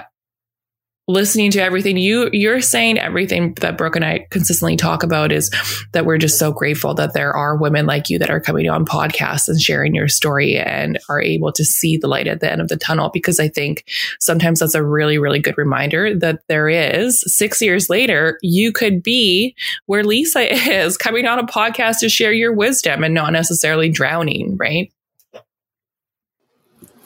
listening 1.07 1.51
to 1.51 1.61
everything. 1.61 1.97
You 1.97 2.29
you're 2.33 2.61
saying 2.61 2.99
everything 2.99 3.53
that 3.61 3.77
brooke 3.77 3.95
and 3.95 4.03
i 4.03 4.27
consistently 4.29 4.75
talk 4.75 5.03
about 5.03 5.31
is 5.31 5.49
that 5.93 6.05
we're 6.05 6.17
just 6.17 6.37
so 6.37 6.51
grateful 6.51 6.93
that 6.95 7.13
there 7.13 7.33
are 7.33 7.57
women 7.57 7.85
like 7.85 8.09
you 8.09 8.19
that 8.19 8.29
are 8.29 8.41
coming 8.41 8.69
on 8.69 8.85
podcasts 8.85 9.47
and 9.47 9.61
sharing 9.61 9.95
your 9.95 10.07
story 10.07 10.57
and 10.57 10.99
are 11.09 11.21
able 11.21 11.51
to 11.51 11.63
see 11.63 11.97
the 11.97 12.07
light 12.07 12.27
at 12.27 12.41
the 12.41 12.51
end 12.51 12.61
of 12.61 12.67
the 12.67 12.77
tunnel. 12.77 13.09
Because 13.13 13.39
i 13.39 13.47
think 13.47 13.85
sometimes 14.19 14.59
that's 14.59 14.75
a 14.75 14.83
really 14.83 15.17
really 15.17 15.39
good 15.39 15.57
reminder 15.57 16.13
that 16.13 16.41
there 16.47 16.67
is 16.67 17.23
six 17.33 17.61
years 17.61 17.89
later 17.89 18.37
you 18.41 18.71
could 18.71 19.01
be 19.01 19.55
where 19.85 20.03
lisa 20.03 20.53
is 20.71 20.97
coming 20.97 21.25
on 21.25 21.39
a 21.39 21.45
podcast 21.45 21.99
to 21.99 22.09
share 22.09 22.33
your 22.33 22.53
wisdom 22.53 23.03
and 23.03 23.13
not 23.13 23.31
necessarily 23.31 23.89
drowning 23.89 24.57
right 24.57 24.91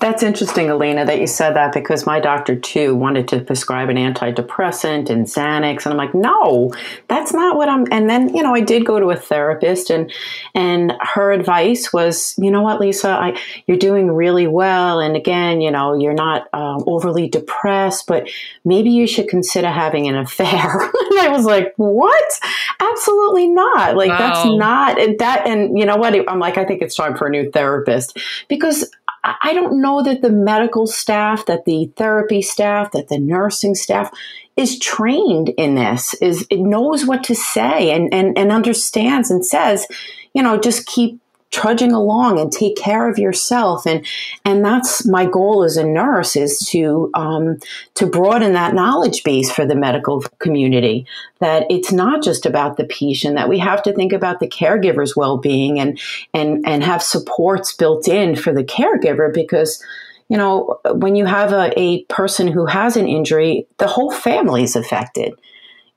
that's 0.02 0.24
interesting, 0.24 0.68
Elena, 0.68 1.06
that 1.06 1.20
you 1.20 1.28
said 1.28 1.56
that 1.56 1.74
because 1.74 2.08
my 2.08 2.20
doctor 2.20 2.56
too 2.56 2.96
wanted 2.96 3.28
to 3.30 3.40
prescribe 3.40 3.88
an 3.90 3.98
antidepressant 3.98 5.10
and 5.10 5.28
Xanax, 5.28 5.86
and 5.86 5.94
I'm 5.94 5.98
like, 5.98 6.16
no, 6.16 6.74
that's 7.08 7.34
not 7.34 7.56
what 7.56 7.70
I'm. 7.70 7.86
And 7.92 8.10
then 8.10 8.36
you 8.36 8.42
know, 8.42 8.54
I 8.54 8.62
did 8.62 8.86
go 8.86 9.00
to 9.00 9.12
a 9.12 9.16
therapist, 9.16 9.92
and 9.92 10.12
and 10.56 10.94
her 11.00 11.32
advice 11.32 11.94
was, 11.94 12.34
you 12.38 12.50
know 12.50 12.64
what, 12.64 12.82
Lisa, 12.82 13.10
I, 13.10 13.40
you're 13.68 13.78
doing 13.78 14.12
really 14.12 14.48
well, 14.48 15.00
and 15.00 15.16
again, 15.16 15.62
you 15.62 15.70
know, 15.70 15.94
you're 15.94 16.14
not 16.14 16.48
um, 16.52 16.84
overly 16.88 17.30
depressed, 17.30 18.08
but 18.08 18.28
maybe 18.66 18.90
you 18.90 19.06
should 19.06 19.28
consider 19.28 19.70
having 19.70 20.08
an 20.08 20.18
affair. 20.18 20.48
and 21.12 21.20
I 21.20 21.30
was 21.30 21.46
like, 21.46 21.74
what? 21.78 22.40
Absolutely 22.80 23.48
not. 23.48 23.96
Like 23.96 24.10
wow. 24.10 24.18
that's 24.18 24.46
not 24.46 25.18
that. 25.20 25.46
And 25.46 25.78
you 25.78 25.86
know 25.86 25.96
what? 25.96 26.16
I'm 26.28 26.40
like, 26.40 26.58
I 26.58 26.66
think 26.66 26.82
it's 26.82 26.96
time 26.96 27.16
for 27.16 27.28
a 27.28 27.30
new 27.30 27.52
therapist 27.52 28.18
because 28.48 28.90
I 29.24 29.54
don't 29.54 29.82
know 29.82 30.02
that 30.04 30.22
the 30.22 30.32
medical 30.32 30.88
staff, 30.88 31.46
that 31.46 31.66
the 31.66 31.92
therapy 31.96 32.42
staff, 32.42 32.92
that 32.92 33.08
the 33.08 33.20
nursing 33.20 33.76
staff 33.76 34.12
is 34.58 34.80
trained 34.80 35.50
in 35.50 35.76
this, 35.76 36.14
is 36.16 36.48
it 36.50 36.60
knows 36.60 37.06
what 37.06 37.24
to 37.26 37.36
say 37.36 37.92
and, 37.92 38.12
and, 38.14 38.38
and 38.38 38.52
understands 38.52 39.30
and 39.30 39.46
says, 39.46 39.86
you 40.34 40.42
know, 40.42 40.60
just 40.60 40.88
keep 40.88 41.20
trudging 41.52 41.92
along 41.92 42.40
and 42.40 42.52
take 42.52 42.78
care 42.78 43.10
of 43.10 43.20
yourself. 43.20 43.86
And 43.86 44.06
and 44.46 44.64
that's 44.66 45.06
my 45.06 45.26
goal 45.26 45.64
as 45.64 45.78
a 45.78 45.84
nurse 45.84 46.36
is 46.36 46.60
to 46.70 47.12
um, 47.14 47.60
to 47.96 48.08
broaden 48.08 48.54
that 48.54 48.74
knowledge 48.74 49.24
base 49.24 49.52
for 49.52 49.66
the 49.66 49.76
medical 49.76 50.22
community 50.40 51.06
that 51.40 51.66
it's 51.70 51.92
not 51.92 52.24
just 52.24 52.46
about 52.46 52.78
the 52.78 52.86
patient 52.86 53.36
that 53.36 53.50
we 53.50 53.60
have 53.60 53.84
to 53.84 53.94
think 53.94 54.14
about 54.14 54.40
the 54.40 54.48
caregiver's 54.48 55.16
well-being 55.16 55.80
and 55.80 56.00
and 56.34 56.66
and 56.66 56.84
have 56.84 57.04
supports 57.04 57.76
built 57.76 58.08
in 58.08 58.36
for 58.36 58.54
the 58.54 58.64
caregiver 58.64 59.32
because 59.34 59.84
you 60.30 60.38
know 60.38 60.80
when 60.94 61.16
you 61.16 61.26
have 61.26 61.52
a, 61.52 61.78
a 61.78 62.04
person 62.06 62.48
who 62.48 62.66
has 62.66 62.96
an 62.96 63.08
injury 63.08 63.68
the 63.78 63.88
whole 63.88 64.12
family 64.12 64.64
is 64.64 64.76
affected. 64.76 65.34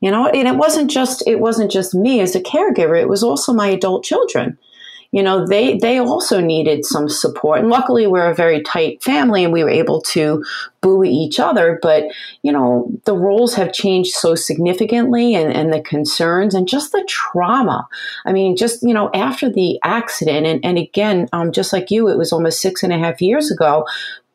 You 0.01 0.11
know 0.11 0.27
and 0.27 0.49
it 0.49 0.57
wasn't 0.57 0.91
just 0.91 1.27
it 1.27 1.41
wasn't 1.41 1.71
just 1.71 1.95
me 1.95 2.21
as 2.21 2.35
a 2.35 2.41
caregiver 2.41 3.01
it 3.01 3.09
was 3.09 3.23
also 3.23 3.55
my 3.55 3.69
adult 3.69 4.05
children 4.05 4.59
you 5.15 5.23
know, 5.23 5.47
they 5.47 5.79
they 5.79 5.99
also 5.99 6.41
needed 6.41 6.85
some 6.85 7.09
support. 7.09 7.61
And 7.61 7.69
luckily, 7.69 8.09
we're 8.09 8.29
a 8.29 8.35
very 8.35 8.65
tight 8.65 9.01
family, 9.01 9.45
and 9.45 9.53
we 9.53 9.63
were 9.63 9.71
able 9.71 10.01
to 10.01 10.45
buoy 10.81 11.09
each 11.09 11.39
other. 11.39 11.79
But 11.81 12.07
you 12.43 12.51
know, 12.51 12.91
the 13.05 13.17
roles 13.17 13.55
have 13.55 13.73
changed 13.73 14.11
so 14.11 14.35
significantly, 14.35 15.37
and, 15.37 15.53
and 15.53 15.73
the 15.73 15.81
concerns, 15.81 16.53
and 16.53 16.67
just 16.67 16.91
the 16.91 17.05
trauma. 17.09 17.87
I 18.27 18.33
mean, 18.33 18.57
just 18.57 18.83
you 18.83 18.93
know, 18.93 19.09
after 19.15 19.49
the 19.49 19.79
accident, 19.85 20.49
and 20.49 20.65
and 20.65 20.79
again, 20.79 21.29
um, 21.33 21.53
just 21.53 21.73
like 21.73 21.93
you, 21.93 22.09
it 22.09 22.19
was 22.19 22.33
almost 22.33 22.61
six 22.61 22.83
and 22.83 22.93
a 22.93 22.99
half 22.99 23.23
years 23.23 23.53
ago 23.53 23.87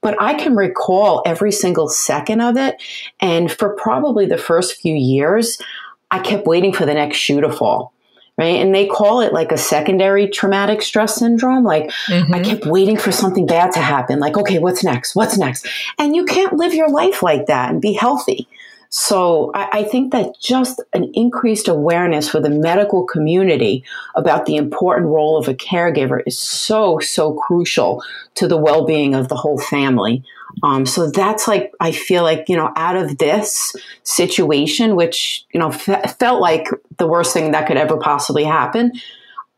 but 0.01 0.15
I 0.17 0.35
can 0.35 0.55
recall 0.55 1.21
every 1.25 1.51
single 1.51 1.89
second 1.89 2.39
of 2.39 2.55
it. 2.55 2.81
And 3.19 3.51
for 3.51 3.75
probably 3.75 4.25
the 4.25 4.37
first 4.37 4.79
few 4.79 4.95
years, 4.95 5.57
I 6.09 6.19
kept 6.19 6.47
waiting 6.47 6.71
for 6.71 6.85
the 6.85 6.93
next 6.93 7.17
shoe 7.17 7.41
to 7.41 7.51
fall 7.51 7.91
right? 8.39 8.55
And 8.55 8.73
they 8.73 8.87
call 8.87 9.19
it 9.19 9.33
like 9.33 9.51
a 9.51 9.57
secondary 9.57 10.29
traumatic 10.29 10.81
stress 10.81 11.15
syndrome. 11.15 11.65
Like 11.65 11.89
mm-hmm. 12.07 12.33
I 12.33 12.39
kept 12.39 12.65
waiting 12.65 12.97
for 12.97 13.11
something 13.11 13.45
bad 13.45 13.73
to 13.73 13.79
happen. 13.79 14.19
Like, 14.19 14.37
okay, 14.37 14.59
what's 14.59 14.81
next? 14.81 15.13
What's 15.13 15.37
next? 15.37 15.67
And 15.97 16.15
you 16.15 16.23
can't 16.23 16.53
live 16.53 16.73
your 16.73 16.89
life 16.89 17.21
like 17.21 17.47
that 17.47 17.69
and 17.69 17.81
be 17.81 17.91
healthy. 17.91 18.47
So 18.89 19.51
I, 19.53 19.69
I, 19.71 19.83
think 19.83 20.11
that 20.13 20.33
just 20.41 20.81
an 20.93 21.11
increased 21.13 21.67
awareness 21.67 22.27
for 22.27 22.41
the 22.41 22.49
medical 22.49 23.05
community 23.05 23.83
about 24.15 24.47
the 24.47 24.55
important 24.55 25.07
role 25.07 25.37
of 25.37 25.47
a 25.47 25.53
caregiver 25.53 26.21
is 26.25 26.39
so, 26.39 26.97
so 26.97 27.33
crucial 27.33 28.03
to 28.35 28.47
the 28.47 28.57
well 28.57 28.85
being 28.85 29.13
of 29.13 29.27
the 29.27 29.35
whole 29.35 29.59
family. 29.59 30.23
Um, 30.63 30.87
so 30.87 31.11
that's 31.11 31.47
like, 31.47 31.71
I 31.79 31.91
feel 31.91 32.23
like, 32.23 32.49
you 32.49 32.57
know, 32.57 32.73
out 32.75 32.95
of 32.95 33.19
this 33.19 33.75
situation, 34.01 34.95
which, 34.95 35.45
you 35.53 35.59
know, 35.59 35.71
felt 35.71 36.41
like 36.41 36.67
the 36.97 37.07
worst 37.07 37.31
thing 37.31 37.51
that 37.51 37.67
could 37.67 37.77
ever 37.77 37.97
possibly 37.97 38.43
happen, 38.43 38.93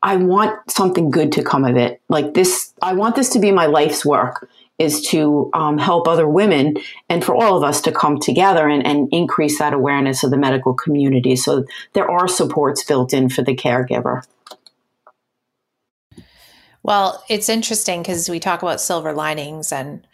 I 0.03 0.17
want 0.17 0.69
something 0.69 1.09
good 1.09 1.31
to 1.33 1.43
come 1.43 1.63
of 1.63 1.77
it. 1.77 2.01
Like 2.09 2.33
this, 2.33 2.73
I 2.81 2.93
want 2.93 3.15
this 3.15 3.29
to 3.29 3.39
be 3.39 3.51
my 3.51 3.67
life's 3.67 4.05
work 4.05 4.49
is 4.81 5.01
to 5.09 5.49
um, 5.53 5.77
help 5.77 6.07
other 6.07 6.27
women 6.27 6.75
and 7.07 7.23
for 7.23 7.35
all 7.35 7.55
of 7.55 7.63
us 7.63 7.81
to 7.81 7.91
come 7.91 8.19
together 8.19 8.67
and, 8.67 8.85
and, 8.85 9.07
increase 9.11 9.59
that 9.59 9.73
awareness 9.73 10.23
of 10.23 10.31
the 10.31 10.37
medical 10.37 10.73
community. 10.73 11.35
So 11.35 11.65
there 11.93 12.09
are 12.09 12.27
supports 12.27 12.83
built 12.83 13.13
in 13.13 13.29
for 13.29 13.43
the 13.43 13.55
caregiver. 13.55 14.23
Well, 16.83 17.23
it's 17.29 17.49
interesting 17.49 18.01
because 18.01 18.27
we 18.29 18.39
talk 18.39 18.63
about 18.63 18.81
silver 18.81 19.13
linings 19.13 19.71
and 19.71 20.07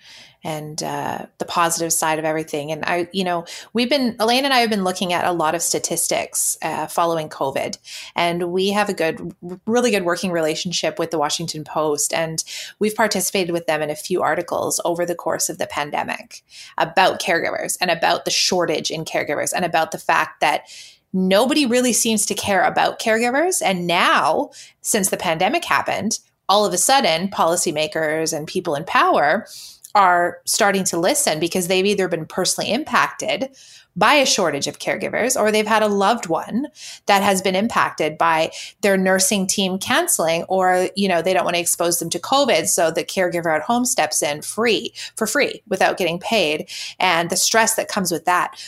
and 0.44 0.82
uh, 0.84 1.26
the 1.40 1.46
positive 1.46 1.92
side 1.92 2.20
of 2.20 2.26
everything. 2.26 2.72
And 2.72 2.84
I, 2.86 3.08
you 3.12 3.24
know, 3.24 3.46
we've 3.74 3.90
been, 3.90 4.16
Elena 4.20 4.46
and 4.46 4.54
I 4.54 4.60
have 4.60 4.70
been 4.70 4.84
looking 4.84 5.14
at 5.14 5.26
a 5.26 5.32
lot 5.32 5.56
of 5.56 5.62
statistics 5.62 6.58
uh, 6.62 6.88
following 6.88 7.30
COVID, 7.30 7.78
and 8.16 8.52
we 8.52 8.70
have 8.70 8.90
a 8.90 8.94
good, 8.94 9.36
really 9.66 9.92
good 9.92 10.06
working 10.06 10.32
relationship 10.32 11.00
with 11.00 11.12
the 11.12 11.20
Washington 11.20 11.64
Post. 11.64 12.14
And 12.14 12.44
we've 12.80 12.96
participated 12.96 13.52
with 13.52 13.66
them 13.68 13.82
in 13.82 13.90
a 13.90 13.96
few 13.96 14.22
articles 14.22 14.80
over 14.86 15.06
the 15.06 15.16
course 15.16 15.50
of 15.50 15.58
the 15.58 15.68
pandemic 15.68 16.44
about 16.78 17.22
caregivers 17.22 17.78
and 17.82 17.92
about 17.92 18.26
the 18.26 18.32
shortage 18.32 18.92
in 18.92 19.06
caregivers 19.06 19.52
and 19.56 19.66
about 19.66 19.92
the 19.92 19.98
fact 19.98 20.42
that 20.42 20.68
nobody 21.14 21.66
really 21.66 21.94
seems 21.94 22.26
to 22.26 22.36
care 22.36 22.64
about 22.64 23.00
caregivers. 23.00 23.62
And 23.64 23.88
now, 23.88 24.52
since 24.82 25.10
the 25.10 25.18
pandemic 25.18 25.66
happened, 25.66 26.20
all 26.50 26.66
of 26.66 26.74
a 26.74 26.78
sudden, 26.78 27.30
policymakers 27.30 28.36
and 28.36 28.48
people 28.48 28.76
in 28.76 28.86
power 28.86 29.48
are 29.96 30.40
starting 30.46 30.84
to 30.86 30.98
listen 30.98 31.40
because 31.40 31.68
they've 31.68 31.86
either 31.86 32.08
been 32.08 32.26
personally 32.26 32.72
impacted 32.72 33.50
by 33.98 34.14
a 34.14 34.26
shortage 34.28 34.68
of 34.68 34.78
caregivers 34.78 35.40
or 35.40 35.52
they've 35.52 35.66
had 35.66 35.82
a 35.82 35.88
loved 35.88 36.28
one 36.28 36.68
that 37.08 37.24
has 37.24 37.42
been 37.42 37.56
impacted 37.56 38.16
by 38.18 38.52
their 38.82 38.96
nursing 38.96 39.48
team 39.48 39.80
canceling 39.80 40.44
or 40.44 40.90
you 40.96 41.08
know 41.08 41.22
they 41.22 41.34
don't 41.34 41.44
want 41.44 41.56
to 41.56 41.60
expose 41.62 41.98
them 41.98 42.10
to 42.12 42.20
covid. 42.20 42.68
So 42.68 42.92
the 42.92 43.04
caregiver 43.04 43.54
at 43.54 43.64
home 43.64 43.86
steps 43.86 44.22
in 44.22 44.44
free 44.44 44.94
for 45.16 45.26
free 45.26 45.64
without 45.68 45.98
getting 45.98 46.20
paid. 46.20 46.70
And 47.00 47.30
the 47.30 47.36
stress 47.36 47.76
that 47.76 47.90
comes 47.90 48.12
with 48.12 48.26
that. 48.26 48.62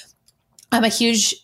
I'm 0.71 0.83
a 0.83 0.89
huge 0.89 1.35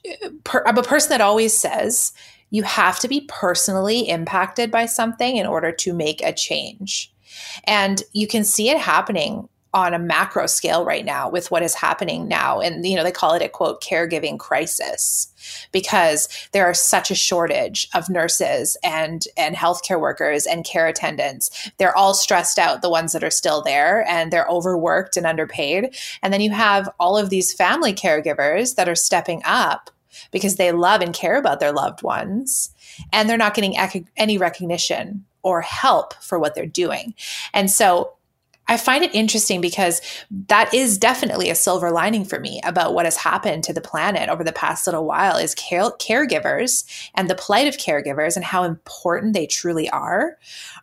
i'm 0.65 0.77
a 0.77 0.83
person 0.83 1.09
that 1.09 1.21
always 1.21 1.57
says 1.57 2.11
you 2.49 2.63
have 2.63 2.99
to 2.99 3.07
be 3.07 3.25
personally 3.27 4.07
impacted 4.07 4.71
by 4.71 4.85
something 4.85 5.37
in 5.37 5.45
order 5.45 5.71
to 5.71 5.93
make 5.93 6.21
a 6.21 6.33
change. 6.33 7.11
And 7.65 8.01
you 8.13 8.27
can 8.27 8.43
see 8.43 8.69
it 8.69 8.77
happening 8.77 9.49
on 9.75 9.93
a 9.93 9.99
macro 9.99 10.47
scale 10.47 10.85
right 10.85 11.03
now 11.03 11.29
with 11.29 11.51
what 11.51 11.61
is 11.61 11.75
happening 11.75 12.29
now. 12.29 12.61
And 12.61 12.87
you 12.87 12.95
know 12.95 13.03
they 13.03 13.11
call 13.11 13.33
it 13.33 13.41
a 13.41 13.49
quote 13.49 13.83
caregiving 13.83 14.39
crisis 14.39 15.27
because 15.73 16.29
there 16.53 16.65
are 16.65 16.73
such 16.73 17.11
a 17.11 17.15
shortage 17.15 17.89
of 17.93 18.09
nurses 18.09 18.77
and 18.83 19.27
and 19.35 19.55
healthcare 19.55 19.99
workers 19.99 20.45
and 20.45 20.65
care 20.65 20.87
attendants. 20.87 21.69
They're 21.77 21.95
all 21.95 22.13
stressed 22.13 22.57
out 22.57 22.81
the 22.81 22.89
ones 22.89 23.11
that 23.11 23.23
are 23.23 23.29
still 23.29 23.61
there 23.61 24.07
and 24.07 24.31
they're 24.31 24.47
overworked 24.47 25.17
and 25.17 25.27
underpaid. 25.27 25.93
And 26.23 26.33
then 26.33 26.39
you 26.39 26.51
have 26.51 26.89
all 26.97 27.17
of 27.17 27.29
these 27.29 27.53
family 27.53 27.93
caregivers 27.93 28.75
that 28.75 28.87
are 28.87 28.95
stepping 28.95 29.41
up 29.43 29.91
because 30.31 30.55
they 30.55 30.71
love 30.71 31.01
and 31.01 31.13
care 31.13 31.37
about 31.37 31.59
their 31.59 31.73
loved 31.73 32.01
ones 32.01 32.73
and 33.11 33.29
they're 33.29 33.37
not 33.37 33.53
getting 33.53 33.75
any 34.15 34.37
recognition 34.37 35.25
or 35.43 35.61
help 35.61 36.13
for 36.23 36.39
what 36.39 36.55
they're 36.55 36.65
doing. 36.65 37.13
And 37.53 37.69
so 37.69 38.14
I 38.67 38.77
find 38.77 39.03
it 39.03 39.13
interesting 39.13 39.61
because 39.61 40.01
that 40.47 40.73
is 40.73 40.97
definitely 40.97 41.49
a 41.49 41.55
silver 41.55 41.91
lining 41.91 42.25
for 42.25 42.39
me 42.39 42.59
about 42.63 42.93
what 42.93 43.05
has 43.05 43.17
happened 43.17 43.63
to 43.65 43.73
the 43.73 43.81
planet 43.81 44.27
over 44.27 44.43
the 44.43 44.51
past 44.51 44.87
little 44.87 45.05
while 45.05 45.37
is 45.37 45.53
care- 45.53 45.91
caregivers 45.99 46.83
and 47.13 47.29
the 47.29 47.35
plight 47.35 47.67
of 47.67 47.77
caregivers 47.77 48.35
and 48.35 48.43
how 48.43 48.63
important 48.63 49.33
they 49.33 49.45
truly 49.45 49.89
are 49.89 50.37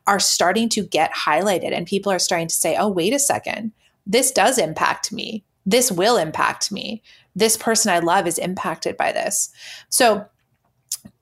are 0.07 0.21
starting 0.21 0.69
to 0.69 0.83
get 0.83 1.13
highlighted 1.13 1.73
and 1.73 1.87
people 1.87 2.13
are 2.13 2.21
starting 2.21 2.49
to 2.49 2.55
say, 2.55 2.77
"Oh, 2.77 2.89
wait 2.89 3.13
a 3.13 3.19
second. 3.19 3.73
This 4.07 4.31
does 4.31 4.59
impact 4.59 5.13
me. 5.13 5.45
This 5.67 5.91
will 5.91 6.17
impact 6.17 6.71
me. 6.71 7.03
This 7.35 7.57
person 7.57 7.93
I 7.93 7.99
love 7.99 8.27
is 8.27 8.39
impacted 8.39 8.97
by 8.97 9.11
this." 9.11 9.51
So, 9.89 10.27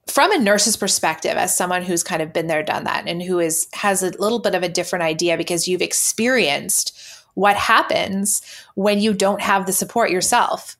from 0.07 0.33
a 0.33 0.39
nurse's 0.39 0.77
perspective 0.77 1.37
as 1.37 1.57
someone 1.57 1.83
who's 1.83 2.03
kind 2.03 2.23
of 2.23 2.33
been 2.33 2.47
there 2.47 2.63
done 2.63 2.85
that 2.85 3.07
and 3.07 3.23
who 3.23 3.39
is 3.39 3.69
has 3.73 4.03
a 4.03 4.11
little 4.19 4.39
bit 4.39 4.55
of 4.55 4.63
a 4.63 4.69
different 4.69 5.05
idea 5.05 5.37
because 5.37 5.69
you've 5.69 5.83
experienced 5.83 6.99
what 7.35 7.57
happens 7.57 8.43
when 8.75 8.99
you 8.99 9.15
don't 9.15 9.41
have 9.41 9.67
the 9.67 9.73
support 9.73 10.11
yourself. 10.11 10.77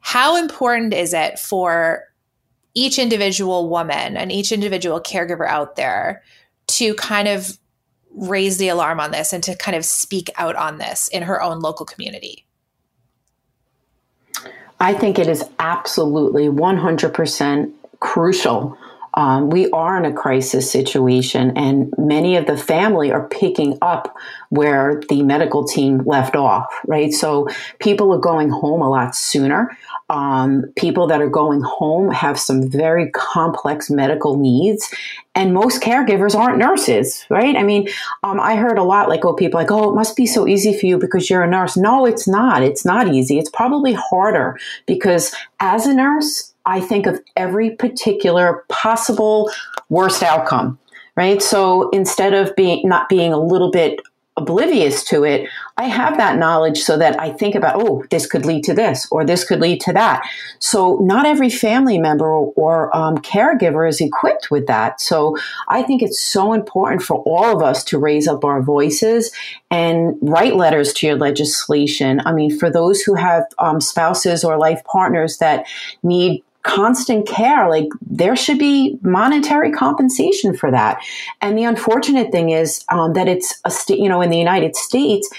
How 0.00 0.36
important 0.36 0.94
is 0.94 1.12
it 1.12 1.38
for 1.38 2.04
each 2.74 2.98
individual 2.98 3.68
woman 3.68 4.16
and 4.16 4.30
each 4.30 4.52
individual 4.52 5.00
caregiver 5.00 5.46
out 5.46 5.76
there 5.76 6.22
to 6.68 6.94
kind 6.94 7.28
of 7.28 7.58
raise 8.12 8.58
the 8.58 8.68
alarm 8.68 9.00
on 9.00 9.10
this 9.10 9.32
and 9.32 9.42
to 9.44 9.56
kind 9.56 9.76
of 9.76 9.84
speak 9.84 10.30
out 10.36 10.56
on 10.56 10.78
this 10.78 11.08
in 11.08 11.22
her 11.22 11.42
own 11.42 11.60
local 11.60 11.86
community? 11.86 12.46
I 14.78 14.92
think 14.92 15.18
it 15.18 15.26
is 15.26 15.42
absolutely 15.58 16.48
100% 16.48 17.72
crucial. 18.06 18.78
Um, 19.14 19.48
we 19.48 19.68
are 19.70 19.96
in 19.96 20.04
a 20.04 20.12
crisis 20.12 20.70
situation, 20.70 21.56
and 21.56 21.92
many 21.96 22.36
of 22.36 22.46
the 22.46 22.56
family 22.56 23.10
are 23.10 23.26
picking 23.28 23.78
up 23.80 24.14
where 24.50 25.00
the 25.08 25.22
medical 25.22 25.66
team 25.66 26.02
left 26.04 26.36
off, 26.36 26.66
right? 26.86 27.12
So 27.12 27.48
people 27.80 28.12
are 28.12 28.18
going 28.18 28.50
home 28.50 28.82
a 28.82 28.90
lot 28.90 29.16
sooner. 29.16 29.76
Um, 30.10 30.66
people 30.76 31.06
that 31.08 31.20
are 31.22 31.30
going 31.30 31.62
home 31.62 32.12
have 32.12 32.38
some 32.38 32.70
very 32.70 33.10
complex 33.10 33.90
medical 33.90 34.38
needs, 34.38 34.94
and 35.34 35.54
most 35.54 35.82
caregivers 35.82 36.34
aren't 36.34 36.58
nurses, 36.58 37.26
right? 37.30 37.56
I 37.56 37.62
mean, 37.62 37.88
um, 38.22 38.38
I 38.38 38.54
heard 38.54 38.78
a 38.78 38.84
lot 38.84 39.08
like, 39.08 39.24
oh, 39.24 39.34
people 39.34 39.58
like, 39.58 39.72
oh, 39.72 39.90
it 39.90 39.94
must 39.94 40.14
be 40.14 40.26
so 40.26 40.46
easy 40.46 40.78
for 40.78 40.86
you 40.86 40.98
because 40.98 41.28
you're 41.30 41.42
a 41.42 41.48
nurse. 41.48 41.76
No, 41.76 42.04
it's 42.04 42.28
not. 42.28 42.62
It's 42.62 42.84
not 42.84 43.08
easy. 43.08 43.38
It's 43.38 43.50
probably 43.50 43.94
harder 43.94 44.58
because 44.86 45.34
as 45.58 45.86
a 45.86 45.94
nurse, 45.94 46.52
I 46.66 46.80
think 46.80 47.06
of 47.06 47.20
every 47.36 47.70
particular 47.70 48.64
possible 48.68 49.50
worst 49.88 50.22
outcome, 50.22 50.78
right? 51.16 51.40
So 51.40 51.88
instead 51.90 52.34
of 52.34 52.54
being 52.56 52.86
not 52.86 53.08
being 53.08 53.32
a 53.32 53.38
little 53.38 53.70
bit 53.70 54.00
oblivious 54.38 55.02
to 55.02 55.24
it, 55.24 55.48
I 55.78 55.84
have 55.84 56.18
that 56.18 56.36
knowledge 56.36 56.80
so 56.80 56.98
that 56.98 57.18
I 57.18 57.32
think 57.32 57.54
about, 57.54 57.80
oh, 57.82 58.04
this 58.10 58.26
could 58.26 58.44
lead 58.44 58.64
to 58.64 58.74
this 58.74 59.08
or 59.10 59.24
this 59.24 59.44
could 59.44 59.60
lead 59.60 59.80
to 59.82 59.94
that. 59.94 60.28
So 60.58 60.96
not 60.96 61.24
every 61.24 61.48
family 61.48 61.98
member 61.98 62.28
or 62.28 62.94
um, 62.94 63.16
caregiver 63.18 63.88
is 63.88 64.00
equipped 64.00 64.50
with 64.50 64.66
that. 64.66 65.00
So 65.00 65.38
I 65.68 65.82
think 65.82 66.02
it's 66.02 66.20
so 66.20 66.52
important 66.52 67.02
for 67.02 67.22
all 67.22 67.56
of 67.56 67.62
us 67.62 67.82
to 67.84 67.98
raise 67.98 68.28
up 68.28 68.44
our 68.44 68.60
voices 68.62 69.32
and 69.70 70.16
write 70.20 70.56
letters 70.56 70.92
to 70.94 71.06
your 71.06 71.16
legislation. 71.16 72.20
I 72.26 72.32
mean, 72.32 72.58
for 72.58 72.68
those 72.68 73.00
who 73.00 73.14
have 73.14 73.44
um, 73.58 73.80
spouses 73.80 74.44
or 74.44 74.58
life 74.58 74.82
partners 74.84 75.38
that 75.38 75.66
need 76.02 76.42
constant 76.66 77.26
care, 77.26 77.68
like 77.70 77.88
there 78.02 78.36
should 78.36 78.58
be 78.58 78.98
monetary 79.02 79.70
compensation 79.70 80.54
for 80.54 80.70
that. 80.70 81.00
And 81.40 81.56
the 81.56 81.64
unfortunate 81.64 82.32
thing 82.32 82.50
is 82.50 82.84
um, 82.90 83.14
that 83.14 83.28
it's 83.28 83.60
a 83.64 83.70
state, 83.70 83.98
you 83.98 84.08
know, 84.08 84.20
in 84.20 84.30
the 84.30 84.38
United 84.38 84.76
States, 84.76 85.30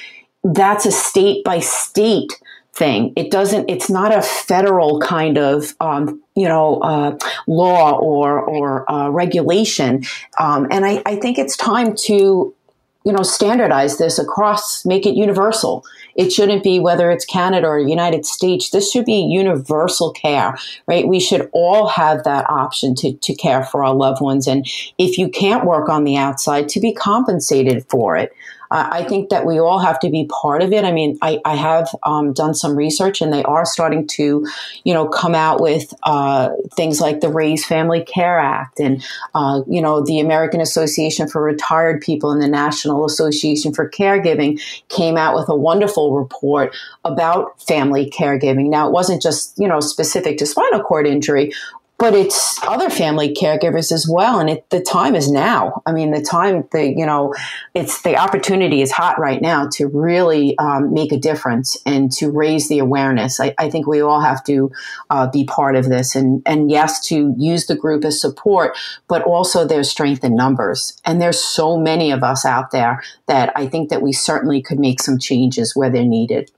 that's 0.44 0.86
a 0.86 0.92
state 0.92 1.44
by 1.44 1.60
state 1.60 2.32
thing. 2.74 3.12
It 3.16 3.32
doesn't. 3.32 3.70
It's 3.70 3.90
not 3.90 4.16
a 4.16 4.22
federal 4.22 5.00
kind 5.02 5.38
of 5.38 5.76
um, 5.82 6.22
you 6.36 6.48
know 6.48 6.80
uh, 6.82 7.18
law 7.48 7.98
or 7.98 8.40
or 8.40 8.90
uh, 8.92 9.10
regulation. 9.10 10.04
Um, 10.40 10.68
and 10.72 10.86
I, 10.86 11.02
I 11.06 11.16
think 11.18 11.38
it's 11.38 11.58
time 11.58 11.96
to 12.06 12.54
you 13.04 13.12
know 13.12 13.24
standardize 13.24 13.98
this 13.98 14.20
across, 14.20 14.86
make 14.86 15.06
it 15.06 15.16
universal. 15.16 15.84
It 16.18 16.34
shouldn't 16.34 16.64
be 16.64 16.80
whether 16.80 17.10
it's 17.12 17.26
Canada 17.26 17.68
or 17.68 17.80
United 17.80 18.26
States. 18.26 18.72
This 18.72 18.92
should 18.92 19.06
be 19.06 19.22
universal 19.22 20.12
care, 20.12 20.58
right? 20.88 21.08
We 21.08 21.20
should 21.20 21.50
all 21.54 21.88
have 21.88 22.24
that 22.24 22.50
option 22.50 22.96
to, 22.96 23.14
to 23.14 23.36
care 23.36 23.64
for 23.64 23.84
our 23.84 23.94
loved 23.94 24.20
ones. 24.20 24.48
And 24.48 24.66
if 24.98 25.18
you 25.18 25.30
can't 25.30 25.66
work 25.66 25.88
on 25.90 26.04
the 26.04 26.18
outside, 26.18 26.68
to 26.70 26.80
be 26.80 26.92
compensated 26.92 27.86
for 27.90 28.18
it. 28.18 28.34
I 28.70 29.04
think 29.04 29.30
that 29.30 29.46
we 29.46 29.60
all 29.60 29.80
have 29.80 30.00
to 30.02 30.10
be 30.10 30.26
part 30.26 30.62
of 30.62 30.74
it. 30.74 30.84
I 30.84 30.92
mean, 30.92 31.18
I, 31.22 31.40
I 31.46 31.56
have 31.56 31.90
um, 32.04 32.34
done 32.34 32.54
some 32.54 32.76
research 32.76 33.22
and 33.22 33.32
they 33.32 33.44
are 33.44 33.66
starting 33.66 34.08
to, 34.08 34.48
you 34.84 34.94
know, 34.94 35.08
come 35.08 35.36
out 35.36 35.62
with 35.62 35.94
uh, 36.04 36.50
things 36.76 37.00
like 37.00 37.22
the 37.22 37.30
Raise 37.30 37.66
Family 37.66 38.04
Care 38.04 38.40
Act 38.40 38.80
and, 38.80 39.04
uh, 39.36 39.62
you 39.68 39.82
know, 39.82 40.04
the 40.04 40.20
American 40.20 40.62
Association 40.62 41.28
for 41.28 41.42
Retired 41.42 42.02
People 42.02 42.32
and 42.32 42.42
the 42.42 42.48
National 42.48 43.06
Association 43.06 43.74
for 43.74 43.90
Caregiving 43.90 44.62
came 44.90 45.18
out 45.18 45.36
with 45.36 45.50
a 45.50 45.56
wonderful 45.56 46.16
report 46.16 46.76
about 47.06 47.62
family 47.62 48.10
caregiving. 48.10 48.70
Now, 48.70 48.88
it 48.88 48.92
wasn't 48.92 49.22
just, 49.22 49.58
you 49.58 49.68
know, 49.68 49.80
specific 49.80 50.38
to 50.40 50.46
spinal 50.46 50.82
cord 50.82 51.08
injury, 51.08 51.54
but 51.98 52.14
it's 52.14 52.60
other 52.64 52.90
family 52.90 53.34
caregivers 53.34 53.92
as 53.92 54.08
well. 54.08 54.40
And 54.40 54.50
it, 54.50 54.70
the 54.70 54.82
time 54.82 55.16
is 55.16 55.32
now. 55.32 55.82
I 55.86 55.92
mean, 55.92 56.12
the 56.12 56.22
time, 56.22 56.68
the, 56.72 56.86
you 56.86 57.06
know, 57.06 57.34
it's 57.74 58.04
the 58.04 58.16
opportunity 58.16 58.82
is 58.82 58.92
hot 58.92 59.20
right 59.20 59.42
now 59.42 59.68
to 59.74 59.88
really 59.88 60.58
um, 60.60 60.94
make 60.94 61.12
a 61.12 61.18
difference 61.18 61.76
and 61.86 62.12
to 62.14 62.30
raise 62.30 62.70
the 62.70 62.80
awareness. 62.80 63.40
I, 63.40 63.56
I 63.58 63.70
think 63.70 63.88
we 63.88 64.02
all 64.02 64.22
have 64.22 64.44
to 64.46 64.72
uh, 65.10 65.28
be 65.28 65.46
part 65.46 65.76
of 65.76 65.90
this 65.90 66.16
and, 66.16 66.44
and 66.46 66.70
yes, 66.70 67.06
to 67.08 67.34
use 67.38 67.66
the 67.66 67.76
group 67.76 68.06
as 68.06 68.22
support, 68.22 68.78
but 69.08 69.24
also 69.24 69.66
there's 69.66 69.90
strength 69.90 70.24
in 70.24 70.36
numbers. 70.36 71.02
And 71.04 71.20
there's 71.20 71.42
so 71.42 71.78
many 71.78 72.12
of 72.12 72.24
us 72.24 72.46
out 72.46 72.72
there 72.72 73.04
that 73.26 73.52
I 73.56 73.68
think 73.68 73.90
that 73.90 74.04
we 74.04 74.14
certainly 74.14 74.62
could 74.62 74.80
make 74.80 75.02
some 75.02 75.18
changes 75.18 75.76
where 75.76 75.90
they're 75.90 76.06
needed. 76.06 76.52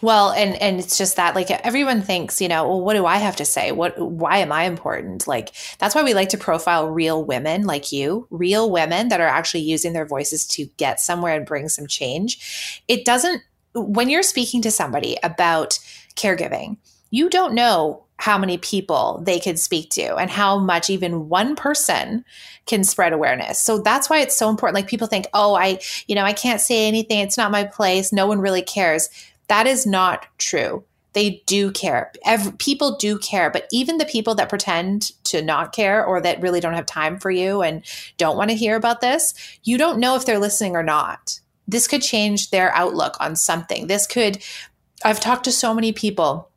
Well, 0.00 0.30
and 0.30 0.54
and 0.62 0.78
it's 0.78 0.96
just 0.96 1.16
that 1.16 1.34
like 1.34 1.50
everyone 1.50 2.02
thinks, 2.02 2.40
you 2.40 2.48
know, 2.48 2.66
well, 2.66 2.80
what 2.80 2.94
do 2.94 3.06
I 3.06 3.16
have 3.16 3.36
to 3.36 3.44
say? 3.44 3.72
What 3.72 3.98
why 3.98 4.38
am 4.38 4.52
I 4.52 4.64
important? 4.64 5.26
Like 5.26 5.52
that's 5.78 5.94
why 5.94 6.02
we 6.02 6.14
like 6.14 6.30
to 6.30 6.38
profile 6.38 6.88
real 6.88 7.24
women 7.24 7.64
like 7.64 7.92
you, 7.92 8.26
real 8.30 8.70
women 8.70 9.08
that 9.08 9.20
are 9.20 9.26
actually 9.26 9.62
using 9.62 9.92
their 9.92 10.06
voices 10.06 10.46
to 10.48 10.66
get 10.76 11.00
somewhere 11.00 11.36
and 11.36 11.46
bring 11.46 11.68
some 11.68 11.86
change. 11.86 12.82
It 12.88 13.04
doesn't 13.04 13.42
when 13.74 14.08
you're 14.08 14.22
speaking 14.22 14.62
to 14.62 14.70
somebody 14.70 15.16
about 15.22 15.78
caregiving, 16.16 16.76
you 17.10 17.28
don't 17.28 17.54
know 17.54 18.04
how 18.18 18.38
many 18.38 18.56
people 18.56 19.20
they 19.26 19.40
could 19.40 19.58
speak 19.58 19.90
to 19.90 20.14
and 20.14 20.30
how 20.30 20.56
much 20.56 20.88
even 20.88 21.28
one 21.28 21.56
person 21.56 22.24
can 22.66 22.84
spread 22.84 23.12
awareness. 23.12 23.58
So 23.58 23.78
that's 23.78 24.08
why 24.08 24.20
it's 24.20 24.36
so 24.36 24.48
important. 24.48 24.76
Like 24.76 24.86
people 24.86 25.08
think, 25.08 25.26
"Oh, 25.34 25.54
I, 25.54 25.80
you 26.06 26.14
know, 26.14 26.24
I 26.24 26.32
can't 26.32 26.60
say 26.60 26.86
anything. 26.86 27.18
It's 27.18 27.36
not 27.36 27.50
my 27.50 27.64
place. 27.64 28.12
No 28.12 28.26
one 28.26 28.40
really 28.40 28.62
cares." 28.62 29.08
That 29.52 29.66
is 29.66 29.84
not 29.84 30.28
true. 30.38 30.82
They 31.12 31.42
do 31.44 31.72
care. 31.72 32.10
Every, 32.24 32.52
people 32.52 32.96
do 32.96 33.18
care, 33.18 33.50
but 33.50 33.66
even 33.70 33.98
the 33.98 34.06
people 34.06 34.34
that 34.36 34.48
pretend 34.48 35.12
to 35.24 35.42
not 35.42 35.74
care 35.74 36.02
or 36.02 36.22
that 36.22 36.40
really 36.40 36.58
don't 36.58 36.72
have 36.72 36.86
time 36.86 37.18
for 37.18 37.30
you 37.30 37.60
and 37.60 37.84
don't 38.16 38.38
want 38.38 38.48
to 38.48 38.56
hear 38.56 38.76
about 38.76 39.02
this, 39.02 39.34
you 39.62 39.76
don't 39.76 40.00
know 40.00 40.16
if 40.16 40.24
they're 40.24 40.38
listening 40.38 40.74
or 40.74 40.82
not. 40.82 41.38
This 41.68 41.86
could 41.86 42.00
change 42.00 42.48
their 42.48 42.74
outlook 42.74 43.14
on 43.20 43.36
something. 43.36 43.88
This 43.88 44.06
could, 44.06 44.42
I've 45.04 45.20
talked 45.20 45.44
to 45.44 45.52
so 45.52 45.74
many 45.74 45.92
people 45.92 46.48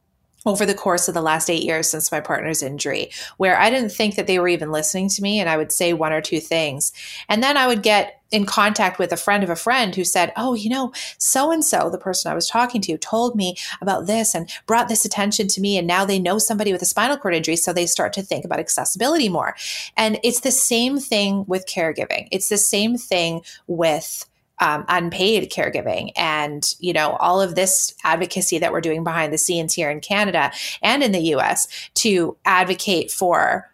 over 0.45 0.65
the 0.65 0.73
course 0.73 1.07
of 1.07 1.13
the 1.13 1.21
last 1.21 1.49
eight 1.49 1.63
years 1.63 1.89
since 1.89 2.11
my 2.11 2.19
partner's 2.19 2.61
injury, 2.61 3.09
where 3.37 3.57
I 3.57 3.69
didn't 3.69 3.91
think 3.91 4.15
that 4.15 4.27
they 4.27 4.39
were 4.39 4.47
even 4.47 4.71
listening 4.71 5.09
to 5.09 5.21
me. 5.21 5.39
And 5.39 5.49
I 5.49 5.57
would 5.57 5.71
say 5.71 5.93
one 5.93 6.13
or 6.13 6.21
two 6.21 6.39
things. 6.39 6.91
And 7.27 7.41
then 7.41 7.57
I 7.57 7.67
would 7.67 7.81
get 7.81 8.21
in 8.31 8.45
contact 8.45 8.99
with 8.99 9.11
a 9.11 9.17
friend 9.17 9.43
of 9.43 9.49
a 9.49 9.55
friend 9.55 9.95
who 9.95 10.03
said, 10.03 10.33
Oh, 10.35 10.53
you 10.53 10.69
know, 10.69 10.91
so 11.17 11.51
and 11.51 11.63
so, 11.63 11.89
the 11.89 11.97
person 11.97 12.31
I 12.31 12.35
was 12.35 12.47
talking 12.47 12.81
to, 12.81 12.97
told 12.97 13.35
me 13.35 13.55
about 13.81 14.07
this 14.07 14.35
and 14.35 14.49
brought 14.65 14.89
this 14.89 15.05
attention 15.05 15.47
to 15.49 15.61
me. 15.61 15.77
And 15.77 15.87
now 15.87 16.05
they 16.05 16.19
know 16.19 16.37
somebody 16.37 16.71
with 16.71 16.81
a 16.81 16.85
spinal 16.85 17.17
cord 17.17 17.35
injury. 17.35 17.55
So 17.55 17.71
they 17.71 17.85
start 17.85 18.13
to 18.13 18.21
think 18.21 18.45
about 18.45 18.59
accessibility 18.59 19.29
more. 19.29 19.55
And 19.95 20.19
it's 20.23 20.41
the 20.41 20.51
same 20.51 20.99
thing 20.99 21.45
with 21.47 21.67
caregiving, 21.67 22.27
it's 22.31 22.49
the 22.49 22.57
same 22.57 22.97
thing 22.97 23.41
with 23.67 24.25
um, 24.59 24.85
unpaid 24.87 25.51
caregiving. 25.51 26.11
And 26.15 26.73
you 26.79 26.93
know 26.93 27.11
all 27.17 27.41
of 27.41 27.55
this 27.55 27.93
advocacy 28.03 28.57
that 28.59 28.71
we're 28.71 28.81
doing 28.81 29.03
behind 29.03 29.33
the 29.33 29.37
scenes 29.37 29.73
here 29.73 29.89
in 29.89 29.99
canada 29.99 30.51
and 30.81 31.03
in 31.03 31.11
the 31.11 31.19
us 31.19 31.67
to 31.95 32.37
advocate 32.45 33.11
for 33.11 33.69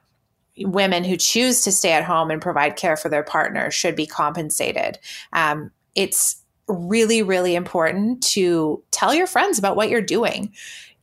women 0.58 1.04
who 1.04 1.18
choose 1.18 1.62
to 1.62 1.72
stay 1.72 1.94
at 1.94 2.04
home 2.04 2.30
and 2.30 2.42
provide 2.42 2.76
care 2.76 2.98
for 2.98 3.10
their 3.10 3.24
partner 3.24 3.72
should 3.72 3.96
be 3.96 4.06
compensated. 4.06 5.00
Um, 5.34 5.72
it's 5.96 6.38
really 6.68 7.22
really 7.22 7.56
important 7.56 8.24
to 8.24 8.82
tell 8.92 9.14
your 9.14 9.28
friends 9.28 9.60
about 9.60 9.76
what 9.76 9.90
you're 9.90 10.02
doing. 10.02 10.54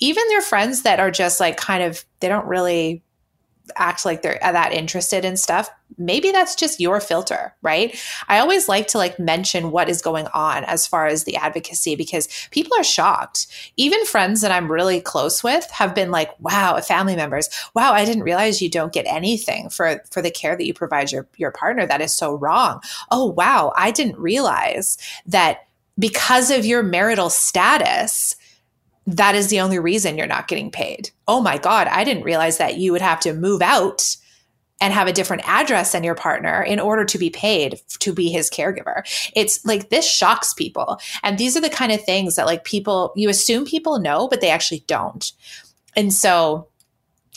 Even 0.01 0.23
their 0.29 0.41
friends 0.41 0.83
that 0.83 1.01
are 1.01 1.11
just 1.11 1.41
like 1.41 1.57
kind 1.57 1.83
of 1.83 2.05
they 2.21 2.29
don't 2.29 2.47
really 2.47 3.03
act 3.77 4.05
like 4.05 4.23
they're 4.23 4.39
uh, 4.43 4.53
that 4.53 4.73
interested 4.73 5.25
in 5.25 5.37
stuff 5.37 5.71
maybe 5.97 6.31
that's 6.31 6.55
just 6.55 6.81
your 6.81 7.01
filter 7.01 7.55
right? 7.63 7.99
I 8.29 8.39
always 8.39 8.69
like 8.69 8.87
to 8.89 8.99
like 8.99 9.19
mention 9.19 9.71
what 9.71 9.89
is 9.89 10.03
going 10.03 10.27
on 10.29 10.65
as 10.65 10.87
far 10.87 11.07
as 11.07 11.25
the 11.25 11.37
advocacy 11.37 11.97
because 11.97 12.29
people 12.51 12.77
are 12.79 12.85
shocked. 12.85 13.47
Even 13.77 14.05
friends 14.05 14.41
that 14.41 14.53
i'm 14.53 14.71
really 14.71 15.01
close 15.01 15.43
with 15.43 15.69
have 15.71 15.95
been 15.95 16.11
like 16.11 16.31
wow 16.41 16.81
family 16.81 17.17
members. 17.17 17.49
Wow 17.75 17.93
i 17.93 18.05
didn't 18.05 18.23
realize 18.23 18.63
you 18.63 18.71
don't 18.71 18.93
get 18.93 19.07
anything 19.07 19.71
for 19.71 20.01
for 20.11 20.23
the 20.23 20.31
care 20.31 20.57
that 20.57 20.67
you 20.67 20.75
provide 20.75 21.13
your 21.13 21.27
your 21.37 21.51
partner. 21.51 21.87
That 21.87 22.01
is 22.01 22.15
so 22.15 22.35
wrong. 22.35 22.81
Oh 23.11 23.27
wow 23.27 23.73
i 23.77 23.91
didn't 23.91 24.19
realize 24.19 24.99
that 25.27 25.67
because 25.99 26.51
of 26.51 26.65
your 26.65 26.83
marital 26.83 27.31
status 27.31 28.37
that 29.09 29.35
is 29.35 29.49
the 29.49 29.61
only 29.61 29.79
reason 29.79 30.19
you're 30.19 30.27
not 30.27 30.49
getting 30.49 30.71
paid. 30.71 31.11
Oh 31.27 31.41
my 31.41 31.57
God, 31.57 31.87
I 31.87 32.05
didn't 32.05 32.25
realize 32.25 32.59
that 32.59 32.77
you 32.77 32.93
would 32.93 33.01
have 33.01 33.21
to 33.21 33.33
move 33.33 33.63
out 33.63 34.17
and 34.81 34.93
have 34.93 35.09
a 35.09 35.13
different 35.13 35.49
address 35.49 35.93
than 35.93 36.05
your 36.05 36.15
partner 36.15 36.63
in 36.63 36.79
order 36.79 37.05
to 37.07 37.19
be 37.19 37.31
paid 37.31 37.81
to 38.01 38.13
be 38.13 38.29
his 38.29 38.51
caregiver. 38.51 39.03
It's 39.35 39.65
like 39.65 39.89
this 39.89 40.09
shocks 40.09 40.53
people. 40.53 41.01
And 41.23 41.39
these 41.39 41.57
are 41.57 41.61
the 41.61 41.71
kind 41.71 41.91
of 41.91 42.05
things 42.05 42.37
that 42.37 42.47
like 42.47 42.65
people, 42.65 43.13
you 43.17 43.31
assume 43.31 43.65
people 43.65 43.99
know, 43.99 44.29
but 44.29 44.41
they 44.43 44.51
actually 44.51 44.85
don't. 44.87 45.33
And 45.97 46.13
so, 46.13 46.69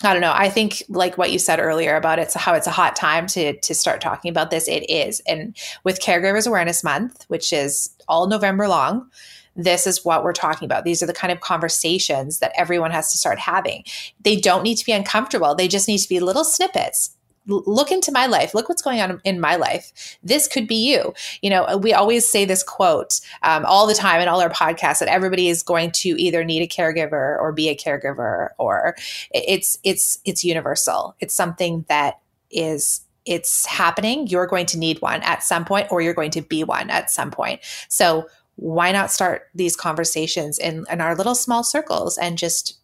I 0.04 0.14
don't 0.14 0.22
know. 0.22 0.34
I 0.36 0.50
think 0.50 0.84
like 0.90 1.18
what 1.18 1.32
you 1.32 1.40
said 1.40 1.60
earlier 1.60 1.96
about 1.96 2.20
it's 2.20 2.34
how 2.34 2.54
it's 2.54 2.66
a 2.66 2.72
hot 2.72 2.96
time 2.96 3.28
to 3.28 3.60
to 3.60 3.76
start 3.76 4.02
talking 4.02 4.30
about 4.30 4.50
this. 4.50 4.68
It 4.68 4.90
is, 4.90 5.22
and 5.28 5.56
with 5.84 6.02
Caregivers 6.02 6.48
Awareness 6.48 6.84
Month, 6.84 7.26
which 7.28 7.54
is 7.54 7.92
all 8.08 8.28
November 8.28 8.68
long, 8.68 9.12
this 9.56 9.86
is 9.86 10.06
what 10.06 10.24
we're 10.24 10.34
talking 10.34 10.66
about. 10.66 10.84
These 10.84 11.04
are 11.04 11.08
the 11.08 11.14
kind 11.14 11.32
of 11.32 11.42
conversations 11.42 12.40
that 12.40 12.52
everyone 12.56 12.92
has 12.92 13.12
to 13.12 13.18
start 13.18 13.40
having. 13.40 13.84
They 14.24 14.36
don't 14.36 14.64
need 14.64 14.76
to 14.76 14.86
be 14.86 14.92
uncomfortable, 14.92 15.56
they 15.56 15.68
just 15.68 15.88
need 15.88 16.00
to 16.00 16.10
be 16.10 16.20
little 16.20 16.44
snippets. 16.44 17.16
Look 17.48 17.92
into 17.92 18.12
my 18.12 18.28
life. 18.28 18.54
Look 18.54 18.70
what's 18.70 18.84
going 18.84 19.02
on 19.02 19.20
in 19.24 19.40
my 19.40 19.56
life. 19.56 20.20
This 20.22 20.48
could 20.48 20.68
be 20.68 20.76
you. 20.76 21.12
You 21.42 21.50
know 21.50 21.78
we 21.78 21.92
always 21.92 22.30
say 22.30 22.46
this 22.46 22.62
quote 22.62 23.20
um, 23.42 23.66
all 23.66 23.88
the 23.88 23.96
time 23.96 24.22
in 24.22 24.28
all 24.28 24.40
our 24.40 24.52
podcasts 24.52 25.00
that 25.00 25.08
everybody 25.08 25.50
is 25.50 25.64
going 25.64 25.92
to 25.94 26.10
either 26.22 26.44
need 26.44 26.62
a 26.62 26.68
caregiver 26.68 27.40
or 27.40 27.52
be 27.52 27.68
a 27.68 27.76
caregiver 27.76 28.50
or 28.60 28.96
it's 29.32 29.80
it's 29.84 30.20
it's 30.24 30.44
universal. 30.44 31.16
It's 31.20 31.34
something 31.34 31.84
that 31.90 32.20
is 32.52 33.02
it's 33.26 33.66
happening. 33.66 34.28
You're 34.28 34.48
going 34.48 34.66
to 34.68 34.78
need 34.78 35.02
one 35.02 35.22
at 35.24 35.44
some 35.44 35.66
point 35.66 35.92
or 35.92 36.02
you're 36.02 36.14
going 36.14 36.32
to 36.32 36.42
be 36.42 36.64
one 36.64 36.90
at 36.90 37.10
some 37.12 37.32
point. 37.32 37.62
So 37.88 38.28
why 38.56 38.92
not 38.92 39.12
start 39.12 39.50
these 39.56 39.76
conversations 39.76 40.60
in, 40.60 40.86
in 40.92 41.02
our 41.02 41.16
little 41.16 41.36
small 41.36 41.64
circles 41.64 42.18
and 42.18 42.38
just 42.38 42.78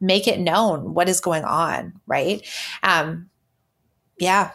make 0.00 0.28
it 0.28 0.38
known 0.38 0.94
what 0.94 1.08
is 1.08 1.20
going 1.20 1.44
on, 1.44 1.92
right? 2.06 2.46
Um, 2.82 3.30
yeah. 4.18 4.52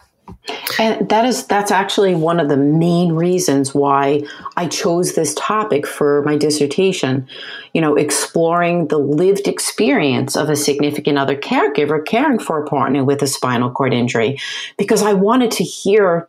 And 0.78 1.08
that 1.08 1.24
is 1.24 1.46
that's 1.46 1.72
actually 1.72 2.14
one 2.14 2.38
of 2.38 2.48
the 2.48 2.56
main 2.56 3.12
reasons 3.12 3.74
why 3.74 4.22
I 4.56 4.68
chose 4.68 5.14
this 5.14 5.34
topic 5.34 5.86
for 5.86 6.22
my 6.22 6.36
dissertation. 6.36 7.26
You 7.74 7.80
know, 7.80 7.96
exploring 7.96 8.88
the 8.88 8.98
lived 8.98 9.48
experience 9.48 10.36
of 10.36 10.48
a 10.48 10.56
significant 10.56 11.18
other 11.18 11.36
caregiver 11.36 12.04
caring 12.04 12.38
for 12.38 12.62
a 12.62 12.66
partner 12.66 13.04
with 13.04 13.22
a 13.22 13.26
spinal 13.26 13.70
cord 13.70 13.92
injury 13.92 14.38
because 14.78 15.02
I 15.02 15.14
wanted 15.14 15.50
to 15.52 15.64
hear 15.64 16.28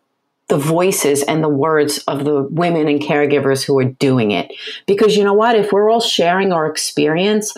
the 0.51 0.57
voices 0.57 1.23
and 1.23 1.41
the 1.41 1.49
words 1.49 1.99
of 2.09 2.25
the 2.25 2.43
women 2.51 2.89
and 2.89 2.99
caregivers 2.99 3.63
who 3.63 3.79
are 3.79 3.85
doing 3.85 4.31
it. 4.31 4.51
Because 4.85 5.15
you 5.15 5.23
know 5.23 5.33
what? 5.33 5.55
If 5.55 5.71
we're 5.71 5.89
all 5.89 6.01
sharing 6.01 6.51
our 6.51 6.69
experience, 6.69 7.53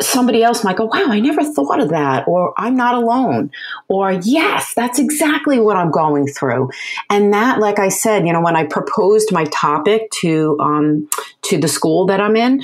somebody 0.00 0.44
else 0.44 0.62
might 0.62 0.76
go, 0.76 0.84
wow, 0.84 1.06
I 1.08 1.18
never 1.18 1.42
thought 1.42 1.80
of 1.80 1.88
that. 1.88 2.28
Or 2.28 2.54
I'm 2.58 2.76
not 2.76 2.94
alone. 2.94 3.50
Or 3.88 4.12
yes, 4.12 4.72
that's 4.74 5.00
exactly 5.00 5.58
what 5.58 5.76
I'm 5.76 5.90
going 5.90 6.28
through. 6.28 6.70
And 7.10 7.32
that, 7.32 7.58
like 7.58 7.80
I 7.80 7.88
said, 7.88 8.24
you 8.24 8.32
know, 8.32 8.40
when 8.40 8.54
I 8.54 8.62
proposed 8.62 9.32
my 9.32 9.46
topic 9.46 10.08
to, 10.20 10.56
um, 10.60 11.08
to 11.42 11.58
the 11.58 11.66
school 11.66 12.06
that 12.06 12.20
I'm 12.20 12.36
in, 12.36 12.62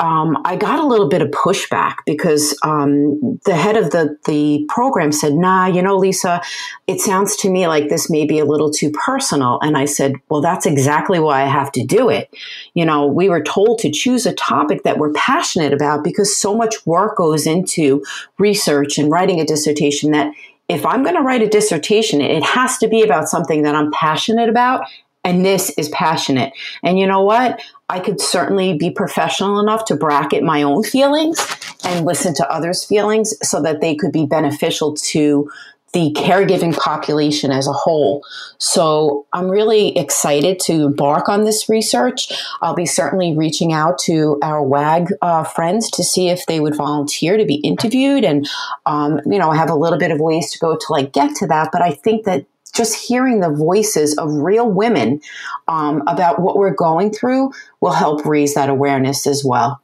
um, 0.00 0.38
I 0.46 0.56
got 0.56 0.78
a 0.78 0.86
little 0.86 1.08
bit 1.08 1.20
of 1.20 1.28
pushback 1.28 1.96
because 2.06 2.58
um, 2.62 3.38
the 3.44 3.54
head 3.54 3.76
of 3.76 3.90
the, 3.90 4.16
the 4.24 4.64
program 4.70 5.12
said, 5.12 5.34
Nah, 5.34 5.66
you 5.66 5.82
know, 5.82 5.96
Lisa, 5.96 6.40
it 6.86 7.00
sounds 7.00 7.36
to 7.36 7.50
me 7.50 7.68
like 7.68 7.90
this 7.90 8.08
may 8.08 8.24
be 8.24 8.38
a 8.38 8.46
little 8.46 8.70
too 8.70 8.90
personal. 8.90 9.58
And 9.60 9.76
I 9.76 9.84
said, 9.84 10.14
Well, 10.30 10.40
that's 10.40 10.64
exactly 10.64 11.20
why 11.20 11.42
I 11.42 11.46
have 11.46 11.70
to 11.72 11.84
do 11.84 12.08
it. 12.08 12.34
You 12.72 12.86
know, 12.86 13.06
we 13.06 13.28
were 13.28 13.42
told 13.42 13.78
to 13.80 13.90
choose 13.90 14.24
a 14.24 14.34
topic 14.34 14.84
that 14.84 14.96
we're 14.96 15.12
passionate 15.12 15.74
about 15.74 16.02
because 16.02 16.34
so 16.34 16.56
much 16.56 16.86
work 16.86 17.18
goes 17.18 17.46
into 17.46 18.02
research 18.38 18.96
and 18.96 19.10
writing 19.10 19.38
a 19.38 19.44
dissertation 19.44 20.12
that 20.12 20.32
if 20.68 20.86
I'm 20.86 21.02
going 21.02 21.16
to 21.16 21.22
write 21.22 21.42
a 21.42 21.48
dissertation, 21.48 22.22
it 22.22 22.42
has 22.42 22.78
to 22.78 22.88
be 22.88 23.02
about 23.02 23.28
something 23.28 23.64
that 23.64 23.74
I'm 23.74 23.90
passionate 23.92 24.48
about 24.48 24.86
and 25.24 25.44
this 25.44 25.70
is 25.76 25.88
passionate. 25.90 26.52
And 26.82 26.98
you 26.98 27.06
know 27.06 27.22
what? 27.22 27.60
I 27.90 27.98
could 27.98 28.20
certainly 28.20 28.74
be 28.74 28.90
professional 28.90 29.58
enough 29.58 29.84
to 29.86 29.96
bracket 29.96 30.44
my 30.44 30.62
own 30.62 30.84
feelings 30.84 31.44
and 31.84 32.06
listen 32.06 32.34
to 32.34 32.48
others' 32.48 32.84
feelings 32.84 33.34
so 33.42 33.60
that 33.62 33.80
they 33.80 33.96
could 33.96 34.12
be 34.12 34.26
beneficial 34.26 34.94
to 34.94 35.50
the 35.92 36.12
caregiving 36.12 36.76
population 36.76 37.50
as 37.50 37.66
a 37.66 37.72
whole. 37.72 38.24
So 38.58 39.26
I'm 39.32 39.50
really 39.50 39.98
excited 39.98 40.60
to 40.66 40.72
embark 40.86 41.28
on 41.28 41.42
this 41.42 41.68
research. 41.68 42.32
I'll 42.62 42.76
be 42.76 42.86
certainly 42.86 43.36
reaching 43.36 43.72
out 43.72 43.98
to 44.04 44.38
our 44.40 44.62
WAG 44.62 45.08
uh, 45.20 45.42
friends 45.42 45.90
to 45.92 46.04
see 46.04 46.28
if 46.28 46.46
they 46.46 46.60
would 46.60 46.76
volunteer 46.76 47.36
to 47.36 47.44
be 47.44 47.56
interviewed. 47.56 48.24
And, 48.24 48.48
um, 48.86 49.20
you 49.26 49.38
know, 49.40 49.50
I 49.50 49.56
have 49.56 49.70
a 49.70 49.74
little 49.74 49.98
bit 49.98 50.12
of 50.12 50.20
ways 50.20 50.52
to 50.52 50.60
go 50.60 50.76
to 50.76 50.86
like 50.90 51.12
get 51.12 51.34
to 51.36 51.48
that. 51.48 51.70
But 51.72 51.82
I 51.82 51.90
think 51.90 52.24
that 52.24 52.46
just 52.70 52.94
hearing 52.94 53.40
the 53.40 53.50
voices 53.50 54.16
of 54.16 54.32
real 54.32 54.70
women 54.70 55.20
um, 55.68 56.02
about 56.06 56.40
what 56.40 56.56
we're 56.56 56.74
going 56.74 57.12
through 57.12 57.52
will 57.80 57.92
help 57.92 58.24
raise 58.24 58.54
that 58.54 58.68
awareness 58.68 59.26
as 59.26 59.44
well. 59.44 59.80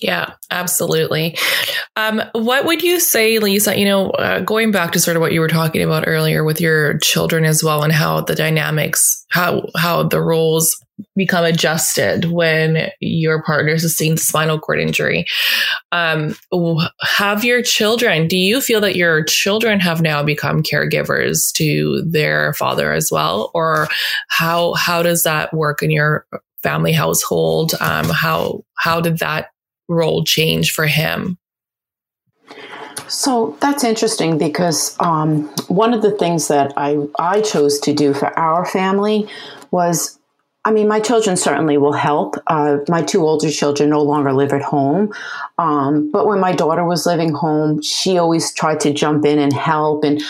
Yeah, 0.00 0.32
absolutely. 0.50 1.36
Um, 1.94 2.22
what 2.32 2.64
would 2.64 2.82
you 2.82 3.00
say, 3.00 3.38
Lisa? 3.38 3.78
You 3.78 3.84
know, 3.84 4.10
uh, 4.12 4.40
going 4.40 4.72
back 4.72 4.92
to 4.92 4.98
sort 4.98 5.16
of 5.16 5.20
what 5.20 5.32
you 5.32 5.40
were 5.40 5.48
talking 5.48 5.82
about 5.82 6.04
earlier 6.06 6.42
with 6.42 6.58
your 6.58 6.96
children 6.98 7.44
as 7.44 7.62
well, 7.62 7.82
and 7.82 7.92
how 7.92 8.22
the 8.22 8.34
dynamics, 8.34 9.26
how 9.28 9.68
how 9.76 10.04
the 10.04 10.22
roles 10.22 10.82
become 11.16 11.44
adjusted 11.44 12.26
when 12.26 12.90
your 13.00 13.42
partner 13.42 13.78
sustains 13.78 14.22
spinal 14.22 14.58
cord 14.58 14.80
injury. 14.80 15.26
Um, 15.92 16.36
have 17.02 17.44
your 17.44 17.62
children? 17.62 18.28
Do 18.28 18.36
you 18.36 18.60
feel 18.60 18.80
that 18.80 18.96
your 18.96 19.24
children 19.24 19.80
have 19.80 20.00
now 20.00 20.22
become 20.22 20.62
caregivers 20.62 21.52
to 21.52 22.02
their 22.02 22.54
father 22.54 22.92
as 22.92 23.10
well, 23.10 23.50
or 23.54 23.88
how 24.28 24.74
how 24.74 25.02
does 25.02 25.22
that 25.22 25.52
work 25.52 25.82
in 25.82 25.90
your 25.90 26.26
family 26.62 26.92
household? 26.92 27.72
Um, 27.80 28.06
how 28.06 28.64
how 28.76 29.00
did 29.00 29.18
that 29.18 29.50
role 29.88 30.24
change 30.24 30.72
for 30.72 30.86
him? 30.86 31.38
So 33.08 33.56
that's 33.60 33.82
interesting 33.82 34.38
because 34.38 34.96
um, 35.00 35.48
one 35.66 35.92
of 35.92 36.02
the 36.02 36.12
things 36.12 36.46
that 36.46 36.72
I, 36.76 36.96
I 37.18 37.40
chose 37.40 37.80
to 37.80 37.92
do 37.92 38.14
for 38.14 38.38
our 38.38 38.64
family 38.64 39.28
was 39.72 40.19
I 40.62 40.72
mean, 40.72 40.88
my 40.88 41.00
children 41.00 41.38
certainly 41.38 41.78
will 41.78 41.94
help. 41.94 42.36
Uh, 42.46 42.78
my 42.86 43.00
two 43.00 43.22
older 43.26 43.50
children 43.50 43.88
no 43.88 44.02
longer 44.02 44.30
live 44.34 44.52
at 44.52 44.60
home. 44.60 45.10
Um, 45.56 46.10
but 46.10 46.26
when 46.26 46.38
my 46.38 46.52
daughter 46.52 46.84
was 46.84 47.06
living 47.06 47.32
home, 47.32 47.80
she 47.80 48.18
always 48.18 48.52
tried 48.52 48.80
to 48.80 48.92
jump 48.92 49.24
in 49.24 49.38
and 49.38 49.54
help. 49.54 50.04
And 50.04 50.20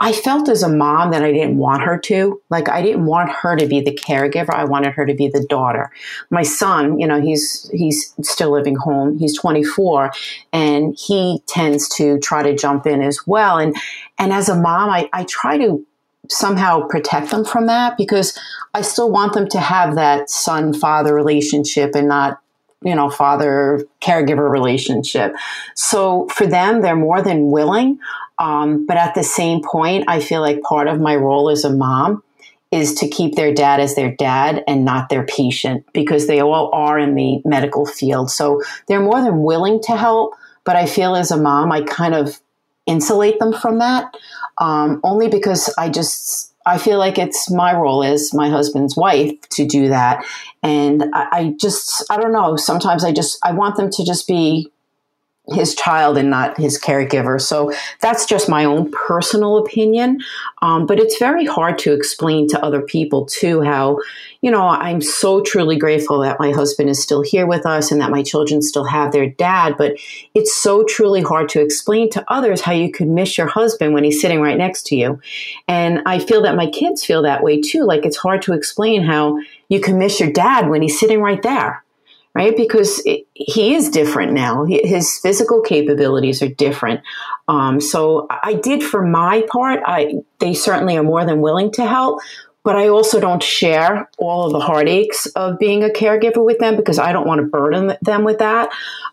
I 0.00 0.12
felt 0.12 0.48
as 0.48 0.62
a 0.62 0.70
mom 0.70 1.10
that 1.10 1.22
I 1.22 1.32
didn't 1.32 1.58
want 1.58 1.82
her 1.82 1.98
to. 1.98 2.40
Like, 2.48 2.70
I 2.70 2.80
didn't 2.80 3.04
want 3.04 3.30
her 3.30 3.56
to 3.56 3.66
be 3.66 3.82
the 3.82 3.94
caregiver. 3.94 4.54
I 4.54 4.64
wanted 4.64 4.94
her 4.94 5.04
to 5.04 5.12
be 5.12 5.28
the 5.28 5.44
daughter. 5.50 5.90
My 6.30 6.44
son, 6.44 6.98
you 6.98 7.06
know, 7.06 7.20
he's, 7.20 7.68
he's 7.70 8.14
still 8.22 8.52
living 8.52 8.76
home. 8.76 9.18
He's 9.18 9.38
24 9.38 10.12
and 10.54 10.96
he 10.98 11.42
tends 11.46 11.90
to 11.96 12.18
try 12.20 12.42
to 12.42 12.56
jump 12.56 12.86
in 12.86 13.02
as 13.02 13.26
well. 13.26 13.58
And, 13.58 13.76
and 14.16 14.32
as 14.32 14.48
a 14.48 14.56
mom, 14.56 14.88
I, 14.88 15.10
I 15.12 15.24
try 15.24 15.58
to 15.58 15.86
somehow 16.30 16.86
protect 16.88 17.30
them 17.30 17.44
from 17.44 17.66
that 17.66 17.96
because 17.96 18.38
I 18.72 18.82
still 18.82 19.10
want 19.10 19.34
them 19.34 19.48
to 19.48 19.60
have 19.60 19.94
that 19.96 20.30
son 20.30 20.72
father 20.72 21.14
relationship 21.14 21.94
and 21.94 22.08
not 22.08 22.40
you 22.82 22.94
know 22.94 23.08
father 23.08 23.84
caregiver 24.02 24.50
relationship 24.50 25.34
so 25.74 26.28
for 26.28 26.46
them 26.46 26.82
they're 26.82 26.96
more 26.96 27.22
than 27.22 27.50
willing 27.50 27.98
um, 28.38 28.86
but 28.86 28.96
at 28.96 29.14
the 29.14 29.22
same 29.22 29.62
point, 29.62 30.04
I 30.08 30.20
feel 30.20 30.40
like 30.40 30.62
part 30.62 30.88
of 30.88 31.00
my 31.00 31.16
role 31.16 31.50
as 31.50 31.64
a 31.64 31.70
mom 31.70 32.22
is 32.70 32.94
to 32.94 33.08
keep 33.08 33.36
their 33.36 33.54
dad 33.54 33.78
as 33.78 33.94
their 33.94 34.14
dad 34.16 34.64
and 34.66 34.84
not 34.84 35.08
their 35.08 35.24
patient 35.24 35.84
because 35.92 36.26
they 36.26 36.40
all 36.40 36.70
are 36.72 36.98
in 36.98 37.14
the 37.14 37.40
medical 37.44 37.86
field. 37.86 38.30
So 38.30 38.62
they're 38.88 39.00
more 39.00 39.22
than 39.22 39.42
willing 39.42 39.80
to 39.82 39.96
help. 39.96 40.34
But 40.64 40.76
I 40.76 40.86
feel 40.86 41.14
as 41.14 41.30
a 41.30 41.36
mom, 41.36 41.70
I 41.70 41.82
kind 41.82 42.14
of 42.14 42.40
insulate 42.86 43.38
them 43.38 43.52
from 43.52 43.78
that 43.78 44.14
um, 44.58 45.00
only 45.04 45.28
because 45.28 45.72
I 45.78 45.88
just. 45.88 46.50
I 46.66 46.78
feel 46.78 46.98
like 46.98 47.18
it's 47.18 47.50
my 47.50 47.76
role 47.76 48.02
as 48.02 48.32
my 48.32 48.48
husband's 48.48 48.96
wife 48.96 49.38
to 49.50 49.66
do 49.66 49.88
that. 49.90 50.24
And 50.62 51.04
I, 51.12 51.28
I 51.30 51.54
just, 51.60 52.06
I 52.10 52.16
don't 52.16 52.32
know. 52.32 52.56
Sometimes 52.56 53.04
I 53.04 53.12
just, 53.12 53.38
I 53.44 53.52
want 53.52 53.76
them 53.76 53.90
to 53.90 54.02
just 54.02 54.26
be 54.26 54.72
his 55.48 55.74
child 55.74 56.16
and 56.16 56.30
not 56.30 56.56
his 56.58 56.80
caregiver. 56.80 57.38
So 57.38 57.70
that's 58.00 58.24
just 58.24 58.48
my 58.48 58.64
own 58.64 58.90
personal 58.90 59.58
opinion. 59.58 60.20
Um, 60.62 60.86
but 60.86 60.98
it's 60.98 61.18
very 61.18 61.44
hard 61.44 61.78
to 61.80 61.92
explain 61.92 62.48
to 62.48 62.64
other 62.64 62.80
people, 62.80 63.26
too, 63.26 63.60
how, 63.60 63.98
you 64.40 64.50
know, 64.50 64.66
I'm 64.66 65.02
so 65.02 65.42
truly 65.42 65.76
grateful 65.76 66.20
that 66.20 66.40
my 66.40 66.50
husband 66.50 66.88
is 66.88 67.02
still 67.02 67.20
here 67.20 67.46
with 67.46 67.66
us 67.66 67.92
and 67.92 68.00
that 68.00 68.10
my 68.10 68.22
children 68.22 68.62
still 68.62 68.84
have 68.84 69.12
their 69.12 69.28
dad. 69.28 69.74
But 69.76 69.98
it's 70.34 70.54
so 70.54 70.82
truly 70.84 71.20
hard 71.20 71.50
to 71.50 71.60
explain 71.60 72.08
to 72.12 72.24
others 72.28 72.62
how 72.62 72.72
you 72.72 72.90
could 72.90 73.08
miss 73.08 73.36
your 73.36 73.48
husband 73.48 73.92
when 73.92 74.04
he's 74.04 74.22
sitting 74.22 74.40
right 74.40 74.56
next 74.56 74.86
to 74.86 74.96
you. 74.96 75.20
And 75.68 76.00
I 76.06 76.20
feel 76.20 76.42
that 76.44 76.56
my 76.56 76.68
kids 76.68 77.04
feel 77.04 77.20
that 77.20 77.42
way, 77.42 77.60
too. 77.60 77.84
Like 77.84 78.06
it's 78.06 78.16
hard 78.16 78.40
to 78.42 78.54
explain 78.54 79.02
how 79.02 79.38
you 79.68 79.78
can 79.78 79.98
miss 79.98 80.20
your 80.20 80.32
dad 80.32 80.70
when 80.70 80.80
he's 80.80 80.98
sitting 80.98 81.20
right 81.20 81.42
there 81.42 81.83
right? 82.34 82.56
Because 82.56 83.00
it, 83.06 83.26
he 83.34 83.74
is 83.74 83.90
different 83.90 84.32
now. 84.32 84.64
His 84.64 85.18
physical 85.22 85.62
capabilities 85.62 86.42
are 86.42 86.48
different. 86.48 87.00
Um, 87.48 87.80
so 87.80 88.26
I 88.30 88.54
did 88.54 88.82
for 88.82 89.06
my 89.06 89.46
part. 89.48 89.80
I 89.86 90.14
they 90.40 90.54
certainly 90.54 90.96
are 90.96 91.02
more 91.02 91.24
than 91.24 91.40
willing 91.40 91.70
to 91.72 91.86
help, 91.86 92.20
but 92.64 92.76
I 92.76 92.88
also 92.88 93.20
don't 93.20 93.42
share 93.42 94.10
all 94.18 94.46
of 94.46 94.52
the 94.52 94.60
heartaches 94.60 95.26
of 95.36 95.58
being 95.58 95.84
a 95.84 95.88
caregiver 95.88 96.44
with 96.44 96.58
them 96.58 96.76
because 96.76 96.98
I 96.98 97.12
don't 97.12 97.26
want 97.26 97.40
to 97.40 97.46
burden 97.46 97.96
them 98.02 98.24
with 98.24 98.38
that. 98.38 98.70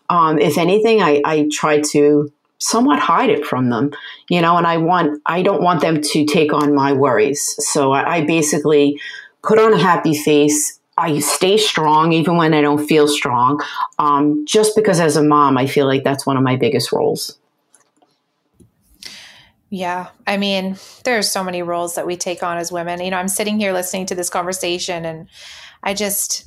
Um, 0.08 0.38
if 0.38 0.58
anything, 0.58 1.00
I, 1.00 1.22
I 1.24 1.48
try 1.52 1.80
to 1.92 2.32
somewhat 2.58 2.98
hide 2.98 3.28
it 3.28 3.44
from 3.44 3.70
them, 3.70 3.92
you 4.28 4.40
know, 4.40 4.56
and 4.56 4.66
I 4.66 4.78
want 4.78 5.20
I 5.26 5.42
don't 5.42 5.62
want 5.62 5.80
them 5.80 6.00
to 6.00 6.24
take 6.24 6.52
on 6.52 6.74
my 6.74 6.92
worries. 6.92 7.54
So 7.58 7.92
I, 7.92 8.16
I 8.16 8.24
basically 8.24 9.00
put 9.42 9.58
on 9.58 9.72
a 9.72 9.78
happy 9.78 10.14
face 10.14 10.78
I 10.98 11.20
stay 11.20 11.56
strong 11.56 12.12
even 12.12 12.36
when 12.36 12.52
I 12.54 12.60
don't 12.60 12.86
feel 12.86 13.08
strong. 13.08 13.62
Um, 13.98 14.44
just 14.46 14.76
because 14.76 15.00
as 15.00 15.16
a 15.16 15.22
mom, 15.22 15.56
I 15.56 15.66
feel 15.66 15.86
like 15.86 16.04
that's 16.04 16.26
one 16.26 16.36
of 16.36 16.42
my 16.42 16.56
biggest 16.56 16.92
roles. 16.92 17.38
Yeah. 19.70 20.08
I 20.26 20.36
mean, 20.36 20.76
there's 21.04 21.30
so 21.30 21.42
many 21.42 21.62
roles 21.62 21.94
that 21.94 22.06
we 22.06 22.16
take 22.16 22.42
on 22.42 22.58
as 22.58 22.70
women. 22.70 23.00
You 23.00 23.10
know, 23.10 23.16
I'm 23.16 23.28
sitting 23.28 23.58
here 23.58 23.72
listening 23.72 24.04
to 24.06 24.14
this 24.14 24.28
conversation 24.28 25.06
and 25.06 25.28
I 25.82 25.94
just, 25.94 26.44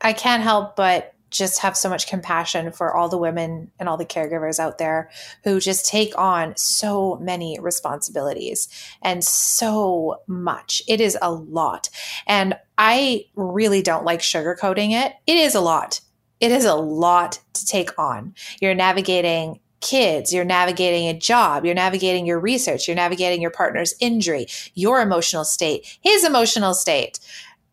I 0.00 0.12
can't 0.12 0.44
help 0.44 0.76
but 0.76 1.12
just 1.30 1.58
have 1.58 1.76
so 1.76 1.88
much 1.88 2.08
compassion 2.08 2.70
for 2.70 2.94
all 2.94 3.08
the 3.08 3.18
women 3.18 3.70
and 3.80 3.88
all 3.88 3.96
the 3.96 4.06
caregivers 4.06 4.60
out 4.60 4.78
there 4.78 5.10
who 5.44 5.60
just 5.60 5.86
take 5.86 6.16
on 6.16 6.56
so 6.56 7.16
many 7.16 7.58
responsibilities 7.60 8.68
and 9.02 9.24
so 9.24 10.22
much. 10.28 10.80
It 10.86 11.00
is 11.00 11.18
a 11.20 11.32
lot. 11.32 11.90
And 12.26 12.56
I 12.78 13.26
really 13.34 13.82
don't 13.82 14.04
like 14.04 14.20
sugarcoating 14.20 14.92
it. 14.92 15.12
It 15.26 15.36
is 15.36 15.54
a 15.54 15.60
lot. 15.60 16.00
It 16.40 16.52
is 16.52 16.64
a 16.64 16.74
lot 16.76 17.40
to 17.54 17.66
take 17.66 17.98
on. 17.98 18.34
You're 18.60 18.74
navigating 18.74 19.58
kids, 19.80 20.32
you're 20.32 20.44
navigating 20.44 21.08
a 21.08 21.18
job, 21.18 21.64
you're 21.64 21.74
navigating 21.74 22.26
your 22.26 22.40
research, 22.40 22.88
you're 22.88 22.96
navigating 22.96 23.42
your 23.42 23.50
partner's 23.50 23.94
injury, 24.00 24.46
your 24.74 25.00
emotional 25.00 25.44
state, 25.44 25.98
his 26.00 26.24
emotional 26.24 26.74
state. 26.74 27.18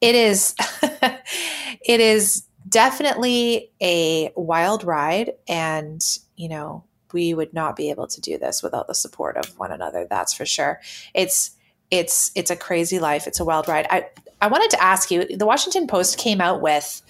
It 0.02 0.16
is 0.16 0.56
it 0.82 2.00
is 2.00 2.48
definitely 2.68 3.72
a 3.82 4.32
wild 4.36 4.84
ride. 4.84 5.34
And, 5.48 6.02
you 6.36 6.50
know, 6.50 6.84
we 7.14 7.34
would 7.34 7.54
not 7.54 7.76
be 7.76 7.92
able 7.92 8.08
to 8.08 8.22
do 8.22 8.38
this 8.38 8.64
without 8.64 8.88
the 8.88 8.96
support 8.96 9.38
of 9.38 9.58
one 9.58 9.72
another. 9.72 10.08
That's 10.10 10.34
for 10.34 10.46
sure. 10.46 10.82
It's, 11.14 11.52
it's, 11.92 12.32
it's 12.36 12.52
a 12.52 12.56
crazy 12.56 13.00
life. 13.00 13.28
It's 13.28 13.40
a 13.40 13.46
wild 13.46 13.68
ride. 13.68 13.88
I, 13.90 14.08
I 14.42 14.48
wanted 14.48 14.72
to 14.72 14.84
ask 14.84 15.12
you, 15.12 15.26
the 15.26 15.46
Washington 15.46 15.88
Post 15.88 16.18
came 16.18 16.42
out 16.42 16.62
with 16.62 17.02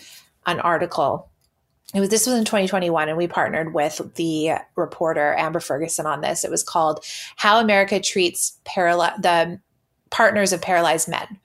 an 0.45 0.59
article 0.59 1.29
it 1.93 1.99
was 1.99 2.09
this 2.09 2.25
was 2.25 2.35
in 2.35 2.45
2021 2.45 3.09
and 3.09 3.17
we 3.17 3.27
partnered 3.27 3.73
with 3.73 4.01
the 4.15 4.53
reporter 4.75 5.35
amber 5.35 5.59
ferguson 5.59 6.05
on 6.07 6.21
this 6.21 6.43
it 6.43 6.49
was 6.51 6.63
called 6.63 7.05
how 7.35 7.59
america 7.59 7.99
treats 7.99 8.59
paral- 8.65 9.21
the 9.21 9.59
partners 10.15 10.53
of 10.53 10.61
paralyzed 10.61 11.09
men. 11.09 11.39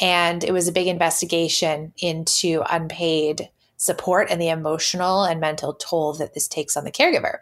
And 0.00 0.44
it 0.44 0.52
was 0.52 0.68
a 0.68 0.72
big 0.72 0.86
investigation 0.86 1.92
into 1.98 2.62
unpaid 2.70 3.50
support 3.76 4.28
and 4.30 4.40
the 4.40 4.48
emotional 4.48 5.24
and 5.24 5.40
mental 5.40 5.74
toll 5.74 6.12
that 6.14 6.32
this 6.32 6.46
takes 6.46 6.76
on 6.76 6.84
the 6.84 6.92
caregiver. 6.92 7.38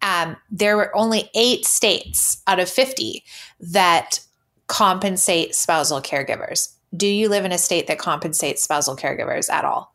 Um, 0.00 0.36
there 0.50 0.78
were 0.78 0.96
only 0.96 1.30
eight 1.34 1.66
states 1.66 2.42
out 2.46 2.58
of 2.58 2.70
50 2.70 3.22
that 3.60 4.20
compensate 4.68 5.54
spousal 5.54 6.00
caregivers. 6.00 6.74
Do 6.96 7.06
you 7.06 7.28
live 7.28 7.44
in 7.44 7.52
a 7.52 7.58
state 7.58 7.86
that 7.88 7.98
compensates 7.98 8.62
spousal 8.62 8.96
caregivers 8.96 9.50
at 9.50 9.64
all? 9.64 9.94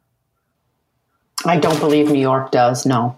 I 1.46 1.58
don't 1.58 1.80
believe 1.80 2.10
New 2.12 2.20
York 2.20 2.52
does, 2.52 2.86
no. 2.86 3.18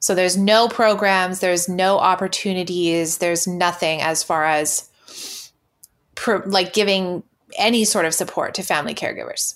So 0.00 0.14
there's 0.14 0.36
no 0.36 0.68
programs, 0.68 1.40
there's 1.40 1.68
no 1.68 1.98
opportunities, 1.98 3.18
there's 3.18 3.46
nothing 3.46 4.00
as 4.00 4.22
far 4.22 4.44
as 4.44 4.88
pro, 6.14 6.42
like 6.46 6.72
giving 6.72 7.22
any 7.58 7.84
sort 7.84 8.04
of 8.04 8.14
support 8.14 8.54
to 8.54 8.62
family 8.62 8.94
caregivers 8.94 9.54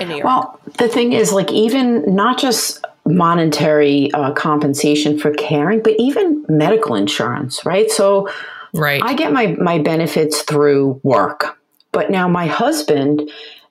in 0.00 0.08
New 0.08 0.14
York? 0.14 0.24
Well, 0.24 0.60
the 0.78 0.88
thing 0.88 1.12
is, 1.12 1.32
like, 1.32 1.50
even 1.52 2.14
not 2.14 2.38
just 2.38 2.84
monetary 3.06 4.12
uh, 4.12 4.32
compensation 4.32 5.18
for 5.18 5.32
caring, 5.32 5.82
but 5.82 5.94
even 5.98 6.44
medical 6.48 6.94
insurance, 6.94 7.64
right? 7.64 7.90
So, 7.90 8.28
right, 8.74 9.02
I 9.02 9.14
get 9.14 9.32
my 9.32 9.48
my 9.58 9.78
benefits 9.78 10.42
through 10.42 11.00
work, 11.02 11.58
but 11.92 12.10
now 12.10 12.28
my 12.28 12.46
husband 12.46 13.30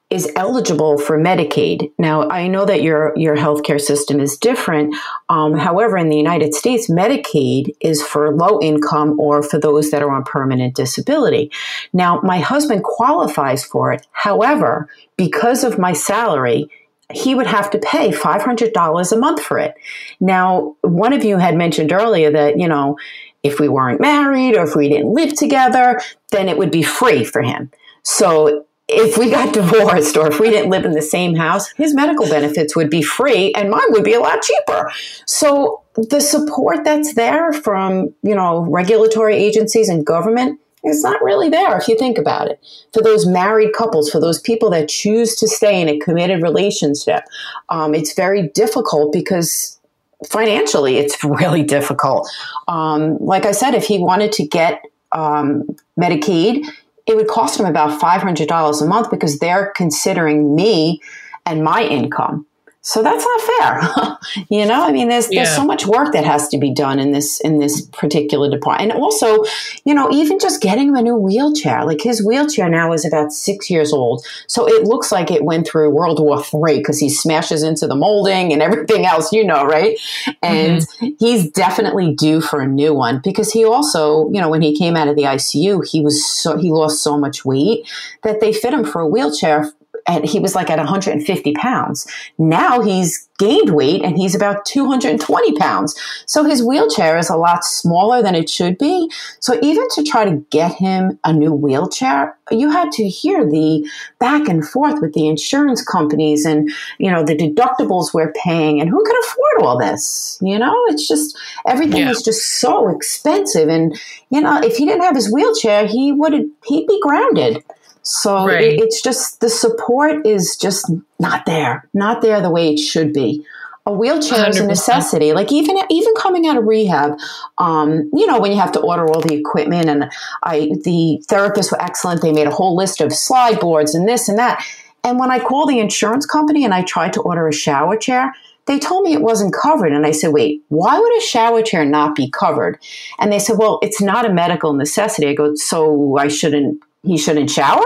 is 0.10 0.32
eligible 0.38 0.98
for 0.98 1.20
Medicaid. 1.20 1.92
Now, 1.98 2.30
I 2.30 2.48
know 2.48 2.66
that 2.66 2.82
your 2.82 3.14
your 3.18 3.36
healthcare 3.36 3.80
system 3.80 4.22
is 4.22 4.38
different. 4.38 4.96
Um, 5.28 5.58
however, 5.58 5.98
in 5.98 6.08
the 6.08 6.16
United 6.16 6.54
States, 6.54 6.90
Medicaid 6.90 7.76
is 7.82 8.02
for 8.02 8.34
low 8.34 8.60
income 8.62 9.20
or 9.20 9.44
for 9.44 9.60
those 9.60 9.92
that 9.92 10.02
are 10.02 10.12
on 10.12 10.24
permanent 10.24 10.76
disability. 10.76 11.52
Now, 11.92 12.22
my 12.22 12.40
husband 12.40 12.84
qualifies 12.84 13.66
for 13.66 13.92
it. 13.92 14.08
However, 14.12 14.88
because 15.18 15.66
of 15.66 15.78
my 15.78 15.92
salary, 15.92 16.70
he 17.14 17.36
would 17.36 17.48
have 17.48 17.70
to 17.72 17.80
pay 17.80 18.12
$500 18.12 19.12
a 19.12 19.18
month 19.18 19.42
for 19.42 19.60
it. 19.60 19.76
Now, 20.20 20.76
one 20.82 21.14
of 21.14 21.24
you 21.24 21.38
had 21.38 21.56
mentioned 21.56 21.94
earlier 21.94 22.32
that, 22.32 22.60
you 22.60 22.68
know, 22.68 22.98
if 23.44 23.60
we 23.60 23.70
weren't 23.70 24.02
married 24.02 24.56
or 24.56 24.64
if 24.64 24.76
we 24.76 24.90
didn't 24.90 25.14
live 25.14 25.34
together, 25.34 26.02
then 26.32 26.50
it 26.50 26.58
would 26.58 26.72
be 26.72 26.84
free 26.84 27.24
for 27.24 27.42
him. 27.42 27.72
So 28.04 28.66
if 28.88 29.18
we 29.18 29.30
got 29.30 29.54
divorced 29.54 30.18
or 30.18 30.28
if 30.28 30.40
we 30.40 30.50
didn't 30.50 30.70
live 30.70 30.86
in 30.86 30.92
the 30.92 31.02
same 31.02 31.36
house, 31.36 31.70
his 31.72 31.94
medical 31.94 32.28
benefits 32.28 32.76
would 32.76 32.90
be 32.90 33.02
free 33.02 33.54
and 33.54 33.70
mine 33.70 33.92
would 33.92 34.04
be 34.04 34.14
a 34.14 34.20
lot 34.20 34.42
cheaper. 34.42 34.92
So 35.26 35.84
the 35.96 36.22
support 36.22 36.84
that's 36.84 37.16
there 37.16 37.54
from, 37.54 38.14
you 38.24 38.36
know, 38.36 38.62
regulatory 38.62 39.36
agencies 39.36 39.90
and 39.90 40.06
government 40.06 40.60
is 40.84 41.04
not 41.04 41.22
really 41.22 41.50
there 41.50 41.78
if 41.78 41.88
you 41.88 41.98
think 41.98 42.18
about 42.18 42.50
it. 42.50 42.60
For 42.94 43.02
those 43.02 43.26
married 43.26 43.74
couples, 43.74 44.10
for 44.10 44.20
those 44.20 44.40
people 44.40 44.70
that 44.70 44.90
choose 44.90 45.36
to 45.36 45.48
stay 45.48 45.82
in 45.82 45.90
a 45.90 46.00
committed 46.00 46.42
relationship, 46.42 47.24
um, 47.70 47.94
it's 47.94 48.14
very 48.14 48.50
difficult 48.50 49.12
because 49.12 49.77
financially 50.26 50.98
it's 50.98 51.24
really 51.24 51.64
difficult. 51.64 52.30
Um, 52.68 53.18
like 53.20 53.46
I 53.46 53.52
said, 53.52 53.76
if 53.76 53.86
he 53.86 54.00
wanted 54.00 54.32
to 54.34 54.48
get 54.48 54.84
um, 55.12 55.64
Medicaid, 56.00 56.66
it 57.06 57.16
would 57.16 57.28
cost 57.28 57.60
him 57.60 57.66
about 57.66 58.02
$500 58.02 58.82
a 58.82 58.86
month 58.86 59.10
because 59.12 59.40
they're 59.40 59.72
considering 59.76 60.56
me 60.56 61.02
and 61.46 61.64
my 61.64 61.84
income. 61.84 62.47
So 62.88 63.04
that's 63.04 63.26
not 63.26 63.42
fair. 63.42 64.46
you 64.50 64.66
know, 64.66 64.88
I 64.88 64.94
mean, 64.94 65.10
there's, 65.10 65.30
yeah. 65.30 65.44
there's 65.44 65.54
so 65.54 65.66
much 65.66 65.86
work 65.86 66.14
that 66.14 66.24
has 66.24 66.48
to 66.48 66.58
be 66.58 66.74
done 66.74 67.00
in 67.00 67.12
this, 67.12 67.42
in 67.42 67.60
this 67.60 67.82
particular 67.82 68.50
department. 68.50 68.94
And 68.94 69.02
also, 69.02 69.44
you 69.84 69.94
know, 69.94 70.10
even 70.10 70.40
just 70.40 70.62
getting 70.62 70.88
him 70.88 70.96
a 70.96 71.02
new 71.02 71.18
wheelchair, 71.18 71.84
like 71.84 72.00
his 72.02 72.26
wheelchair 72.26 72.70
now 72.70 72.94
is 72.94 73.06
about 73.06 73.34
six 73.34 73.70
years 73.70 73.92
old. 73.92 74.26
So 74.48 74.66
it 74.66 74.86
looks 74.86 75.12
like 75.12 75.32
it 75.32 75.44
went 75.44 75.68
through 75.68 75.90
World 75.90 76.22
War 76.22 76.42
Three 76.42 76.78
because 76.78 76.98
he 76.98 77.10
smashes 77.10 77.62
into 77.62 77.88
the 77.88 77.96
molding 77.96 78.54
and 78.54 78.62
everything 78.62 79.06
else, 79.06 79.34
you 79.34 79.44
know, 79.44 79.66
right? 79.66 80.00
And 80.42 80.82
mm-hmm. 80.82 81.08
he's 81.20 81.52
definitely 81.52 82.16
due 82.16 82.40
for 82.40 82.62
a 82.62 82.68
new 82.68 82.94
one 82.94 83.20
because 83.22 83.52
he 83.52 83.66
also, 83.66 84.30
you 84.32 84.40
know, 84.40 84.48
when 84.48 84.62
he 84.62 84.78
came 84.78 84.96
out 84.96 85.10
of 85.10 85.18
the 85.18 85.24
ICU, 85.24 85.86
he 85.86 86.00
was 86.00 86.26
so, 86.26 86.58
he 86.58 86.72
lost 86.72 87.04
so 87.04 87.18
much 87.18 87.44
weight 87.44 87.86
that 88.24 88.40
they 88.40 88.54
fit 88.54 88.74
him 88.74 88.86
for 88.86 89.02
a 89.02 89.08
wheelchair 89.08 89.74
and 90.08 90.26
he 90.26 90.40
was 90.40 90.56
like 90.56 90.70
at 90.70 90.78
150 90.78 91.54
pounds. 91.54 92.08
Now 92.38 92.82
he's 92.82 93.28
gained 93.38 93.76
weight 93.76 94.04
and 94.04 94.18
he's 94.18 94.34
about 94.34 94.66
220 94.66 95.58
pounds. 95.58 95.96
So 96.26 96.44
his 96.44 96.64
wheelchair 96.64 97.18
is 97.18 97.30
a 97.30 97.36
lot 97.36 97.64
smaller 97.64 98.24
than 98.24 98.34
it 98.34 98.50
should 98.50 98.78
be. 98.78 99.12
So 99.40 99.60
even 99.62 99.88
to 99.96 100.04
try 100.04 100.26
to 100.26 100.44
get 100.50 100.74
him 100.74 101.20
a 101.24 101.34
new 101.34 101.54
wheelchair, 101.54 102.36
you 102.50 102.72
had 102.72 102.92
to 102.94 103.08
hear 103.08 103.46
the 103.46 103.88
back 104.20 104.48
and 104.48 104.68
forth 104.68 105.02
with 105.02 105.14
the 105.14 105.28
insurance 105.28 105.84
companies 105.84 106.46
and, 106.46 106.72
you 106.98 107.12
know, 107.12 107.24
the 107.24 107.36
deductibles 107.36 108.14
we're 108.14 108.34
paying 108.34 108.80
and 108.80 108.90
who 108.90 109.04
can 109.04 109.16
afford 109.24 109.68
all 109.68 109.78
this? 109.78 110.40
You 110.42 110.58
know, 110.58 110.74
it's 110.88 111.08
just 111.08 111.38
everything 111.68 112.04
yeah. 112.04 112.12
is 112.12 112.24
just 112.24 112.60
so 112.60 112.90
expensive. 112.90 113.70
And, 113.70 114.00
you 114.30 114.42
know, 114.42 114.60
if 114.62 114.78
he 114.78 114.86
didn't 114.86 115.04
have 115.04 115.16
his 115.16 115.32
wheelchair, 115.32 115.86
he 115.86 116.12
would, 116.12 116.34
he'd 116.66 116.88
be 116.88 117.00
grounded. 117.02 117.64
So 118.08 118.46
right. 118.46 118.62
it, 118.62 118.80
it's 118.80 119.02
just 119.02 119.42
the 119.42 119.50
support 119.50 120.26
is 120.26 120.56
just 120.56 120.90
not 121.20 121.46
there, 121.46 121.90
not 121.94 122.22
there 122.22 122.40
the 122.40 122.50
way 122.50 122.72
it 122.74 122.78
should 122.78 123.12
be. 123.12 123.46
A 123.86 123.92
wheelchair 123.92 124.46
100%. 124.46 124.50
is 124.50 124.60
a 124.62 124.66
necessity. 124.66 125.34
Like 125.34 125.52
even 125.52 125.78
even 125.90 126.14
coming 126.16 126.48
out 126.48 126.56
of 126.58 126.64
rehab, 126.64 127.20
um, 127.58 128.10
you 128.14 128.26
know, 128.26 128.40
when 128.40 128.52
you 128.52 128.58
have 128.60 128.72
to 128.74 128.80
order 128.80 129.06
all 129.06 129.20
the 129.20 129.34
equipment, 129.36 129.90
and 129.90 130.10
I 130.42 130.72
the 130.86 131.22
therapists 131.28 131.70
were 131.70 131.82
excellent. 131.82 132.22
They 132.22 132.32
made 132.32 132.48
a 132.48 132.52
whole 132.52 132.78
list 132.78 133.02
of 133.02 133.12
slide 133.12 133.60
boards 133.60 133.94
and 133.94 134.08
this 134.08 134.30
and 134.30 134.38
that. 134.38 134.66
And 135.04 135.20
when 135.20 135.30
I 135.30 135.40
called 135.40 135.70
the 135.70 135.80
insurance 135.80 136.26
company 136.26 136.64
and 136.64 136.74
I 136.74 136.84
tried 136.84 137.12
to 137.14 137.22
order 137.22 137.46
a 137.46 137.54
shower 137.54 137.98
chair, 137.98 138.34
they 138.68 138.80
told 138.80 139.04
me 139.04 139.14
it 139.14 139.22
wasn't 139.22 139.54
covered. 139.54 139.92
And 139.92 140.06
I 140.06 140.12
said, 140.12 140.32
wait, 140.32 140.62
why 140.70 140.98
would 140.98 141.18
a 141.18 141.22
shower 141.22 141.62
chair 141.62 141.84
not 141.84 142.16
be 142.16 142.30
covered? 142.30 142.80
And 143.20 143.32
they 143.34 143.40
said, 143.40 143.58
well, 143.58 143.80
it's 143.82 144.02
not 144.02 144.26
a 144.26 144.34
medical 144.34 144.74
necessity. 144.74 145.28
I 145.28 145.34
go, 145.34 145.56
so 145.56 146.18
I 146.18 146.30
shouldn't 146.30 146.82
he 147.08 147.18
shouldn't 147.18 147.50
shower. 147.50 147.86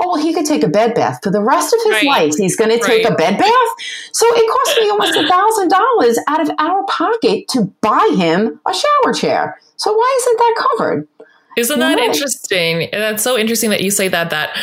Oh, 0.00 0.12
well, 0.12 0.16
he 0.16 0.32
could 0.32 0.46
take 0.46 0.62
a 0.62 0.68
bed 0.68 0.94
bath 0.94 1.20
for 1.22 1.30
the 1.30 1.42
rest 1.42 1.72
of 1.72 1.80
his 1.84 1.92
right. 1.92 2.04
life. 2.04 2.34
He's 2.36 2.56
going 2.56 2.70
to 2.70 2.78
take 2.78 3.04
right. 3.04 3.12
a 3.12 3.16
bed 3.16 3.38
bath. 3.38 3.68
So 4.12 4.26
it 4.28 4.50
cost 4.50 4.78
me 4.80 4.90
almost 4.90 5.16
a 5.16 5.28
thousand 5.28 5.68
dollars 5.68 6.18
out 6.28 6.40
of 6.40 6.50
our 6.58 6.84
pocket 6.86 7.48
to 7.48 7.72
buy 7.80 8.14
him 8.16 8.60
a 8.66 8.74
shower 8.74 9.12
chair. 9.12 9.60
So 9.76 9.92
why 9.92 10.18
isn't 10.20 10.38
that 10.38 10.66
covered? 10.70 11.08
Isn't 11.56 11.80
that 11.80 11.98
interesting? 11.98 12.88
That's 12.92 13.22
so 13.22 13.36
interesting 13.36 13.70
that 13.70 13.82
you 13.82 13.90
say 13.90 14.08
that. 14.08 14.30
That 14.30 14.56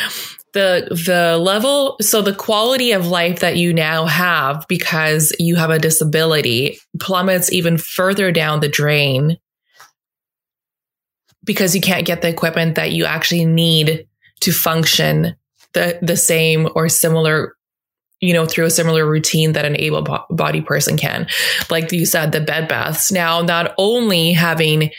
the 0.52 0.88
the 1.06 1.38
level 1.38 1.96
so 2.00 2.22
the 2.22 2.34
quality 2.34 2.92
of 2.92 3.06
life 3.06 3.40
that 3.40 3.56
you 3.56 3.72
now 3.72 4.06
have 4.06 4.66
because 4.68 5.32
you 5.38 5.54
have 5.56 5.70
a 5.70 5.78
disability 5.78 6.78
plummets 6.98 7.52
even 7.52 7.78
further 7.78 8.32
down 8.32 8.58
the 8.58 8.68
drain 8.68 9.38
because 11.44 11.74
you 11.74 11.80
can't 11.80 12.06
get 12.06 12.22
the 12.22 12.28
equipment 12.28 12.74
that 12.74 12.92
you 12.92 13.04
actually 13.04 13.44
need 13.44 14.06
to 14.40 14.52
function 14.52 15.36
the, 15.72 15.98
the 16.02 16.16
same 16.16 16.68
or 16.74 16.88
similar 16.88 17.54
you 18.20 18.34
know, 18.34 18.44
through 18.44 18.66
a 18.66 18.70
similar 18.70 19.06
routine 19.06 19.52
that 19.52 19.64
an 19.64 19.80
able 19.80 20.06
bodied 20.30 20.66
person 20.66 20.96
can. 20.96 21.26
Like 21.70 21.90
you 21.90 22.04
said, 22.04 22.32
the 22.32 22.40
bed 22.40 22.68
baths. 22.68 23.10
Now, 23.10 23.40
not 23.40 23.72
only 23.78 24.32
having 24.32 24.90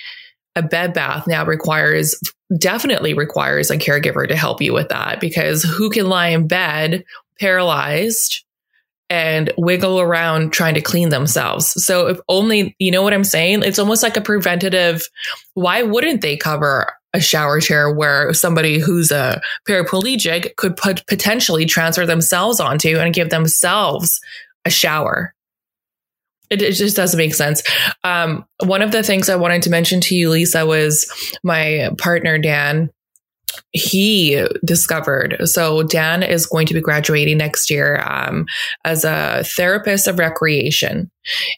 a 0.56 0.64
bed 0.64 0.94
bath 0.94 1.28
now 1.28 1.46
requires, 1.46 2.20
definitely 2.58 3.14
requires 3.14 3.70
a 3.70 3.78
caregiver 3.78 4.28
to 4.28 4.36
help 4.36 4.62
you 4.62 4.74
with 4.74 4.90
that 4.90 5.20
because 5.20 5.64
who 5.64 5.90
can 5.90 6.10
lie 6.10 6.30
in 6.30 6.48
bed 6.48 7.04
paralyzed 7.40 8.44
and 9.12 9.52
wiggle 9.58 10.00
around 10.00 10.54
trying 10.54 10.74
to 10.74 10.82
clean 10.82 11.10
themselves. 11.10 11.74
So 11.84 12.08
if 12.08 12.20
only, 12.30 12.78
you 12.80 12.92
know 12.92 13.02
what 13.02 13.14
I'm 13.14 13.26
saying? 13.26 13.62
It's 13.62 13.78
almost 13.78 14.04
like 14.04 14.16
a 14.16 14.22
preventative. 14.22 15.06
Why 15.54 15.84
wouldn't 15.84 16.22
they 16.22 16.38
cover 16.38 16.94
a 17.14 17.20
shower 17.20 17.60
chair 17.60 17.94
where 17.94 18.34
somebody 18.34 18.80
who's 18.80 19.12
a 19.12 19.42
paraplegic 19.68 20.56
could 20.56 20.78
put 20.78 21.06
potentially 21.08 21.66
transfer 21.66 22.06
themselves 22.06 22.62
onto 22.62 23.00
and 23.00 23.14
give 23.14 23.30
themselves 23.30 24.22
a 24.64 24.70
shower? 24.70 25.34
It, 26.50 26.62
it, 26.62 26.72
just 26.72 26.96
doesn't 26.96 27.18
make 27.18 27.36
sense. 27.36 27.64
Um, 28.06 28.46
one 28.64 28.82
of 28.82 28.94
the 28.94 29.04
things 29.04 29.28
I 29.28 29.36
wanted 29.36 29.64
to 29.64 29.70
mention 29.70 30.00
to 30.02 30.16
you, 30.16 30.30
Lisa, 30.30 30.66
was 30.66 31.06
my 31.44 31.90
partner, 31.98 32.38
Dan 32.38 32.90
he 33.72 34.46
discovered. 34.66 35.38
So 35.48 35.84
Dan 35.84 36.24
is 36.24 36.46
going 36.46 36.68
to 36.68 36.74
be 36.74 36.82
graduating 36.82 37.38
next 37.38 37.70
year 37.70 38.02
um, 38.02 38.46
as 38.86 39.04
a 39.04 39.44
therapist 39.46 40.08
of 40.08 40.20
recreation, 40.20 41.10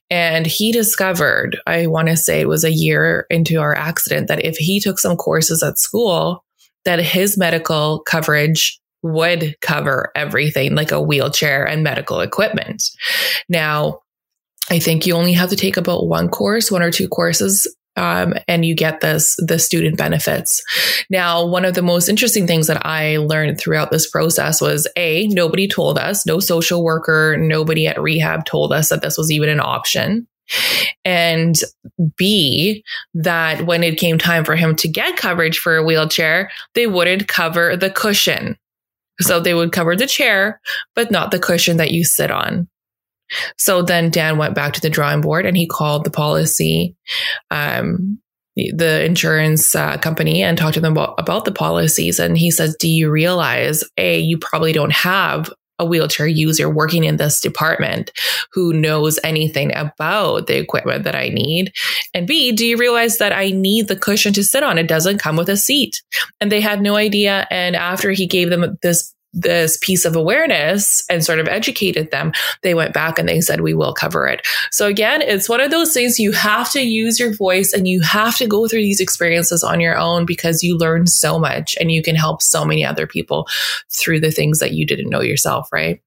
and 0.10 0.46
he 0.46 0.72
discovered. 0.72 1.58
I 1.66 1.88
want 1.88 2.08
to 2.10 2.18
say 2.18 2.41
it 2.41 2.48
was 2.48 2.64
a 2.64 2.72
year 2.72 3.26
into 3.30 3.60
our 3.60 3.76
accident 3.76 4.28
that 4.28 4.44
if 4.44 4.58
he 4.58 4.80
took 4.80 5.00
some 5.00 5.18
courses 5.18 5.64
at 5.64 5.80
school, 5.80 6.44
that 6.86 7.00
his 7.00 7.38
medical 7.38 8.00
coverage 8.00 8.80
would 9.02 9.56
cover 9.62 10.12
everything, 10.16 10.76
like 10.76 10.91
a 10.91 11.02
wheelchair 11.02 11.66
and 11.66 11.84
medical 11.84 12.22
equipment. 12.22 12.84
Now. 13.50 14.00
I 14.70 14.80
think 14.80 15.06
you 15.06 15.14
only 15.16 15.34
have 15.34 15.50
to 15.50 15.58
take 15.58 15.76
about 15.76 16.08
one 16.08 16.30
course, 16.30 16.72
one 16.72 16.82
or 16.82 16.89
two 16.89 17.10
courses 17.10 17.68
um, 17.96 18.34
and 18.48 18.66
you 18.66 18.76
get 18.76 19.02
this 19.02 19.36
the 19.38 19.60
student 19.60 19.98
benefits. 19.98 20.62
Now, 21.10 21.46
one 21.46 21.66
of 21.66 21.76
the 21.76 21.82
most 21.82 22.10
interesting 22.10 22.48
things 22.48 22.68
that 22.68 22.86
I 22.86 23.18
learned 23.18 23.60
throughout 23.60 23.91
this 23.91 24.10
process 24.10 24.62
was 24.62 24.88
a 24.98 25.28
nobody 25.28 25.68
told 25.68 25.98
us, 25.98 26.26
no 26.26 26.39
social 26.39 26.84
worker, 26.84 27.38
nobody 27.38 27.88
at 27.88 28.02
rehab 28.02 28.46
told 28.46 28.74
us 28.74 28.89
that 28.89 29.02
this 29.02 29.18
was 29.18 29.32
even 29.32 29.50
an 29.50 29.60
option. 29.60 30.28
And 31.06 31.56
B, 32.18 32.84
that 33.14 33.66
when 33.66 33.84
it 33.84 33.98
came 33.98 34.18
time 34.18 34.44
for 34.44 34.56
him 34.56 34.76
to 34.78 34.88
get 34.88 35.18
coverage 35.18 35.58
for 35.58 35.78
a 35.78 35.84
wheelchair, 35.84 36.52
they 36.76 36.88
wouldn't 36.88 37.28
cover 37.28 37.78
the 37.78 37.89
cushion. 37.89 38.58
So 39.22 39.39
they 39.39 39.54
would 39.54 39.72
cover 39.72 39.96
the 39.96 40.08
chair, 40.08 40.60
but 40.96 41.12
not 41.12 41.32
the 41.32 41.39
cushion 41.39 41.78
that 41.78 41.91
you 41.91 42.04
sit 42.04 42.32
on. 42.32 42.68
So 43.57 43.82
then 43.82 44.09
Dan 44.09 44.38
went 44.38 44.55
back 44.55 44.74
to 44.74 44.82
the 44.82 44.89
drawing 44.89 45.21
board 45.21 45.45
and 45.45 45.57
he 45.57 45.67
called 45.67 46.03
the 46.03 46.11
policy 46.11 46.95
um, 47.51 48.19
the 48.55 49.03
insurance 49.03 49.74
uh, 49.74 49.97
company 49.97 50.43
and 50.43 50.57
talked 50.57 50.76
to 50.76 50.82
them 50.82 50.93
about, 50.93 51.15
about 51.17 51.45
the 51.45 51.51
policies. 51.51 52.19
And 52.19 52.38
he 52.38 52.51
says, 52.51 52.76
Do 52.80 52.88
you 52.88 53.09
realize, 53.09 53.84
A, 53.97 54.19
you 54.19 54.38
probably 54.38 54.74
don't 54.74 54.93
have 54.93 55.51
a 55.80 55.86
wheelchair 55.86 56.28
user 56.28 56.69
working 56.69 57.03
in 57.03 57.17
this 57.17 57.41
department 57.41 58.11
who 58.51 58.74
knows 58.74 59.19
anything 59.24 59.76
about 59.76 60.45
the 60.45 60.57
equipment 60.57 61.03
that 61.03 61.15
I 61.15 61.30
need? 61.30 61.74
And 62.13 62.28
B, 62.28 62.51
do 62.51 62.65
you 62.65 62.78
realize 62.78 63.17
that 63.17 63.34
I 63.34 63.49
need 63.49 63.88
the 63.88 63.95
cushion 63.95 64.34
to 64.34 64.43
sit 64.43 64.61
on? 64.61 64.78
It 64.78 64.88
doesn't 64.88 65.17
come 65.17 65.36
with 65.36 65.49
a 65.49 65.57
seat. 65.57 66.03
And 66.39 66.51
they 66.51 66.61
had 66.61 66.82
no 66.82 66.95
idea. 66.95 67.47
And 67.49 67.76
after 67.76 68.11
he 68.11 68.28
gave 68.28 68.51
them 68.51 68.78
this 68.84 69.15
this 69.34 69.78
piece 69.82 70.06
of 70.06 70.16
awareness 70.16 71.04
and 71.10 71.26
sort 71.26 71.40
of 71.40 71.48
educated 71.48 72.12
them, 72.12 72.32
they 72.62 72.74
went 72.74 72.94
back 72.94 73.18
and 73.18 73.28
they 73.28 73.42
said, 73.42 73.62
we 73.62 73.74
will 73.74 73.94
cover 73.94 74.28
it. 74.28 74.46
So 74.72 74.88
again, 74.88 75.22
it's 75.22 75.50
one 75.50 75.62
of 75.62 75.72
those 75.72 75.94
things 75.94 76.20
you 76.20 76.32
have 76.32 76.72
to 76.72 76.82
use 76.82 77.20
your 77.20 77.34
voice 77.34 77.74
and 77.74 77.88
you 77.88 78.02
have 78.02 78.38
to 78.38 78.48
go 78.48 78.68
through 78.68 78.84
these 78.84 79.00
experiences 79.00 79.64
on 79.64 79.80
your 79.80 79.98
own 79.98 80.26
because 80.26 80.64
you 80.64 80.78
learn 80.78 81.08
so 81.08 81.40
much 81.40 81.76
and 81.80 81.92
you 81.92 82.04
can 82.04 82.16
help 82.16 82.42
so 82.42 82.64
many 82.64 82.86
other 82.86 83.08
people 83.08 83.48
through 83.90 84.20
the 84.20 84.32
things 84.32 84.60
that 84.60 84.74
you 84.74 84.86
didn't 84.86 85.10
know 85.10 85.22
yourself, 85.22 85.70
right? 85.72 86.02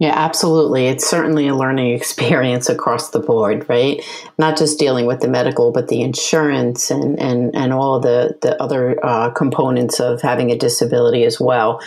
Yeah, 0.00 0.14
absolutely. 0.16 0.86
It's 0.86 1.06
certainly 1.06 1.46
a 1.46 1.54
learning 1.54 1.92
experience 1.94 2.68
across 2.68 3.10
the 3.10 3.20
board, 3.20 3.66
right? 3.68 4.02
Not 4.38 4.56
just 4.56 4.78
dealing 4.78 5.06
with 5.06 5.20
the 5.20 5.28
medical, 5.28 5.70
but 5.70 5.88
the 5.88 6.00
insurance 6.00 6.90
and 6.90 7.20
and 7.20 7.54
and 7.54 7.72
all 7.72 8.00
the 8.00 8.36
the 8.40 8.60
other 8.60 8.98
uh, 9.04 9.30
components 9.30 10.00
of 10.00 10.22
having 10.22 10.50
a 10.50 10.58
disability 10.58 11.24
as 11.24 11.38
well. 11.38 11.80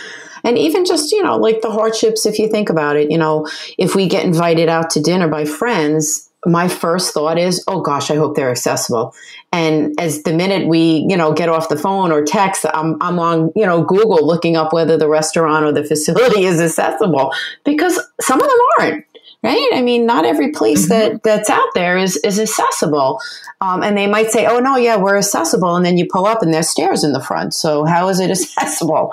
And 0.44 0.56
even 0.56 0.84
just 0.84 1.10
you 1.10 1.22
know, 1.22 1.36
like 1.36 1.60
the 1.60 1.72
hardships. 1.72 2.24
If 2.24 2.38
you 2.38 2.48
think 2.48 2.70
about 2.70 2.96
it, 2.96 3.10
you 3.10 3.18
know, 3.18 3.48
if 3.76 3.94
we 3.96 4.08
get 4.08 4.24
invited 4.24 4.68
out 4.68 4.90
to 4.90 5.00
dinner 5.00 5.26
by 5.26 5.44
friends, 5.44 6.30
my 6.46 6.68
first 6.68 7.14
thought 7.14 7.38
is, 7.38 7.64
oh 7.66 7.80
gosh, 7.80 8.10
I 8.10 8.16
hope 8.16 8.36
they're 8.36 8.50
accessible. 8.50 9.14
And 9.54 9.94
as 10.00 10.24
the 10.24 10.32
minute 10.32 10.66
we, 10.66 11.06
you 11.08 11.16
know, 11.16 11.32
get 11.32 11.48
off 11.48 11.68
the 11.68 11.78
phone 11.78 12.10
or 12.10 12.24
text, 12.24 12.66
I'm, 12.74 13.00
I'm 13.00 13.20
on, 13.20 13.52
you 13.54 13.64
know, 13.64 13.84
Google 13.84 14.26
looking 14.26 14.56
up 14.56 14.72
whether 14.72 14.96
the 14.96 15.08
restaurant 15.08 15.64
or 15.64 15.70
the 15.70 15.84
facility 15.84 16.44
is 16.44 16.60
accessible 16.60 17.32
because 17.64 18.00
some 18.20 18.40
of 18.40 18.48
them 18.48 18.58
aren't 18.80 19.04
right? 19.44 19.70
I 19.74 19.82
mean, 19.82 20.06
not 20.06 20.24
every 20.24 20.50
place 20.50 20.88
mm-hmm. 20.88 21.12
that 21.12 21.22
that's 21.22 21.50
out 21.50 21.68
there 21.74 21.98
is 21.98 22.16
is 22.18 22.40
accessible. 22.40 23.20
Um, 23.60 23.82
and 23.82 23.96
they 23.96 24.06
might 24.06 24.30
say, 24.30 24.46
"Oh 24.46 24.58
no, 24.58 24.76
yeah, 24.76 24.96
we're 24.96 25.18
accessible," 25.18 25.76
and 25.76 25.84
then 25.84 25.98
you 25.98 26.06
pull 26.10 26.26
up 26.26 26.42
and 26.42 26.52
there's 26.52 26.68
stairs 26.68 27.04
in 27.04 27.12
the 27.12 27.20
front. 27.20 27.54
So 27.54 27.84
how 27.84 28.08
is 28.08 28.20
it 28.20 28.30
accessible? 28.30 29.10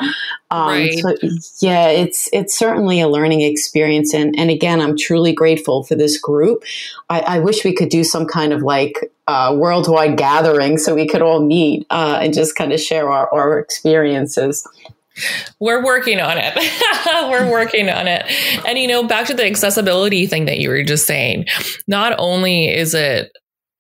Um, 0.49 0.67
right. 0.67 0.99
So, 0.99 1.15
yeah, 1.59 1.88
it's 1.89 2.29
it's 2.32 2.57
certainly 2.57 3.01
a 3.01 3.09
learning 3.09 3.41
experience, 3.41 4.13
and 4.13 4.34
and 4.39 4.49
again, 4.49 4.79
I'm 4.79 4.97
truly 4.97 5.34
grateful 5.34 5.84
for 5.84 5.95
this 5.95 6.17
group. 6.17 6.63
I, 7.09 7.19
I 7.19 7.39
wish 7.39 7.65
we 7.65 7.73
could 7.73 7.89
do 7.89 8.03
some 8.05 8.25
kind 8.25 8.53
of 8.53 8.61
like 8.61 9.11
uh, 9.27 9.53
worldwide 9.57 10.17
gathering 10.17 10.77
so 10.77 10.95
we 10.95 11.07
could 11.07 11.21
all 11.21 11.41
meet 11.41 11.86
uh, 11.89 12.19
and 12.21 12.34
just 12.34 12.55
kind 12.55 12.71
of 12.71 12.79
share 12.79 13.09
our, 13.09 13.32
our 13.34 13.59
experiences. 13.59 14.65
We're 15.59 15.84
working 15.84 16.19
on 16.19 16.38
it. 16.38 16.53
we're 17.30 17.49
working 17.49 17.89
on 17.89 18.07
it. 18.07 18.26
And, 18.65 18.78
you 18.78 18.88
know, 18.88 19.03
back 19.03 19.28
to 19.28 19.34
the 19.34 19.45
accessibility 19.45 20.28
thing 20.28 20.45
that 20.45 20.59
you 20.59 20.69
were 20.69 20.84
just 20.84 21.05
saying, 21.05 21.45
not 21.88 22.15
only 22.17 22.69
is 22.69 22.93
it 22.93 23.32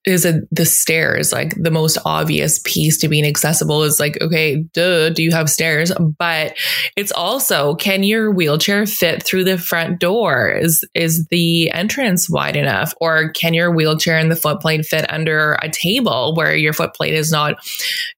is 0.05 0.25
it 0.25 0.43
the 0.51 0.65
stairs 0.65 1.31
like 1.31 1.53
the 1.55 1.69
most 1.69 1.97
obvious 2.05 2.59
piece 2.65 2.97
to 2.97 3.07
being 3.07 3.25
accessible 3.25 3.83
is 3.83 3.99
like 3.99 4.19
okay 4.21 4.63
duh 4.73 5.09
do 5.09 5.23
you 5.23 5.31
have 5.31 5.49
stairs? 5.49 5.91
But 6.17 6.55
it's 6.95 7.11
also 7.11 7.75
can 7.75 8.03
your 8.03 8.31
wheelchair 8.31 8.85
fit 8.85 9.23
through 9.23 9.43
the 9.43 9.57
front 9.57 9.99
door? 9.99 10.49
Is 10.49 10.87
is 10.93 11.27
the 11.27 11.69
entrance 11.71 12.29
wide 12.29 12.55
enough? 12.55 12.93
Or 12.99 13.29
can 13.29 13.53
your 13.53 13.71
wheelchair 13.71 14.17
and 14.17 14.31
the 14.31 14.35
footplate 14.35 14.85
fit 14.85 15.11
under 15.11 15.53
a 15.61 15.69
table 15.69 16.33
where 16.35 16.55
your 16.55 16.73
footplate 16.73 17.13
is 17.13 17.31
not 17.31 17.55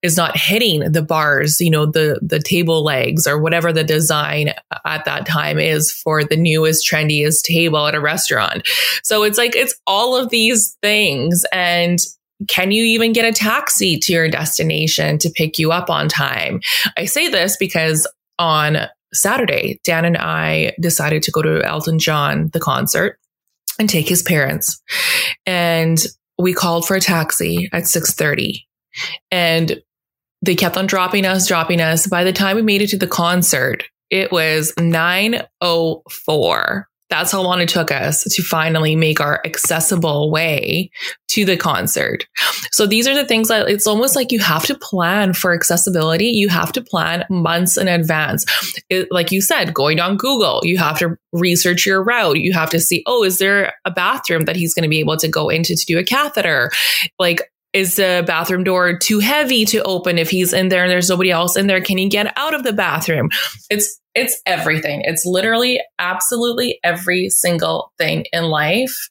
is 0.02 0.16
not 0.16 0.38
hitting 0.38 0.92
the 0.92 1.02
bars 1.02 1.60
you 1.60 1.70
know 1.70 1.86
the 1.86 2.20
the 2.22 2.40
table 2.40 2.84
legs 2.84 3.28
or 3.28 3.40
whatever 3.40 3.74
the 3.74 3.84
design 3.84 4.54
at 4.86 5.06
that 5.06 5.26
time 5.26 5.60
is 5.60 5.92
for 5.92 6.24
the 6.24 6.38
newest 6.38 6.88
trendiest 6.90 7.44
table 7.44 7.86
at 7.88 7.96
a 7.96 8.00
restaurant? 8.00 8.68
So 9.04 9.24
it's 9.24 9.38
like 9.38 9.56
it's 9.56 9.76
all 9.88 10.16
of 10.16 10.30
these 10.30 10.78
things 10.82 11.46
and 11.52 11.73
and 11.74 12.00
can 12.48 12.72
you 12.72 12.84
even 12.84 13.14
get 13.14 13.26
a 13.26 13.32
taxi 13.32 13.98
to 14.00 14.14
your 14.14 14.30
destination 14.30 15.18
to 15.20 15.30
pick 15.30 15.58
you 15.58 15.72
up 15.72 15.90
on 15.90 16.10
time? 16.10 16.60
I 16.98 17.06
say 17.06 17.30
this 17.30 17.56
because 17.58 18.08
on 18.38 18.88
Saturday, 19.14 19.80
Dan 19.84 20.06
and 20.06 20.18
I 20.18 20.74
decided 20.80 21.24
to 21.24 21.32
go 21.32 21.42
to 21.42 21.64
Elton 21.64 22.00
John, 22.00 22.50
the 22.54 22.60
concert, 22.60 23.20
and 23.80 23.90
take 23.90 24.10
his 24.10 24.24
parents. 24.24 24.82
And 25.46 26.00
we 26.38 26.54
called 26.54 26.88
for 26.88 26.96
a 26.96 27.02
taxi 27.02 27.70
at 27.72 27.84
6:30. 27.84 28.66
And 29.32 29.82
they 30.42 30.56
kept 30.56 30.78
on 30.78 30.88
dropping 30.88 31.26
us, 31.26 31.48
dropping 31.48 31.82
us. 31.82 32.08
By 32.08 32.24
the 32.24 32.34
time 32.34 32.56
we 32.56 32.62
made 32.62 32.82
it 32.82 32.90
to 32.90 32.98
the 32.98 33.08
concert, 33.08 33.84
it 34.10 34.32
was 34.32 34.74
904 34.78 36.90
that's 37.14 37.32
how 37.32 37.44
long 37.44 37.62
it 37.62 37.70
took 37.70 37.92
us 37.92 38.24
to 38.24 38.42
finally 38.42 38.96
make 38.96 39.22
our 39.22 39.40
accessible 39.46 40.32
way 40.32 40.90
to 41.28 41.46
the 41.46 41.56
concert. 41.56 42.26
So 42.72 42.88
these 42.88 43.08
are 43.08 43.14
the 43.14 43.24
things 43.26 43.50
that 43.50 43.70
it's 43.70 43.86
almost 43.86 44.16
like 44.16 44.32
you 44.32 44.40
have 44.40 44.66
to 44.66 44.76
plan 44.76 45.34
for 45.34 45.54
accessibility. 45.54 46.26
You 46.26 46.50
have 46.50 46.72
to 46.72 46.82
plan 46.82 47.24
months 47.30 47.78
in 47.78 47.88
advance. 47.88 48.46
It, 48.90 49.10
like 49.12 49.32
you 49.32 49.42
said, 49.42 49.76
going 49.76 50.00
on 50.00 50.18
Google, 50.18 50.62
you 50.64 50.80
have 50.80 50.98
to 51.00 51.16
research 51.32 51.86
your 51.86 52.04
route. 52.04 52.40
You 52.40 52.52
have 52.54 52.72
to 52.72 52.80
see, 52.80 53.04
oh, 53.06 53.24
is 53.24 53.38
there 53.38 53.74
a 53.86 53.92
bathroom 53.92 54.46
that 54.46 54.56
he's 54.56 54.74
going 54.74 54.84
to 54.84 54.90
be 54.90 55.00
able 55.00 55.18
to 55.18 55.28
go 55.28 55.50
into 55.50 55.76
to 55.76 55.86
do 55.86 56.00
a 56.00 56.04
catheter? 56.04 56.72
Like, 57.20 57.53
is 57.74 57.96
the 57.96 58.24
bathroom 58.26 58.64
door 58.64 58.98
too 58.98 59.20
heavy 59.20 59.66
to 59.66 59.82
open 59.84 60.18
if 60.18 60.30
he's 60.30 60.54
in 60.54 60.70
there 60.70 60.84
and 60.84 60.92
there's 60.92 61.10
nobody 61.10 61.32
else 61.32 61.58
in 61.58 61.68
there? 61.68 61.82
Can 61.82 61.98
he 61.98 62.08
get 62.08 62.32
out 62.38 62.54
of 62.54 62.64
the 62.64 62.74
bathroom? 62.74 63.30
It's 63.70 64.00
it's 64.16 64.40
everything. 64.46 65.02
It's 65.06 65.26
literally 65.26 65.82
absolutely 65.98 66.80
every 66.84 67.30
single 67.30 67.92
thing 67.98 68.26
in 68.32 68.44
life 68.44 69.10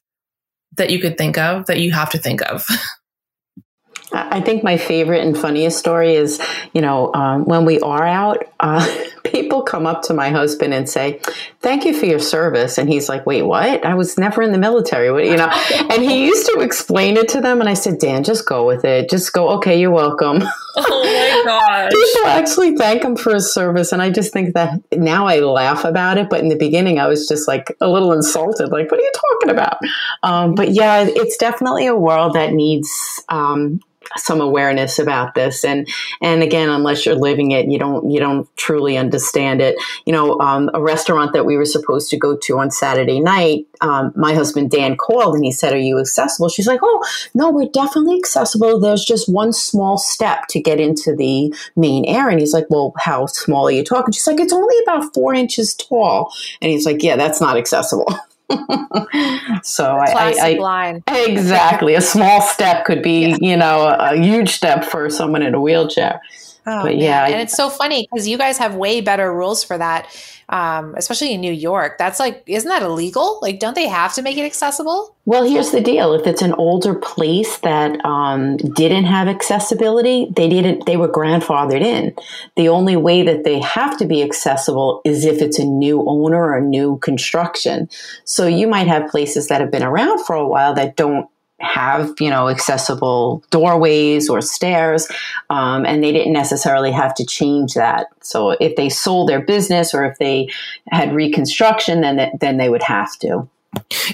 that 0.77 0.89
you 0.89 0.99
could 0.99 1.17
think 1.17 1.37
of 1.37 1.65
that 1.65 1.79
you 1.79 1.91
have 1.91 2.09
to 2.11 2.17
think 2.17 2.41
of. 2.41 2.65
I 4.13 4.41
think 4.41 4.63
my 4.63 4.77
favorite 4.77 5.25
and 5.25 5.37
funniest 5.37 5.79
story 5.79 6.15
is, 6.15 6.39
you 6.73 6.81
know, 6.81 7.11
um, 7.13 7.45
when 7.45 7.65
we 7.65 7.79
are 7.79 8.05
out, 8.05 8.43
uh, 8.59 8.87
people 9.33 9.63
come 9.63 9.87
up 9.87 10.03
to 10.03 10.13
my 10.13 10.29
husband 10.29 10.73
and 10.73 10.87
say, 10.87 11.19
"Thank 11.59 11.85
you 11.85 11.93
for 11.93 12.05
your 12.05 12.19
service," 12.19 12.77
and 12.77 12.87
he's 12.87 13.09
like, 13.09 13.25
"Wait, 13.25 13.41
what? 13.41 13.83
I 13.83 13.95
was 13.95 14.17
never 14.17 14.41
in 14.41 14.51
the 14.51 14.57
military." 14.57 15.11
What, 15.11 15.25
you 15.25 15.35
know? 15.35 15.49
and 15.89 16.03
he 16.03 16.25
used 16.25 16.45
to 16.53 16.59
explain 16.59 17.17
it 17.17 17.27
to 17.29 17.41
them, 17.41 17.59
and 17.59 17.67
I 17.67 17.73
said, 17.73 17.97
"Dan, 17.99 18.23
just 18.23 18.47
go 18.47 18.65
with 18.65 18.85
it. 18.85 19.09
Just 19.09 19.33
go. 19.33 19.49
Okay, 19.57 19.79
you're 19.79 19.91
welcome." 19.91 20.43
Oh 20.75 21.03
my 21.03 21.43
gosh! 21.45 21.91
people 21.91 22.27
actually 22.27 22.77
thank 22.77 23.03
him 23.03 23.15
for 23.15 23.33
his 23.33 23.53
service, 23.53 23.91
and 23.91 24.01
I 24.01 24.11
just 24.11 24.31
think 24.31 24.53
that 24.53 24.79
now 24.91 25.25
I 25.25 25.39
laugh 25.39 25.83
about 25.83 26.17
it, 26.17 26.29
but 26.29 26.39
in 26.39 26.49
the 26.49 26.55
beginning, 26.55 26.99
I 26.99 27.07
was 27.07 27.27
just 27.27 27.47
like 27.47 27.75
a 27.81 27.89
little 27.89 28.13
insulted. 28.13 28.69
Like, 28.69 28.91
what 28.91 28.99
are 28.99 29.03
you 29.03 29.11
talking 29.31 29.49
about? 29.49 29.77
Um, 30.21 30.55
but 30.55 30.71
yeah, 30.71 31.05
it's 31.07 31.37
definitely 31.37 31.87
a 31.87 31.95
world 31.95 32.33
that 32.35 32.53
needs. 32.53 33.23
Um, 33.29 33.81
some 34.17 34.41
awareness 34.41 34.99
about 34.99 35.35
this. 35.35 35.63
And 35.63 35.87
and 36.21 36.43
again 36.43 36.69
unless 36.69 37.05
you're 37.05 37.15
living 37.15 37.51
it 37.51 37.67
you 37.67 37.79
don't 37.79 38.09
you 38.09 38.19
don't 38.19 38.47
truly 38.57 38.97
understand 38.97 39.61
it. 39.61 39.75
You 40.05 40.13
know 40.13 40.39
um, 40.39 40.69
a 40.73 40.81
restaurant 40.81 41.33
that 41.33 41.45
we 41.45 41.57
were 41.57 41.65
supposed 41.65 42.09
to 42.11 42.17
go 42.17 42.35
to 42.37 42.59
on 42.59 42.71
saturday 42.71 43.19
night 43.19 43.65
um, 43.81 44.13
my 44.15 44.33
husband 44.33 44.71
dan 44.71 44.95
called 44.95 45.35
and 45.35 45.43
he 45.43 45.51
said 45.51 45.73
are 45.73 45.77
you 45.77 45.99
accessible? 45.99 46.49
She's 46.49 46.67
like 46.67 46.79
oh 46.83 47.03
no 47.33 47.49
we're 47.51 47.69
definitely 47.69 48.17
accessible. 48.17 48.79
There's 48.79 49.05
just 49.05 49.31
one 49.31 49.53
small 49.53 49.97
step 49.97 50.47
to 50.49 50.61
get 50.61 50.79
into 50.79 51.15
the 51.15 51.53
main 51.75 52.05
area 52.05 52.31
and 52.31 52.39
he's 52.39 52.53
like 52.53 52.69
well 52.69 52.93
how 52.97 53.25
small 53.25 53.67
are 53.67 53.71
you 53.71 53.83
talking? 53.83 54.11
She's 54.11 54.27
like 54.27 54.39
it's 54.39 54.53
only 54.53 54.75
about 54.83 55.13
four 55.13 55.33
inches 55.33 55.73
tall. 55.73 56.33
And 56.61 56.71
he's 56.71 56.85
like 56.85 57.03
yeah 57.03 57.15
that's 57.15 57.41
not 57.41 57.57
accessible 57.57 58.07
so 59.63 59.97
I, 59.97 60.35
I, 60.41 60.53
line. 60.59 61.03
exactly 61.07 61.95
a 61.95 62.01
small 62.01 62.41
step 62.41 62.85
could 62.85 63.01
be 63.01 63.29
yeah. 63.29 63.37
you 63.41 63.57
know 63.57 63.87
a, 63.87 64.13
a, 64.13 64.15
huge 64.15 64.49
step 64.49 64.83
for 64.83 65.09
someone 65.09 65.41
in 65.41 65.53
a 65.53 65.61
wheelchair. 65.61 66.21
Oh, 66.65 66.83
but 66.83 66.97
yeah, 66.97 67.25
and 67.25 67.41
it's 67.41 67.55
so 67.55 67.69
funny 67.69 68.07
because 68.09 68.25
you 68.27 68.37
guys 68.37 68.57
have 68.57 68.75
way 68.75 69.01
better 69.01 69.33
rules 69.33 69.65
for 69.65 69.77
that, 69.77 70.07
um, 70.47 70.95
especially 70.95 71.33
in 71.33 71.41
New 71.41 71.51
York. 71.51 71.97
That's 71.97 72.19
like, 72.19 72.41
isn't 72.45 72.69
that 72.69 72.81
illegal? 72.81 73.39
Like, 73.41 73.59
don't 73.59 73.75
they 73.75 73.87
have 73.87 74.13
to 74.13 74.21
make 74.21 74.37
it 74.37 74.45
accessible? 74.45 75.13
Well, 75.25 75.43
here's 75.43 75.71
the 75.71 75.81
deal: 75.81 76.13
if 76.13 76.25
it's 76.25 76.41
an 76.41 76.53
older 76.53 76.95
place 76.95 77.57
that 77.59 78.03
um, 78.05 78.55
didn't 78.55 79.05
have 79.05 79.27
accessibility, 79.27 80.31
they 80.35 80.47
didn't. 80.47 80.85
They 80.85 80.95
were 80.95 81.09
grandfathered 81.09 81.81
in. 81.81 82.15
The 82.55 82.69
only 82.69 82.95
way 82.95 83.23
that 83.23 83.43
they 83.43 83.59
have 83.59 83.97
to 83.97 84.05
be 84.05 84.23
accessible 84.23 85.01
is 85.03 85.25
if 85.25 85.41
it's 85.41 85.59
a 85.59 85.65
new 85.65 86.01
owner 86.07 86.53
or 86.53 86.61
new 86.61 86.97
construction. 86.99 87.89
So 88.23 88.47
you 88.47 88.67
might 88.67 88.87
have 88.87 89.11
places 89.11 89.49
that 89.49 89.59
have 89.59 89.71
been 89.71 89.83
around 89.83 90.25
for 90.25 90.35
a 90.35 90.47
while 90.47 90.73
that 90.75 90.95
don't 90.95 91.27
have 91.63 92.13
you 92.19 92.29
know 92.29 92.49
accessible 92.49 93.43
doorways 93.49 94.29
or 94.29 94.41
stairs 94.41 95.07
um, 95.49 95.85
and 95.85 96.03
they 96.03 96.11
didn't 96.11 96.33
necessarily 96.33 96.91
have 96.91 97.13
to 97.15 97.25
change 97.25 97.73
that 97.73 98.07
so 98.21 98.51
if 98.51 98.75
they 98.75 98.89
sold 98.89 99.29
their 99.29 99.41
business 99.41 99.93
or 99.93 100.05
if 100.05 100.17
they 100.19 100.47
had 100.89 101.13
reconstruction 101.13 102.01
then 102.01 102.31
then 102.39 102.57
they 102.57 102.69
would 102.69 102.83
have 102.83 103.17
to 103.17 103.47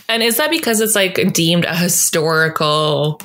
And 0.08 0.24
is 0.24 0.38
that 0.38 0.52
because 0.52 0.80
it's 0.80 0.95
like 0.95 1.34
deemed 1.34 1.66
a 1.66 1.76
historical 1.76 3.20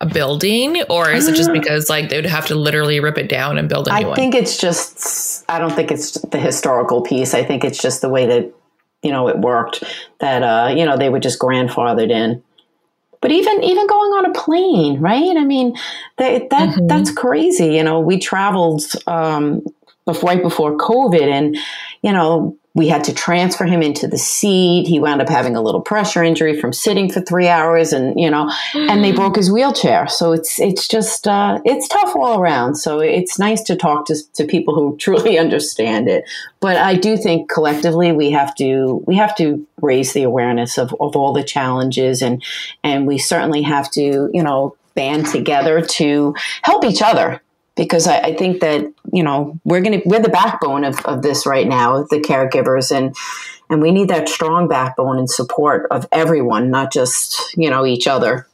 a 0.00 0.06
building, 0.06 0.82
or 0.90 1.10
is 1.10 1.28
it 1.28 1.36
just 1.36 1.50
uh, 1.50 1.52
because 1.52 1.88
like 1.88 2.08
they 2.08 2.16
would 2.16 2.26
have 2.26 2.46
to 2.46 2.54
literally 2.54 3.00
rip 3.00 3.16
it 3.16 3.28
down 3.28 3.58
and 3.58 3.68
build 3.68 3.86
a 3.88 3.90
new 3.90 3.96
I 3.96 4.08
one? 4.08 4.16
think 4.16 4.34
it's 4.34 4.58
just. 4.58 5.44
I 5.48 5.58
don't 5.58 5.72
think 5.72 5.90
it's 5.90 6.12
the 6.20 6.38
historical 6.38 7.02
piece. 7.02 7.32
I 7.32 7.44
think 7.44 7.64
it's 7.64 7.80
just 7.80 8.00
the 8.00 8.08
way 8.08 8.26
that 8.26 8.52
you 9.02 9.12
know 9.12 9.28
it 9.28 9.38
worked. 9.38 9.84
That 10.20 10.42
uh, 10.42 10.74
you 10.74 10.84
know 10.84 10.96
they 10.96 11.08
were 11.08 11.20
just 11.20 11.38
grandfathered 11.38 12.10
in. 12.10 12.42
But 13.24 13.32
even 13.32 13.64
even 13.64 13.86
going 13.86 14.12
on 14.12 14.26
a 14.26 14.34
plane, 14.34 15.00
right? 15.00 15.34
I 15.34 15.44
mean, 15.44 15.74
that 16.18 16.50
that 16.50 16.68
mm-hmm. 16.68 16.88
that's 16.88 17.10
crazy. 17.10 17.74
You 17.74 17.82
know, 17.82 17.98
we 17.98 18.18
traveled 18.18 18.82
um, 19.06 19.62
before, 20.04 20.28
right 20.28 20.42
before 20.42 20.76
COVID, 20.76 21.22
and 21.22 21.56
you 22.02 22.12
know 22.12 22.58
we 22.74 22.88
had 22.88 23.04
to 23.04 23.14
transfer 23.14 23.64
him 23.64 23.82
into 23.82 24.08
the 24.08 24.18
seat. 24.18 24.88
He 24.88 24.98
wound 24.98 25.22
up 25.22 25.28
having 25.28 25.54
a 25.54 25.62
little 25.62 25.80
pressure 25.80 26.24
injury 26.24 26.60
from 26.60 26.72
sitting 26.72 27.10
for 27.10 27.20
three 27.20 27.46
hours, 27.46 27.92
and 27.92 28.18
you 28.18 28.28
know, 28.28 28.50
and 28.74 29.04
they 29.04 29.12
mm. 29.12 29.16
broke 29.16 29.36
his 29.36 29.50
wheelchair. 29.50 30.08
So 30.08 30.32
it's 30.32 30.58
it's 30.58 30.88
just 30.88 31.28
uh, 31.28 31.60
it's 31.64 31.86
tough 31.86 32.16
all 32.16 32.40
around. 32.40 32.74
So 32.74 32.98
it's 32.98 33.38
nice 33.38 33.62
to 33.64 33.76
talk 33.76 34.06
to 34.06 34.16
to 34.34 34.44
people 34.44 34.74
who 34.74 34.96
truly 34.98 35.38
understand 35.38 36.08
it. 36.08 36.24
But 36.58 36.76
I 36.76 36.96
do 36.96 37.16
think 37.16 37.48
collectively 37.48 38.10
we 38.10 38.32
have 38.32 38.54
to 38.56 39.02
we 39.06 39.16
have 39.16 39.36
to 39.36 39.64
raise 39.80 40.12
the 40.12 40.24
awareness 40.24 40.76
of, 40.76 40.94
of 40.98 41.14
all 41.14 41.32
the 41.32 41.44
challenges, 41.44 42.22
and 42.22 42.42
and 42.82 43.06
we 43.06 43.18
certainly 43.18 43.62
have 43.62 43.88
to 43.92 44.30
you 44.32 44.42
know 44.42 44.76
band 44.94 45.26
together 45.26 45.80
to 45.80 46.34
help 46.62 46.84
each 46.84 47.02
other 47.02 47.40
because 47.76 48.06
I, 48.06 48.18
I, 48.18 48.36
think 48.36 48.60
that 48.60 48.84
you 49.12 49.22
know 49.22 49.58
we're 49.64 49.80
gonna 49.80 50.00
we're 50.04 50.20
the 50.20 50.28
backbone 50.28 50.84
of, 50.84 50.98
of 51.06 51.22
this 51.22 51.46
right 51.46 51.66
now, 51.66 52.04
the 52.04 52.20
caregivers, 52.20 52.94
and 52.94 53.14
and 53.70 53.82
we 53.82 53.90
need 53.90 54.08
that 54.08 54.28
strong 54.28 54.68
backbone 54.68 55.18
and 55.18 55.30
support 55.30 55.86
of 55.90 56.06
everyone, 56.12 56.70
not 56.70 56.92
just 56.92 57.54
you 57.56 57.70
know 57.70 57.84
each 57.84 58.06
other. 58.06 58.46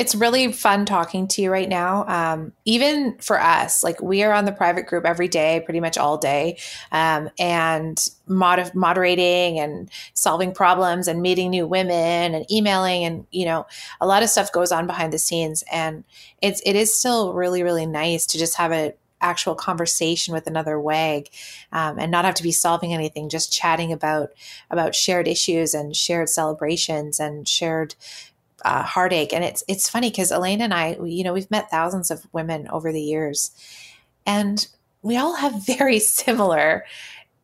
It's 0.00 0.14
really 0.14 0.50
fun 0.50 0.86
talking 0.86 1.28
to 1.28 1.42
you 1.42 1.52
right 1.52 1.68
now. 1.68 2.06
Um, 2.08 2.54
even 2.64 3.18
for 3.18 3.38
us, 3.38 3.84
like 3.84 4.00
we 4.00 4.22
are 4.22 4.32
on 4.32 4.46
the 4.46 4.50
private 4.52 4.86
group 4.86 5.04
every 5.04 5.28
day, 5.28 5.60
pretty 5.62 5.78
much 5.78 5.98
all 5.98 6.16
day, 6.16 6.56
um, 6.90 7.28
and 7.38 8.08
mod- 8.26 8.74
moderating 8.74 9.58
and 9.58 9.90
solving 10.14 10.54
problems 10.54 11.06
and 11.06 11.20
meeting 11.20 11.50
new 11.50 11.66
women 11.66 12.34
and 12.34 12.50
emailing 12.50 13.04
and 13.04 13.26
you 13.30 13.44
know 13.44 13.66
a 14.00 14.06
lot 14.06 14.22
of 14.22 14.30
stuff 14.30 14.50
goes 14.52 14.72
on 14.72 14.86
behind 14.86 15.12
the 15.12 15.18
scenes, 15.18 15.62
and 15.70 16.04
it's 16.40 16.62
it 16.64 16.76
is 16.76 16.94
still 16.94 17.34
really 17.34 17.62
really 17.62 17.84
nice 17.84 18.24
to 18.28 18.38
just 18.38 18.56
have 18.56 18.72
a 18.72 18.94
actual 19.20 19.54
conversation 19.54 20.32
with 20.32 20.46
another 20.46 20.80
WAG 20.80 21.28
um, 21.72 21.98
and 21.98 22.10
not 22.10 22.24
have 22.24 22.34
to 22.34 22.42
be 22.42 22.52
solving 22.52 22.94
anything 22.94 23.28
just 23.28 23.52
chatting 23.52 23.92
about 23.92 24.30
about 24.70 24.94
shared 24.94 25.28
issues 25.28 25.74
and 25.74 25.94
shared 25.94 26.30
celebrations 26.30 27.20
and 27.20 27.46
shared 27.46 27.94
uh, 28.64 28.82
heartache. 28.82 29.32
And 29.32 29.44
it's 29.44 29.64
it's 29.68 29.88
funny 29.88 30.10
because 30.10 30.32
Elena 30.32 30.64
and 30.64 30.74
I, 30.74 30.96
you 31.04 31.24
know, 31.24 31.32
we've 31.32 31.50
met 31.50 31.70
thousands 31.70 32.10
of 32.10 32.26
women 32.32 32.68
over 32.68 32.92
the 32.92 33.02
years, 33.02 33.50
and 34.26 34.66
we 35.02 35.16
all 35.16 35.36
have 35.36 35.66
very 35.66 35.98
similar 35.98 36.84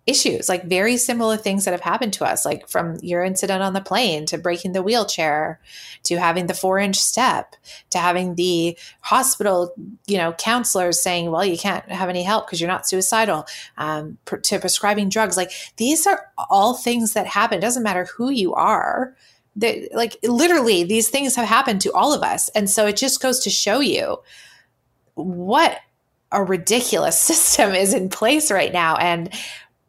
issues, 0.07 0.49
like 0.49 0.65
very 0.65 0.97
similar 0.97 1.37
things 1.37 1.65
that 1.65 1.73
have 1.73 1.81
happened 1.81 2.13
to 2.13 2.25
us, 2.25 2.45
like 2.45 2.69
from 2.69 2.97
your 3.03 3.25
incident 3.25 3.63
on 3.63 3.73
the 3.73 3.81
plane 3.81 4.25
to 4.27 4.39
breaking 4.39 4.73
the 4.73 4.83
wheelchair, 4.83 5.61
to 6.05 6.17
having 6.17 6.47
the 6.47 6.55
four 6.55 6.79
inch 6.79 6.97
step, 6.97 7.57
to 7.91 7.99
having 7.99 8.37
the 8.37 8.79
hospital, 9.01 9.75
you 10.07 10.17
know, 10.17 10.33
counselors 10.35 11.01
saying, 11.01 11.31
well, 11.31 11.45
you 11.45 11.59
can't 11.59 11.85
have 11.91 12.09
any 12.09 12.23
help 12.23 12.47
because 12.47 12.61
you're 12.61 12.69
not 12.69 12.87
suicidal, 12.87 13.47
um, 13.79 14.17
to 14.43 14.61
prescribing 14.61 15.09
drugs. 15.09 15.37
Like 15.37 15.51
these 15.77 16.07
are 16.07 16.31
all 16.39 16.75
things 16.75 17.15
that 17.15 17.27
happen. 17.27 17.59
It 17.59 17.63
doesn't 17.63 17.83
matter 17.83 18.05
who 18.17 18.31
you 18.31 18.55
are 18.55 19.17
that 19.57 19.89
like 19.95 20.17
literally 20.23 20.85
these 20.85 21.09
things 21.09 21.35
have 21.37 21.49
happened 21.49 21.81
to 21.83 21.93
all 21.93 22.13
of 22.13 22.23
us. 22.23 22.49
And 22.51 22.69
so 22.69 22.87
it 22.87 22.97
just 22.97 23.21
goes 23.21 23.41
to 23.41 23.51
show 23.51 23.81
you 23.81 24.19
what 25.15 25.79
a 26.33 26.45
ridiculous 26.45 27.19
system 27.21 27.73
is 27.73 27.95
in 27.95 28.09
place 28.09 28.51
right 28.51 28.73
now. 28.73 28.97
And 28.97 29.33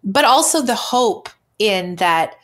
but 0.04 0.26
also 0.26 0.62
the 0.62 0.76
hope 0.76 1.30
in 1.60 1.96
that 1.98 2.36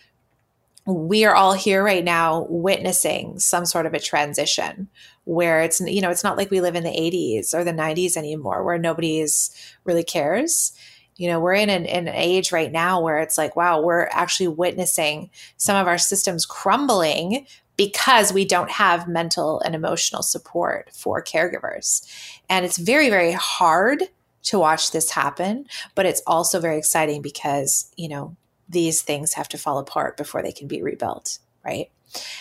we 0.85 1.23
are 1.23 1.35
all 1.35 1.53
here 1.53 1.81
right 1.81 2.03
now 2.03 2.45
witnessing 2.49 3.39
some 3.39 3.65
sort 3.65 3.85
of 3.85 3.93
a 3.93 3.99
transition 3.99 4.89
where 5.23 5.61
it's 5.61 5.79
you 5.79 6.01
know 6.01 6.09
it's 6.09 6.25
not 6.25 6.35
like 6.35 6.51
we 6.51 6.59
live 6.59 6.75
in 6.75 6.83
the 6.83 6.89
80s 6.89 7.53
or 7.53 7.63
the 7.63 7.71
90s 7.71 8.17
anymore 8.17 8.63
where 8.63 8.77
nobody's 8.77 9.55
really 9.85 10.03
cares 10.03 10.73
you 11.15 11.27
know 11.27 11.39
we're 11.39 11.53
in 11.53 11.69
an, 11.69 11.85
an, 11.85 12.07
age 12.07 12.51
right 12.51 12.71
now 12.71 13.01
where 13.01 13.19
it's 13.19 13.37
like 13.37 13.55
wow 13.55 13.81
we're 13.81 14.07
actually 14.11 14.47
witnessing 14.47 15.29
some 15.57 15.75
of 15.75 15.87
our 15.87 15.97
systems 15.97 16.45
crumbling 16.45 17.45
because 17.75 18.31
we 18.31 18.45
don't 18.45 18.71
have 18.71 19.07
mental 19.07 19.59
and 19.61 19.73
emotional 19.73 20.21
support 20.21 20.91
for 20.93 21.23
caregivers. 21.23 22.07
And 22.49 22.65
it's 22.65 22.77
very 22.77 23.09
very 23.09 23.31
hard 23.31 24.03
to 24.43 24.59
watch 24.59 24.91
this 24.91 25.11
happen 25.11 25.65
but 25.95 26.05
it's 26.05 26.21
also 26.27 26.59
very 26.59 26.77
exciting 26.77 27.21
because 27.21 27.91
you 27.95 28.09
know 28.09 28.35
these 28.69 29.01
things 29.01 29.33
have 29.33 29.49
to 29.49 29.57
fall 29.57 29.77
apart 29.77 30.17
before 30.17 30.41
they 30.41 30.51
can 30.51 30.67
be 30.67 30.81
rebuilt 30.81 31.39
right? 31.63 31.89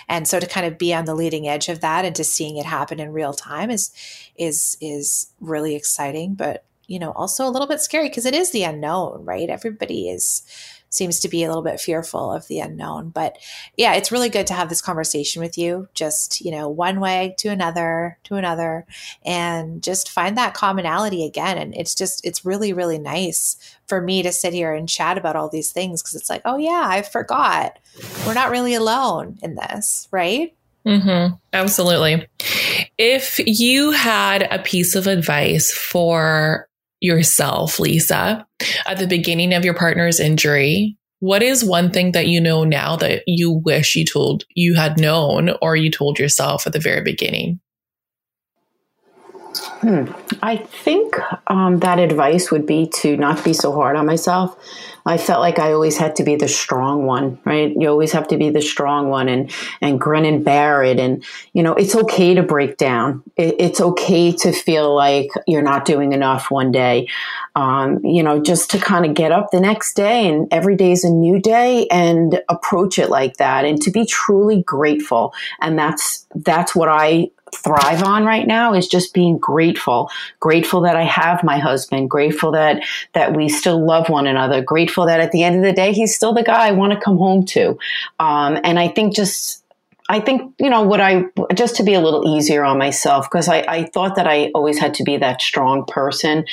And 0.08 0.28
so 0.28 0.38
to 0.38 0.46
kind 0.46 0.66
of 0.66 0.78
be 0.78 0.92
on 0.92 1.06
the 1.06 1.14
leading 1.14 1.48
edge 1.48 1.68
of 1.68 1.80
that 1.80 2.04
and 2.04 2.14
to 2.16 2.24
seeing 2.24 2.56
it 2.56 2.66
happen 2.66 3.00
in 3.00 3.12
real 3.12 3.32
time 3.32 3.70
is 3.70 3.92
is 4.36 4.76
is 4.80 5.32
really 5.40 5.74
exciting 5.74 6.34
but 6.34 6.64
you 6.92 6.98
know, 6.98 7.12
also 7.12 7.46
a 7.46 7.50
little 7.50 7.66
bit 7.66 7.80
scary 7.80 8.10
because 8.10 8.26
it 8.26 8.34
is 8.34 8.50
the 8.50 8.64
unknown, 8.64 9.24
right? 9.24 9.48
Everybody 9.48 10.10
is 10.10 10.42
seems 10.90 11.20
to 11.20 11.28
be 11.28 11.42
a 11.42 11.48
little 11.48 11.62
bit 11.62 11.80
fearful 11.80 12.30
of 12.30 12.46
the 12.48 12.60
unknown. 12.60 13.08
But 13.08 13.38
yeah, 13.78 13.94
it's 13.94 14.12
really 14.12 14.28
good 14.28 14.46
to 14.48 14.52
have 14.52 14.68
this 14.68 14.82
conversation 14.82 15.40
with 15.40 15.56
you. 15.56 15.88
Just, 15.94 16.42
you 16.42 16.50
know, 16.50 16.68
one 16.68 17.00
way 17.00 17.34
to 17.38 17.48
another, 17.48 18.18
to 18.24 18.34
another, 18.34 18.84
and 19.24 19.82
just 19.82 20.10
find 20.10 20.36
that 20.36 20.52
commonality 20.52 21.24
again. 21.24 21.56
And 21.56 21.74
it's 21.74 21.94
just, 21.94 22.22
it's 22.26 22.44
really, 22.44 22.74
really 22.74 22.98
nice 22.98 23.56
for 23.86 24.02
me 24.02 24.22
to 24.22 24.30
sit 24.30 24.52
here 24.52 24.74
and 24.74 24.86
chat 24.86 25.16
about 25.16 25.34
all 25.34 25.48
these 25.48 25.72
things 25.72 26.02
because 26.02 26.14
it's 26.14 26.28
like, 26.28 26.42
oh, 26.44 26.58
yeah, 26.58 26.84
I 26.84 27.00
forgot. 27.00 27.78
We're 28.26 28.34
not 28.34 28.50
really 28.50 28.74
alone 28.74 29.38
in 29.42 29.54
this, 29.54 30.08
right? 30.10 30.54
Mm-hmm. 30.86 31.36
Absolutely. 31.54 32.28
If 32.98 33.40
you 33.46 33.92
had 33.92 34.42
a 34.42 34.58
piece 34.58 34.94
of 34.94 35.06
advice 35.06 35.72
for 35.72 36.68
yourself, 37.02 37.78
Lisa, 37.78 38.46
at 38.86 38.98
the 38.98 39.06
beginning 39.06 39.52
of 39.52 39.64
your 39.64 39.74
partner's 39.74 40.20
injury, 40.20 40.96
what 41.18 41.42
is 41.42 41.64
one 41.64 41.90
thing 41.90 42.12
that 42.12 42.28
you 42.28 42.40
know 42.40 42.64
now 42.64 42.96
that 42.96 43.22
you 43.26 43.50
wish 43.50 43.94
you 43.94 44.04
told 44.04 44.44
you 44.54 44.74
had 44.74 44.98
known 44.98 45.50
or 45.60 45.76
you 45.76 45.90
told 45.90 46.18
yourself 46.18 46.66
at 46.66 46.72
the 46.72 46.80
very 46.80 47.02
beginning? 47.02 47.60
Hmm. 49.58 50.12
I 50.42 50.56
think 50.56 51.16
um, 51.46 51.80
that 51.80 51.98
advice 51.98 52.50
would 52.50 52.66
be 52.66 52.86
to 53.00 53.16
not 53.16 53.44
be 53.44 53.52
so 53.52 53.72
hard 53.72 53.96
on 53.96 54.06
myself. 54.06 54.56
I 55.04 55.18
felt 55.18 55.40
like 55.40 55.58
I 55.58 55.72
always 55.72 55.96
had 55.96 56.16
to 56.16 56.24
be 56.24 56.36
the 56.36 56.48
strong 56.48 57.06
one, 57.06 57.40
right? 57.44 57.74
You 57.76 57.88
always 57.88 58.12
have 58.12 58.28
to 58.28 58.36
be 58.36 58.50
the 58.50 58.62
strong 58.62 59.08
one 59.08 59.28
and 59.28 59.50
and 59.80 60.00
grin 60.00 60.24
and 60.24 60.44
bear 60.44 60.82
it. 60.84 61.00
And 61.00 61.24
you 61.52 61.62
know, 61.62 61.74
it's 61.74 61.96
okay 61.96 62.34
to 62.34 62.42
break 62.42 62.76
down. 62.76 63.22
It, 63.36 63.56
it's 63.58 63.80
okay 63.80 64.32
to 64.32 64.52
feel 64.52 64.94
like 64.94 65.30
you're 65.46 65.62
not 65.62 65.84
doing 65.84 66.12
enough 66.12 66.50
one 66.50 66.70
day. 66.70 67.08
Um, 67.56 68.04
you 68.04 68.22
know, 68.22 68.40
just 68.40 68.70
to 68.70 68.78
kind 68.78 69.04
of 69.04 69.14
get 69.14 69.32
up 69.32 69.50
the 69.50 69.60
next 69.60 69.94
day 69.94 70.28
and 70.28 70.46
every 70.52 70.76
day 70.76 70.92
is 70.92 71.04
a 71.04 71.10
new 71.10 71.40
day 71.40 71.88
and 71.88 72.40
approach 72.48 72.98
it 72.98 73.10
like 73.10 73.38
that, 73.38 73.64
and 73.64 73.82
to 73.82 73.90
be 73.90 74.06
truly 74.06 74.62
grateful. 74.62 75.34
And 75.60 75.76
that's 75.76 76.26
that's 76.36 76.76
what 76.76 76.88
I 76.88 77.30
thrive 77.54 78.02
on 78.02 78.24
right 78.24 78.46
now 78.46 78.74
is 78.74 78.88
just 78.88 79.14
being 79.14 79.38
grateful. 79.38 80.10
Grateful 80.40 80.80
that 80.82 80.96
i 80.96 81.04
have 81.04 81.44
my 81.44 81.58
husband. 81.58 82.10
Grateful 82.10 82.52
that 82.52 82.82
that 83.12 83.36
we 83.36 83.48
still 83.48 83.84
love 83.84 84.08
one 84.08 84.26
another. 84.26 84.62
Grateful 84.62 85.06
that 85.06 85.20
at 85.20 85.32
the 85.32 85.42
end 85.42 85.56
of 85.56 85.62
the 85.62 85.72
day 85.72 85.92
he's 85.92 86.14
still 86.14 86.32
the 86.32 86.42
guy 86.42 86.68
i 86.68 86.72
want 86.72 86.92
to 86.92 87.00
come 87.00 87.18
home 87.18 87.44
to. 87.46 87.78
Um, 88.18 88.58
and 88.64 88.78
i 88.78 88.88
think 88.88 89.14
just 89.14 89.62
I 90.08 90.20
think, 90.20 90.52
you 90.58 90.68
know, 90.68 90.82
what 90.82 91.00
I, 91.00 91.24
just 91.54 91.76
to 91.76 91.84
be 91.84 91.94
a 91.94 92.00
little 92.00 92.36
easier 92.36 92.64
on 92.64 92.76
myself, 92.76 93.30
because 93.30 93.48
I, 93.48 93.64
I 93.66 93.84
thought 93.84 94.16
that 94.16 94.26
I 94.26 94.50
always 94.54 94.78
had 94.78 94.92
to 94.94 95.04
be 95.04 95.16
that 95.16 95.40
strong 95.40 95.86
person. 95.86 96.44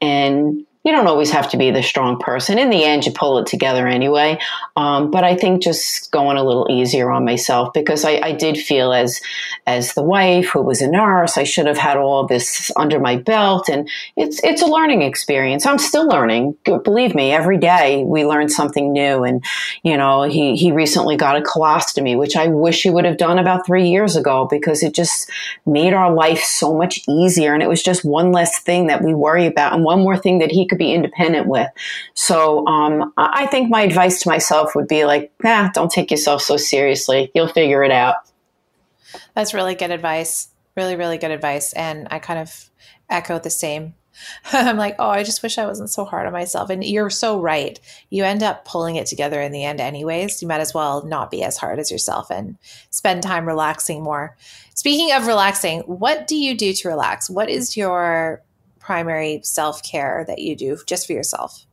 And 0.00 0.64
you 0.88 0.94
don't 0.94 1.06
always 1.06 1.30
have 1.30 1.50
to 1.50 1.58
be 1.58 1.70
the 1.70 1.82
strong 1.82 2.18
person. 2.18 2.58
In 2.58 2.70
the 2.70 2.82
end, 2.82 3.04
you 3.04 3.12
pull 3.12 3.36
it 3.36 3.46
together 3.46 3.86
anyway. 3.86 4.38
Um, 4.74 5.10
but 5.10 5.22
I 5.22 5.36
think 5.36 5.62
just 5.62 6.10
going 6.12 6.38
a 6.38 6.42
little 6.42 6.66
easier 6.70 7.10
on 7.10 7.26
myself 7.26 7.74
because 7.74 8.06
I, 8.06 8.12
I, 8.22 8.32
did 8.32 8.56
feel 8.56 8.94
as 8.94 9.20
as 9.66 9.92
the 9.92 10.02
wife 10.02 10.48
who 10.48 10.62
was 10.62 10.80
a 10.80 10.90
nurse, 10.90 11.36
I 11.36 11.44
should 11.44 11.66
have 11.66 11.76
had 11.76 11.98
all 11.98 12.26
this 12.26 12.72
under 12.76 12.98
my 13.00 13.16
belt, 13.16 13.68
and 13.68 13.86
it's 14.16 14.42
it's 14.42 14.62
a 14.62 14.66
learning 14.66 15.02
experience. 15.02 15.66
I'm 15.66 15.76
still 15.76 16.08
learning. 16.08 16.56
Believe 16.64 17.14
me, 17.14 17.32
every 17.32 17.58
day 17.58 18.02
we 18.04 18.24
learn 18.24 18.48
something 18.48 18.90
new. 18.90 19.24
And 19.24 19.44
you 19.82 19.96
know, 19.96 20.22
he 20.22 20.56
he 20.56 20.72
recently 20.72 21.18
got 21.18 21.36
a 21.36 21.42
colostomy, 21.42 22.16
which 22.16 22.34
I 22.34 22.46
wish 22.46 22.82
he 22.82 22.88
would 22.88 23.04
have 23.04 23.18
done 23.18 23.38
about 23.38 23.66
three 23.66 23.90
years 23.90 24.16
ago 24.16 24.48
because 24.50 24.82
it 24.82 24.94
just 24.94 25.28
made 25.66 25.92
our 25.92 26.14
life 26.14 26.42
so 26.42 26.74
much 26.74 27.02
easier, 27.06 27.52
and 27.52 27.62
it 27.62 27.68
was 27.68 27.82
just 27.82 28.06
one 28.06 28.32
less 28.32 28.58
thing 28.58 28.86
that 28.86 29.04
we 29.04 29.12
worry 29.12 29.44
about, 29.44 29.74
and 29.74 29.84
one 29.84 30.00
more 30.00 30.16
thing 30.16 30.38
that 30.38 30.50
he 30.50 30.66
could 30.66 30.77
could 30.77 30.77
be 30.78 30.92
independent 30.92 31.46
with. 31.46 31.68
So 32.14 32.66
um, 32.66 33.12
I 33.16 33.46
think 33.46 33.70
my 33.70 33.82
advice 33.82 34.22
to 34.22 34.28
myself 34.28 34.74
would 34.74 34.88
be 34.88 35.04
like, 35.04 35.32
nah, 35.42 35.68
don't 35.72 35.90
take 35.90 36.10
yourself 36.10 36.42
so 36.42 36.56
seriously. 36.56 37.30
You'll 37.34 37.48
figure 37.48 37.82
it 37.82 37.90
out. 37.90 38.16
That's 39.34 39.54
really 39.54 39.74
good 39.74 39.90
advice. 39.90 40.48
Really, 40.76 40.96
really 40.96 41.18
good 41.18 41.30
advice. 41.30 41.72
And 41.72 42.08
I 42.10 42.18
kind 42.18 42.38
of 42.38 42.70
echo 43.10 43.38
the 43.38 43.50
same. 43.50 43.94
I'm 44.52 44.76
like, 44.76 44.96
oh, 44.98 45.08
I 45.08 45.22
just 45.22 45.42
wish 45.42 45.58
I 45.58 45.66
wasn't 45.66 45.90
so 45.90 46.04
hard 46.04 46.26
on 46.26 46.32
myself. 46.32 46.70
And 46.70 46.84
you're 46.84 47.10
so 47.10 47.40
right. 47.40 47.78
You 48.10 48.24
end 48.24 48.42
up 48.42 48.64
pulling 48.64 48.96
it 48.96 49.06
together 49.06 49.40
in 49.40 49.52
the 49.52 49.64
end, 49.64 49.80
anyways. 49.80 50.42
You 50.42 50.48
might 50.48 50.60
as 50.60 50.74
well 50.74 51.04
not 51.04 51.30
be 51.30 51.42
as 51.42 51.56
hard 51.56 51.78
as 51.78 51.90
yourself 51.90 52.30
and 52.30 52.58
spend 52.90 53.22
time 53.22 53.46
relaxing 53.46 54.02
more. 54.02 54.36
Speaking 54.74 55.12
of 55.12 55.26
relaxing, 55.26 55.80
what 55.80 56.26
do 56.26 56.36
you 56.36 56.56
do 56.56 56.72
to 56.72 56.88
relax? 56.88 57.28
What 57.28 57.50
is 57.50 57.76
your 57.76 58.42
primary 58.88 59.42
self 59.44 59.82
care 59.82 60.24
that 60.26 60.38
you 60.38 60.56
do 60.56 60.78
just 60.86 61.06
for 61.06 61.12
yourself? 61.12 61.66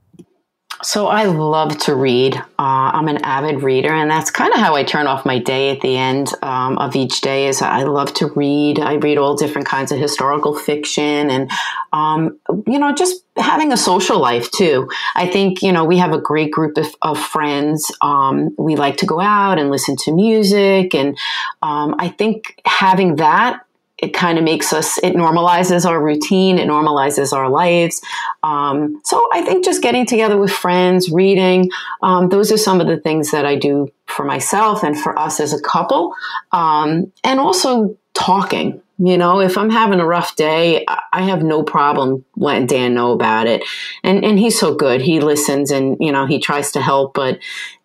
So 0.83 1.07
I 1.07 1.23
love 1.23 1.77
to 1.85 1.95
read. 1.95 2.35
Uh, 2.35 2.91
I'm 2.91 3.07
an 3.07 3.19
avid 3.23 3.63
reader, 3.63 3.93
and 3.93 4.11
that's 4.11 4.29
kind 4.29 4.53
of 4.53 4.59
how 4.59 4.75
I 4.75 4.83
turn 4.83 5.07
off 5.07 5.25
my 5.25 5.39
day 5.39 5.69
at 5.69 5.79
the 5.79 5.95
end 5.95 6.33
um, 6.41 6.77
of 6.77 6.93
each 6.97 7.21
day. 7.21 7.47
Is 7.47 7.61
I 7.61 7.83
love 7.83 8.13
to 8.15 8.27
read. 8.35 8.79
I 8.79 8.95
read 8.95 9.17
all 9.17 9.37
different 9.37 9.65
kinds 9.65 9.93
of 9.93 9.97
historical 9.97 10.53
fiction, 10.53 11.29
and 11.29 11.49
um, 11.93 12.37
you 12.67 12.77
know, 12.77 12.93
just 12.93 13.23
having 13.37 13.71
a 13.71 13.77
social 13.77 14.19
life 14.19 14.51
too. 14.51 14.89
I 15.15 15.27
think 15.27 15.61
you 15.61 15.71
know 15.71 15.85
we 15.85 15.97
have 15.97 16.11
a 16.11 16.19
great 16.19 16.51
group 16.51 16.75
of, 16.77 16.93
of 17.01 17.17
friends. 17.17 17.89
Um, 18.01 18.53
we 18.57 18.75
like 18.75 18.97
to 18.97 19.05
go 19.05 19.21
out 19.21 19.57
and 19.57 19.71
listen 19.71 19.95
to 20.03 20.11
music, 20.11 20.93
and 20.93 21.17
um, 21.61 21.95
I 21.97 22.09
think 22.09 22.61
having 22.65 23.15
that 23.15 23.64
it 23.97 24.13
kind 24.13 24.37
of 24.37 24.43
makes 24.43 24.73
us 24.73 24.97
it 24.99 25.15
normalizes 25.15 25.85
our 25.85 26.03
routine 26.03 26.57
it 26.57 26.67
normalizes 26.67 27.31
our 27.33 27.49
lives. 27.49 28.01
Um, 28.43 29.01
so 29.03 29.27
i 29.31 29.41
think 29.41 29.63
just 29.63 29.81
getting 29.81 30.05
together 30.05 30.37
with 30.37 30.51
friends 30.51 31.09
reading 31.11 31.69
um, 32.01 32.29
those 32.29 32.51
are 32.51 32.57
some 32.57 32.81
of 32.81 32.87
the 32.87 32.97
things 32.97 33.31
that 33.31 33.45
i 33.45 33.55
do 33.55 33.91
for 34.05 34.25
myself 34.25 34.83
and 34.83 34.97
for 34.97 35.17
us 35.17 35.39
as 35.39 35.53
a 35.53 35.61
couple. 35.61 36.13
Um, 36.51 37.11
and 37.23 37.39
also 37.39 37.97
talking 38.13 38.81
you 38.97 39.17
know 39.17 39.41
if 39.41 39.57
i'm 39.57 39.69
having 39.69 39.99
a 39.99 40.05
rough 40.05 40.37
day 40.37 40.85
i 41.11 41.21
have 41.21 41.43
no 41.43 41.63
problem 41.63 42.23
letting 42.37 42.67
dan 42.67 42.93
know 42.93 43.11
about 43.11 43.47
it. 43.47 43.63
And 44.03 44.23
and 44.23 44.39
he's 44.39 44.57
so 44.57 44.73
good. 44.73 45.01
He 45.01 45.19
listens 45.19 45.71
and 45.71 45.97
you 45.99 46.11
know 46.11 46.25
he 46.25 46.39
tries 46.39 46.71
to 46.73 46.81
help 46.81 47.13
but 47.13 47.39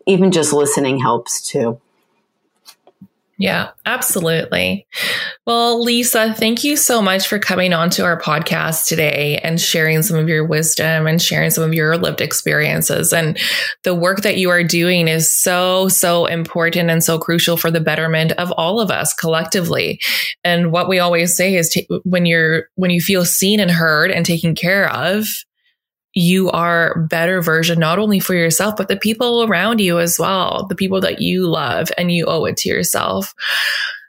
even 0.07 0.31
just 0.31 0.53
listening 0.53 0.99
helps 0.99 1.41
too 1.41 1.81
yeah, 3.41 3.71
absolutely. 3.87 4.87
Well, 5.47 5.83
Lisa, 5.83 6.35
thank 6.35 6.63
you 6.63 6.77
so 6.77 7.01
much 7.01 7.27
for 7.27 7.39
coming 7.39 7.73
on 7.73 7.89
to 7.91 8.05
our 8.05 8.21
podcast 8.21 8.85
today 8.85 9.39
and 9.39 9.59
sharing 9.59 10.03
some 10.03 10.19
of 10.19 10.29
your 10.29 10.45
wisdom 10.45 11.07
and 11.07 11.23
sharing 11.23 11.49
some 11.49 11.65
of 11.65 11.73
your 11.73 11.97
lived 11.97 12.21
experiences. 12.21 13.15
And 13.15 13.39
the 13.83 13.95
work 13.95 14.21
that 14.21 14.37
you 14.37 14.51
are 14.51 14.63
doing 14.63 15.09
is 15.09 15.33
so, 15.33 15.89
so 15.89 16.27
important 16.27 16.91
and 16.91 17.03
so 17.03 17.19
crucial 17.19 17.57
for 17.57 17.71
the 17.71 17.81
betterment 17.81 18.33
of 18.33 18.53
all 18.59 18.79
of 18.79 18.91
us 18.91 19.15
collectively. 19.15 19.99
And 20.45 20.71
what 20.71 20.87
we 20.87 20.99
always 20.99 21.35
say 21.35 21.57
is 21.57 21.71
t- 21.71 21.89
when 22.05 22.27
you're, 22.27 22.65
when 22.75 22.91
you 22.91 23.01
feel 23.01 23.25
seen 23.25 23.59
and 23.59 23.71
heard 23.71 24.11
and 24.11 24.27
taken 24.27 24.55
care 24.55 24.93
of, 24.93 25.27
you 26.15 26.51
are 26.51 27.01
better 27.03 27.41
version 27.41 27.79
not 27.79 27.99
only 27.99 28.19
for 28.19 28.35
yourself 28.35 28.75
but 28.77 28.89
the 28.89 28.97
people 28.97 29.45
around 29.45 29.79
you 29.79 30.01
as 30.01 30.19
well 30.19 30.67
the 30.69 30.75
people 30.75 31.01
that 31.01 31.21
you 31.21 31.47
love 31.47 31.89
and 31.97 32.11
you 32.11 32.27
owe 32.27 32.45
it 32.45 32.57
to 32.57 32.69
yourself. 32.69 33.35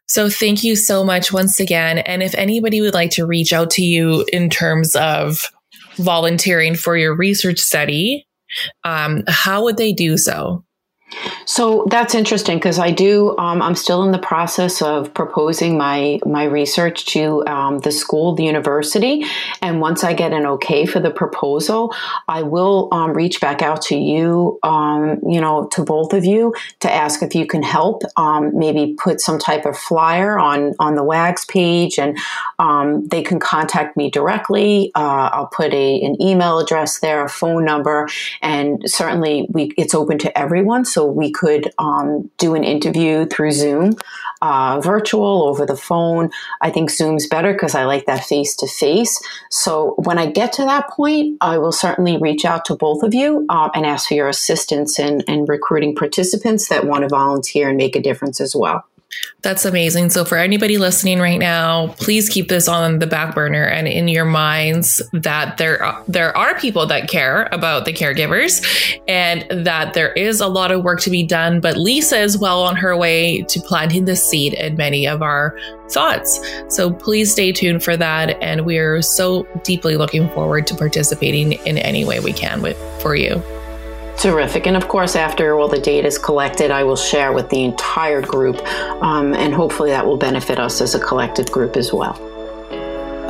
So 0.08 0.30
thank 0.30 0.64
you 0.64 0.76
so 0.76 1.06
much 1.06 1.32
once 1.32 1.60
again. 1.62 2.00
And 2.00 2.22
if 2.22 2.36
anybody 2.36 2.82
would 2.82 2.94
like 2.94 3.12
to 3.12 3.26
reach 3.26 3.54
out 3.54 3.70
to 3.72 3.82
you 3.82 4.26
in 4.34 4.50
terms 4.50 4.94
of 4.94 5.40
volunteering 5.96 6.76
for 6.76 6.98
your 6.98 7.16
research 7.16 7.60
study 7.60 8.28
um, 8.84 9.24
how 9.28 9.64
would 9.64 9.78
they 9.78 9.94
do 9.94 10.18
so 10.18 10.64
so 11.46 11.86
that's 11.90 12.16
interesting 12.16 12.58
because 12.58 12.80
I 12.80 12.92
do. 12.92 13.38
Um, 13.38 13.62
I'm 13.62 13.76
still 13.76 14.04
in 14.04 14.12
the 14.12 14.20
process 14.20 14.82
of 14.82 15.14
proposing 15.14 15.78
my 15.78 16.20
my 16.26 16.44
research 16.46 17.06
to 17.08 17.46
um, 17.48 17.80
the 17.80 17.92
school, 17.92 18.36
the 18.36 18.44
university, 18.44 19.26
and 19.62 19.82
once 19.82 20.04
I 20.04 20.14
get 20.14 20.34
an 20.34 20.46
okay 20.46 20.86
for 20.86 21.00
the 21.00 21.12
proposal, 21.12 21.94
I 22.28 22.44
will 22.44 22.90
um, 22.92 23.14
reach 23.14 23.42
back 23.42 23.62
out 23.62 23.82
to 23.84 23.96
you. 23.96 24.60
Um, 24.64 25.20
you 25.28 25.42
know, 25.42 25.68
to 25.74 25.84
both 25.84 26.14
of 26.14 26.26
you 26.26 26.54
to 26.80 26.92
ask 26.92 27.22
if 27.22 27.36
you 27.36 27.46
can 27.46 27.64
help. 27.64 28.04
Um, 28.18 28.58
maybe 28.58 28.96
put 28.98 29.20
some 29.20 29.40
type 29.40 29.66
of 29.66 29.78
flyer 29.78 30.40
on 30.40 30.74
on 30.80 30.96
the 30.96 31.04
WAGS 31.04 31.46
page, 31.46 32.00
and 32.00 32.18
um, 32.60 33.08
they 33.08 33.22
can 33.22 33.40
contact 33.40 33.98
me 33.98 34.10
directly. 34.10 34.92
Uh, 34.96 35.30
I'll 35.34 35.48
put 35.48 35.74
a 35.74 36.02
an 36.02 36.22
email 36.22 36.60
address 36.60 37.00
there, 37.00 37.24
a 37.24 37.30
phone 37.30 37.66
number, 37.66 38.08
and 38.42 38.82
certainly 38.86 39.48
we 39.50 39.74
it's 39.78 39.94
open 39.94 40.18
to 40.20 40.38
everyone. 40.38 40.86
So 40.86 41.01
we 41.06 41.32
could 41.32 41.72
um, 41.78 42.30
do 42.38 42.56
an 42.56 42.64
interview 42.64 43.26
through 43.26 43.52
Zoom, 43.52 43.96
uh, 44.42 44.80
virtual, 44.82 45.44
over 45.44 45.66
the 45.66 45.76
phone. 45.76 46.30
I 46.62 46.70
think 46.70 46.90
Zoom's 46.90 47.28
better 47.28 47.54
because 47.54 47.76
I 47.76 47.86
like 47.86 48.06
that 48.06 48.24
face 48.24 48.56
to 48.58 48.68
face. 48.68 49.20
So 49.50 49.96
when 49.98 50.18
I 50.18 50.26
get 50.26 50.54
to 50.54 50.64
that 50.64 50.90
point, 50.90 51.38
I 51.42 51.58
will 51.58 51.72
certainly 51.72 52.18
reach 52.18 52.46
out 52.46 52.66
to 52.66 52.76
both 52.76 53.04
of 53.04 53.14
you 53.14 53.46
uh, 53.50 53.70
and 53.74 53.86
ask 53.86 54.08
for 54.08 54.16
your 54.16 54.30
assistance 54.30 55.00
in, 55.00 55.22
in 55.22 55.46
recruiting 55.46 55.96
participants 55.96 56.70
that 56.70 56.86
want 56.86 57.04
to 57.04 57.10
volunteer 57.10 57.70
and 57.70 57.78
make 57.78 57.96
a 57.96 58.02
difference 58.02 58.42
as 58.42 58.56
well. 58.56 58.84
That's 59.42 59.66
amazing. 59.66 60.12
So, 60.12 60.24
for 60.24 60.38
anybody 60.38 60.78
listening 60.78 61.20
right 61.20 61.40
now, 61.40 61.88
please 62.00 62.30
keep 62.30 62.48
this 62.48 62.68
on 62.68 63.00
the 63.00 63.08
back 63.08 63.34
burner 63.34 63.64
and 63.64 63.88
in 63.88 64.08
your 64.08 64.26
minds 64.26 65.02
that 65.14 65.58
there 65.58 65.84
are, 65.84 66.04
there 66.08 66.36
are 66.38 66.58
people 66.60 66.86
that 66.88 67.10
care 67.10 67.50
about 67.52 67.86
the 67.86 67.94
caregivers 67.94 68.64
and 69.08 69.66
that 69.66 69.94
there 69.96 70.14
is 70.14 70.42
a 70.42 70.48
lot 70.48 70.72
of 70.72 70.84
work 70.84 71.00
to 71.02 71.10
be 71.10 71.24
done. 71.24 71.60
But 71.60 71.76
Lisa 71.76 72.20
is 72.20 72.38
well 72.38 72.62
on 72.62 72.76
her 72.76 72.96
way 72.96 73.42
to 73.44 73.60
planting 73.62 74.06
the 74.06 74.16
seed 74.16 74.54
in 74.54 74.76
many 74.76 75.08
of 75.08 75.24
our 75.24 75.58
thoughts. 75.90 76.40
So, 76.70 76.94
please 76.94 77.32
stay 77.32 77.52
tuned 77.52 77.84
for 77.84 77.98
that. 77.98 78.42
And 78.44 78.66
we're 78.66 79.02
so 79.02 79.48
deeply 79.64 79.98
looking 79.98 80.30
forward 80.30 80.68
to 80.68 80.76
participating 80.76 81.54
in 81.54 81.80
any 81.80 82.06
way 82.06 82.20
we 82.20 82.34
can 82.34 82.62
with 82.62 82.78
for 83.02 83.16
you. 83.16 83.42
Terrific. 84.18 84.68
And 84.68 84.78
of 84.78 84.88
course, 84.88 85.16
after 85.16 85.58
all 85.60 85.68
the 85.68 85.80
data 85.80 86.08
is 86.08 86.18
collected, 86.18 86.70
I 86.70 86.84
will 86.84 86.96
share 86.96 87.34
with 87.34 87.50
the 87.50 87.64
entire 87.64 88.22
group, 88.22 88.58
um, 89.02 89.34
and 89.34 89.54
hopefully 89.54 89.90
that 89.90 90.06
will 90.06 90.18
benefit 90.18 90.60
us 90.60 90.80
as 90.82 90.94
a 90.94 91.00
collective 91.00 91.52
group 91.52 91.76
as 91.76 91.92
well. 91.92 92.20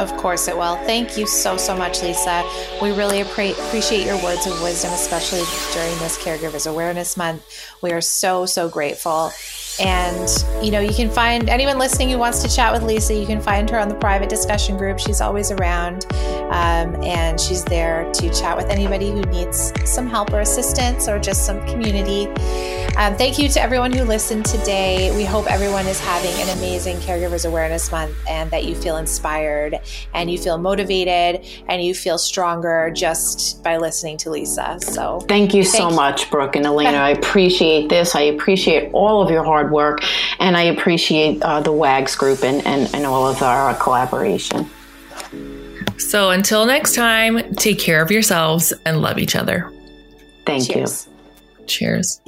Of 0.01 0.17
course 0.17 0.47
it 0.47 0.57
will. 0.57 0.77
Thank 0.77 1.15
you 1.15 1.27
so, 1.27 1.57
so 1.57 1.77
much, 1.77 2.01
Lisa. 2.01 2.43
We 2.81 2.91
really 2.91 3.21
appreciate 3.21 4.05
your 4.05 4.21
words 4.23 4.47
of 4.47 4.61
wisdom, 4.63 4.91
especially 4.93 5.43
during 5.73 5.97
this 5.99 6.17
Caregivers 6.17 6.67
Awareness 6.67 7.15
Month. 7.15 7.43
We 7.81 7.91
are 7.91 8.01
so, 8.01 8.47
so 8.47 8.67
grateful. 8.67 9.31
And, 9.81 10.29
you 10.63 10.71
know, 10.71 10.79
you 10.79 10.93
can 10.93 11.09
find 11.09 11.49
anyone 11.49 11.77
listening 11.79 12.09
who 12.09 12.17
wants 12.17 12.41
to 12.43 12.49
chat 12.49 12.71
with 12.71 12.83
Lisa, 12.83 13.13
you 13.13 13.25
can 13.25 13.41
find 13.41 13.69
her 13.69 13.79
on 13.79 13.89
the 13.89 13.95
private 13.95 14.29
discussion 14.29 14.77
group. 14.77 14.99
She's 14.99 15.21
always 15.21 15.51
around 15.51 16.05
um, 16.51 16.95
and 17.03 17.39
she's 17.39 17.63
there 17.65 18.11
to 18.13 18.29
chat 18.33 18.55
with 18.55 18.67
anybody 18.67 19.09
who 19.09 19.21
needs 19.23 19.73
some 19.85 20.07
help 20.07 20.31
or 20.33 20.41
assistance 20.41 21.07
or 21.07 21.17
just 21.19 21.45
some 21.45 21.65
community. 21.67 22.27
Um, 22.97 23.15
thank 23.15 23.39
you 23.39 23.47
to 23.47 23.61
everyone 23.61 23.93
who 23.93 24.03
listened 24.03 24.45
today. 24.45 25.15
We 25.15 25.23
hope 25.23 25.49
everyone 25.49 25.87
is 25.87 25.99
having 25.99 26.33
an 26.41 26.57
amazing 26.57 26.97
Caregivers 26.97 27.47
Awareness 27.47 27.89
Month 27.89 28.17
and 28.27 28.51
that 28.51 28.65
you 28.65 28.75
feel 28.75 28.97
inspired 28.97 29.79
and 30.13 30.29
you 30.29 30.37
feel 30.37 30.57
motivated 30.57 31.45
and 31.69 31.81
you 31.81 31.95
feel 31.95 32.17
stronger 32.17 32.91
just 32.93 33.63
by 33.63 33.77
listening 33.77 34.17
to 34.17 34.29
Lisa. 34.29 34.77
So 34.81 35.21
thank 35.21 35.53
you 35.53 35.63
thank 35.63 35.75
so 35.75 35.89
you. 35.89 35.95
much, 35.95 36.29
Brooke 36.29 36.57
and 36.57 36.65
Elena. 36.65 36.97
I 36.97 37.11
appreciate 37.11 37.87
this. 37.87 38.13
I 38.13 38.21
appreciate 38.21 38.91
all 38.93 39.21
of 39.21 39.31
your 39.31 39.43
hard 39.71 39.99
work 39.99 40.03
and 40.39 40.57
I 40.57 40.63
appreciate 40.63 41.41
uh, 41.41 41.61
the 41.61 41.71
WAGS 41.71 42.15
group 42.15 42.43
and, 42.43 42.65
and, 42.65 42.93
and 42.93 43.05
all 43.05 43.27
of 43.27 43.41
our 43.41 43.73
collaboration. 43.75 44.69
So 45.97 46.31
until 46.31 46.65
next 46.65 46.95
time, 46.95 47.53
take 47.55 47.79
care 47.79 48.01
of 48.01 48.11
yourselves 48.11 48.73
and 48.85 49.01
love 49.01 49.17
each 49.17 49.35
other. 49.35 49.71
Thank 50.45 50.71
Cheers. 50.71 51.07
you. 51.59 51.65
Cheers. 51.67 52.21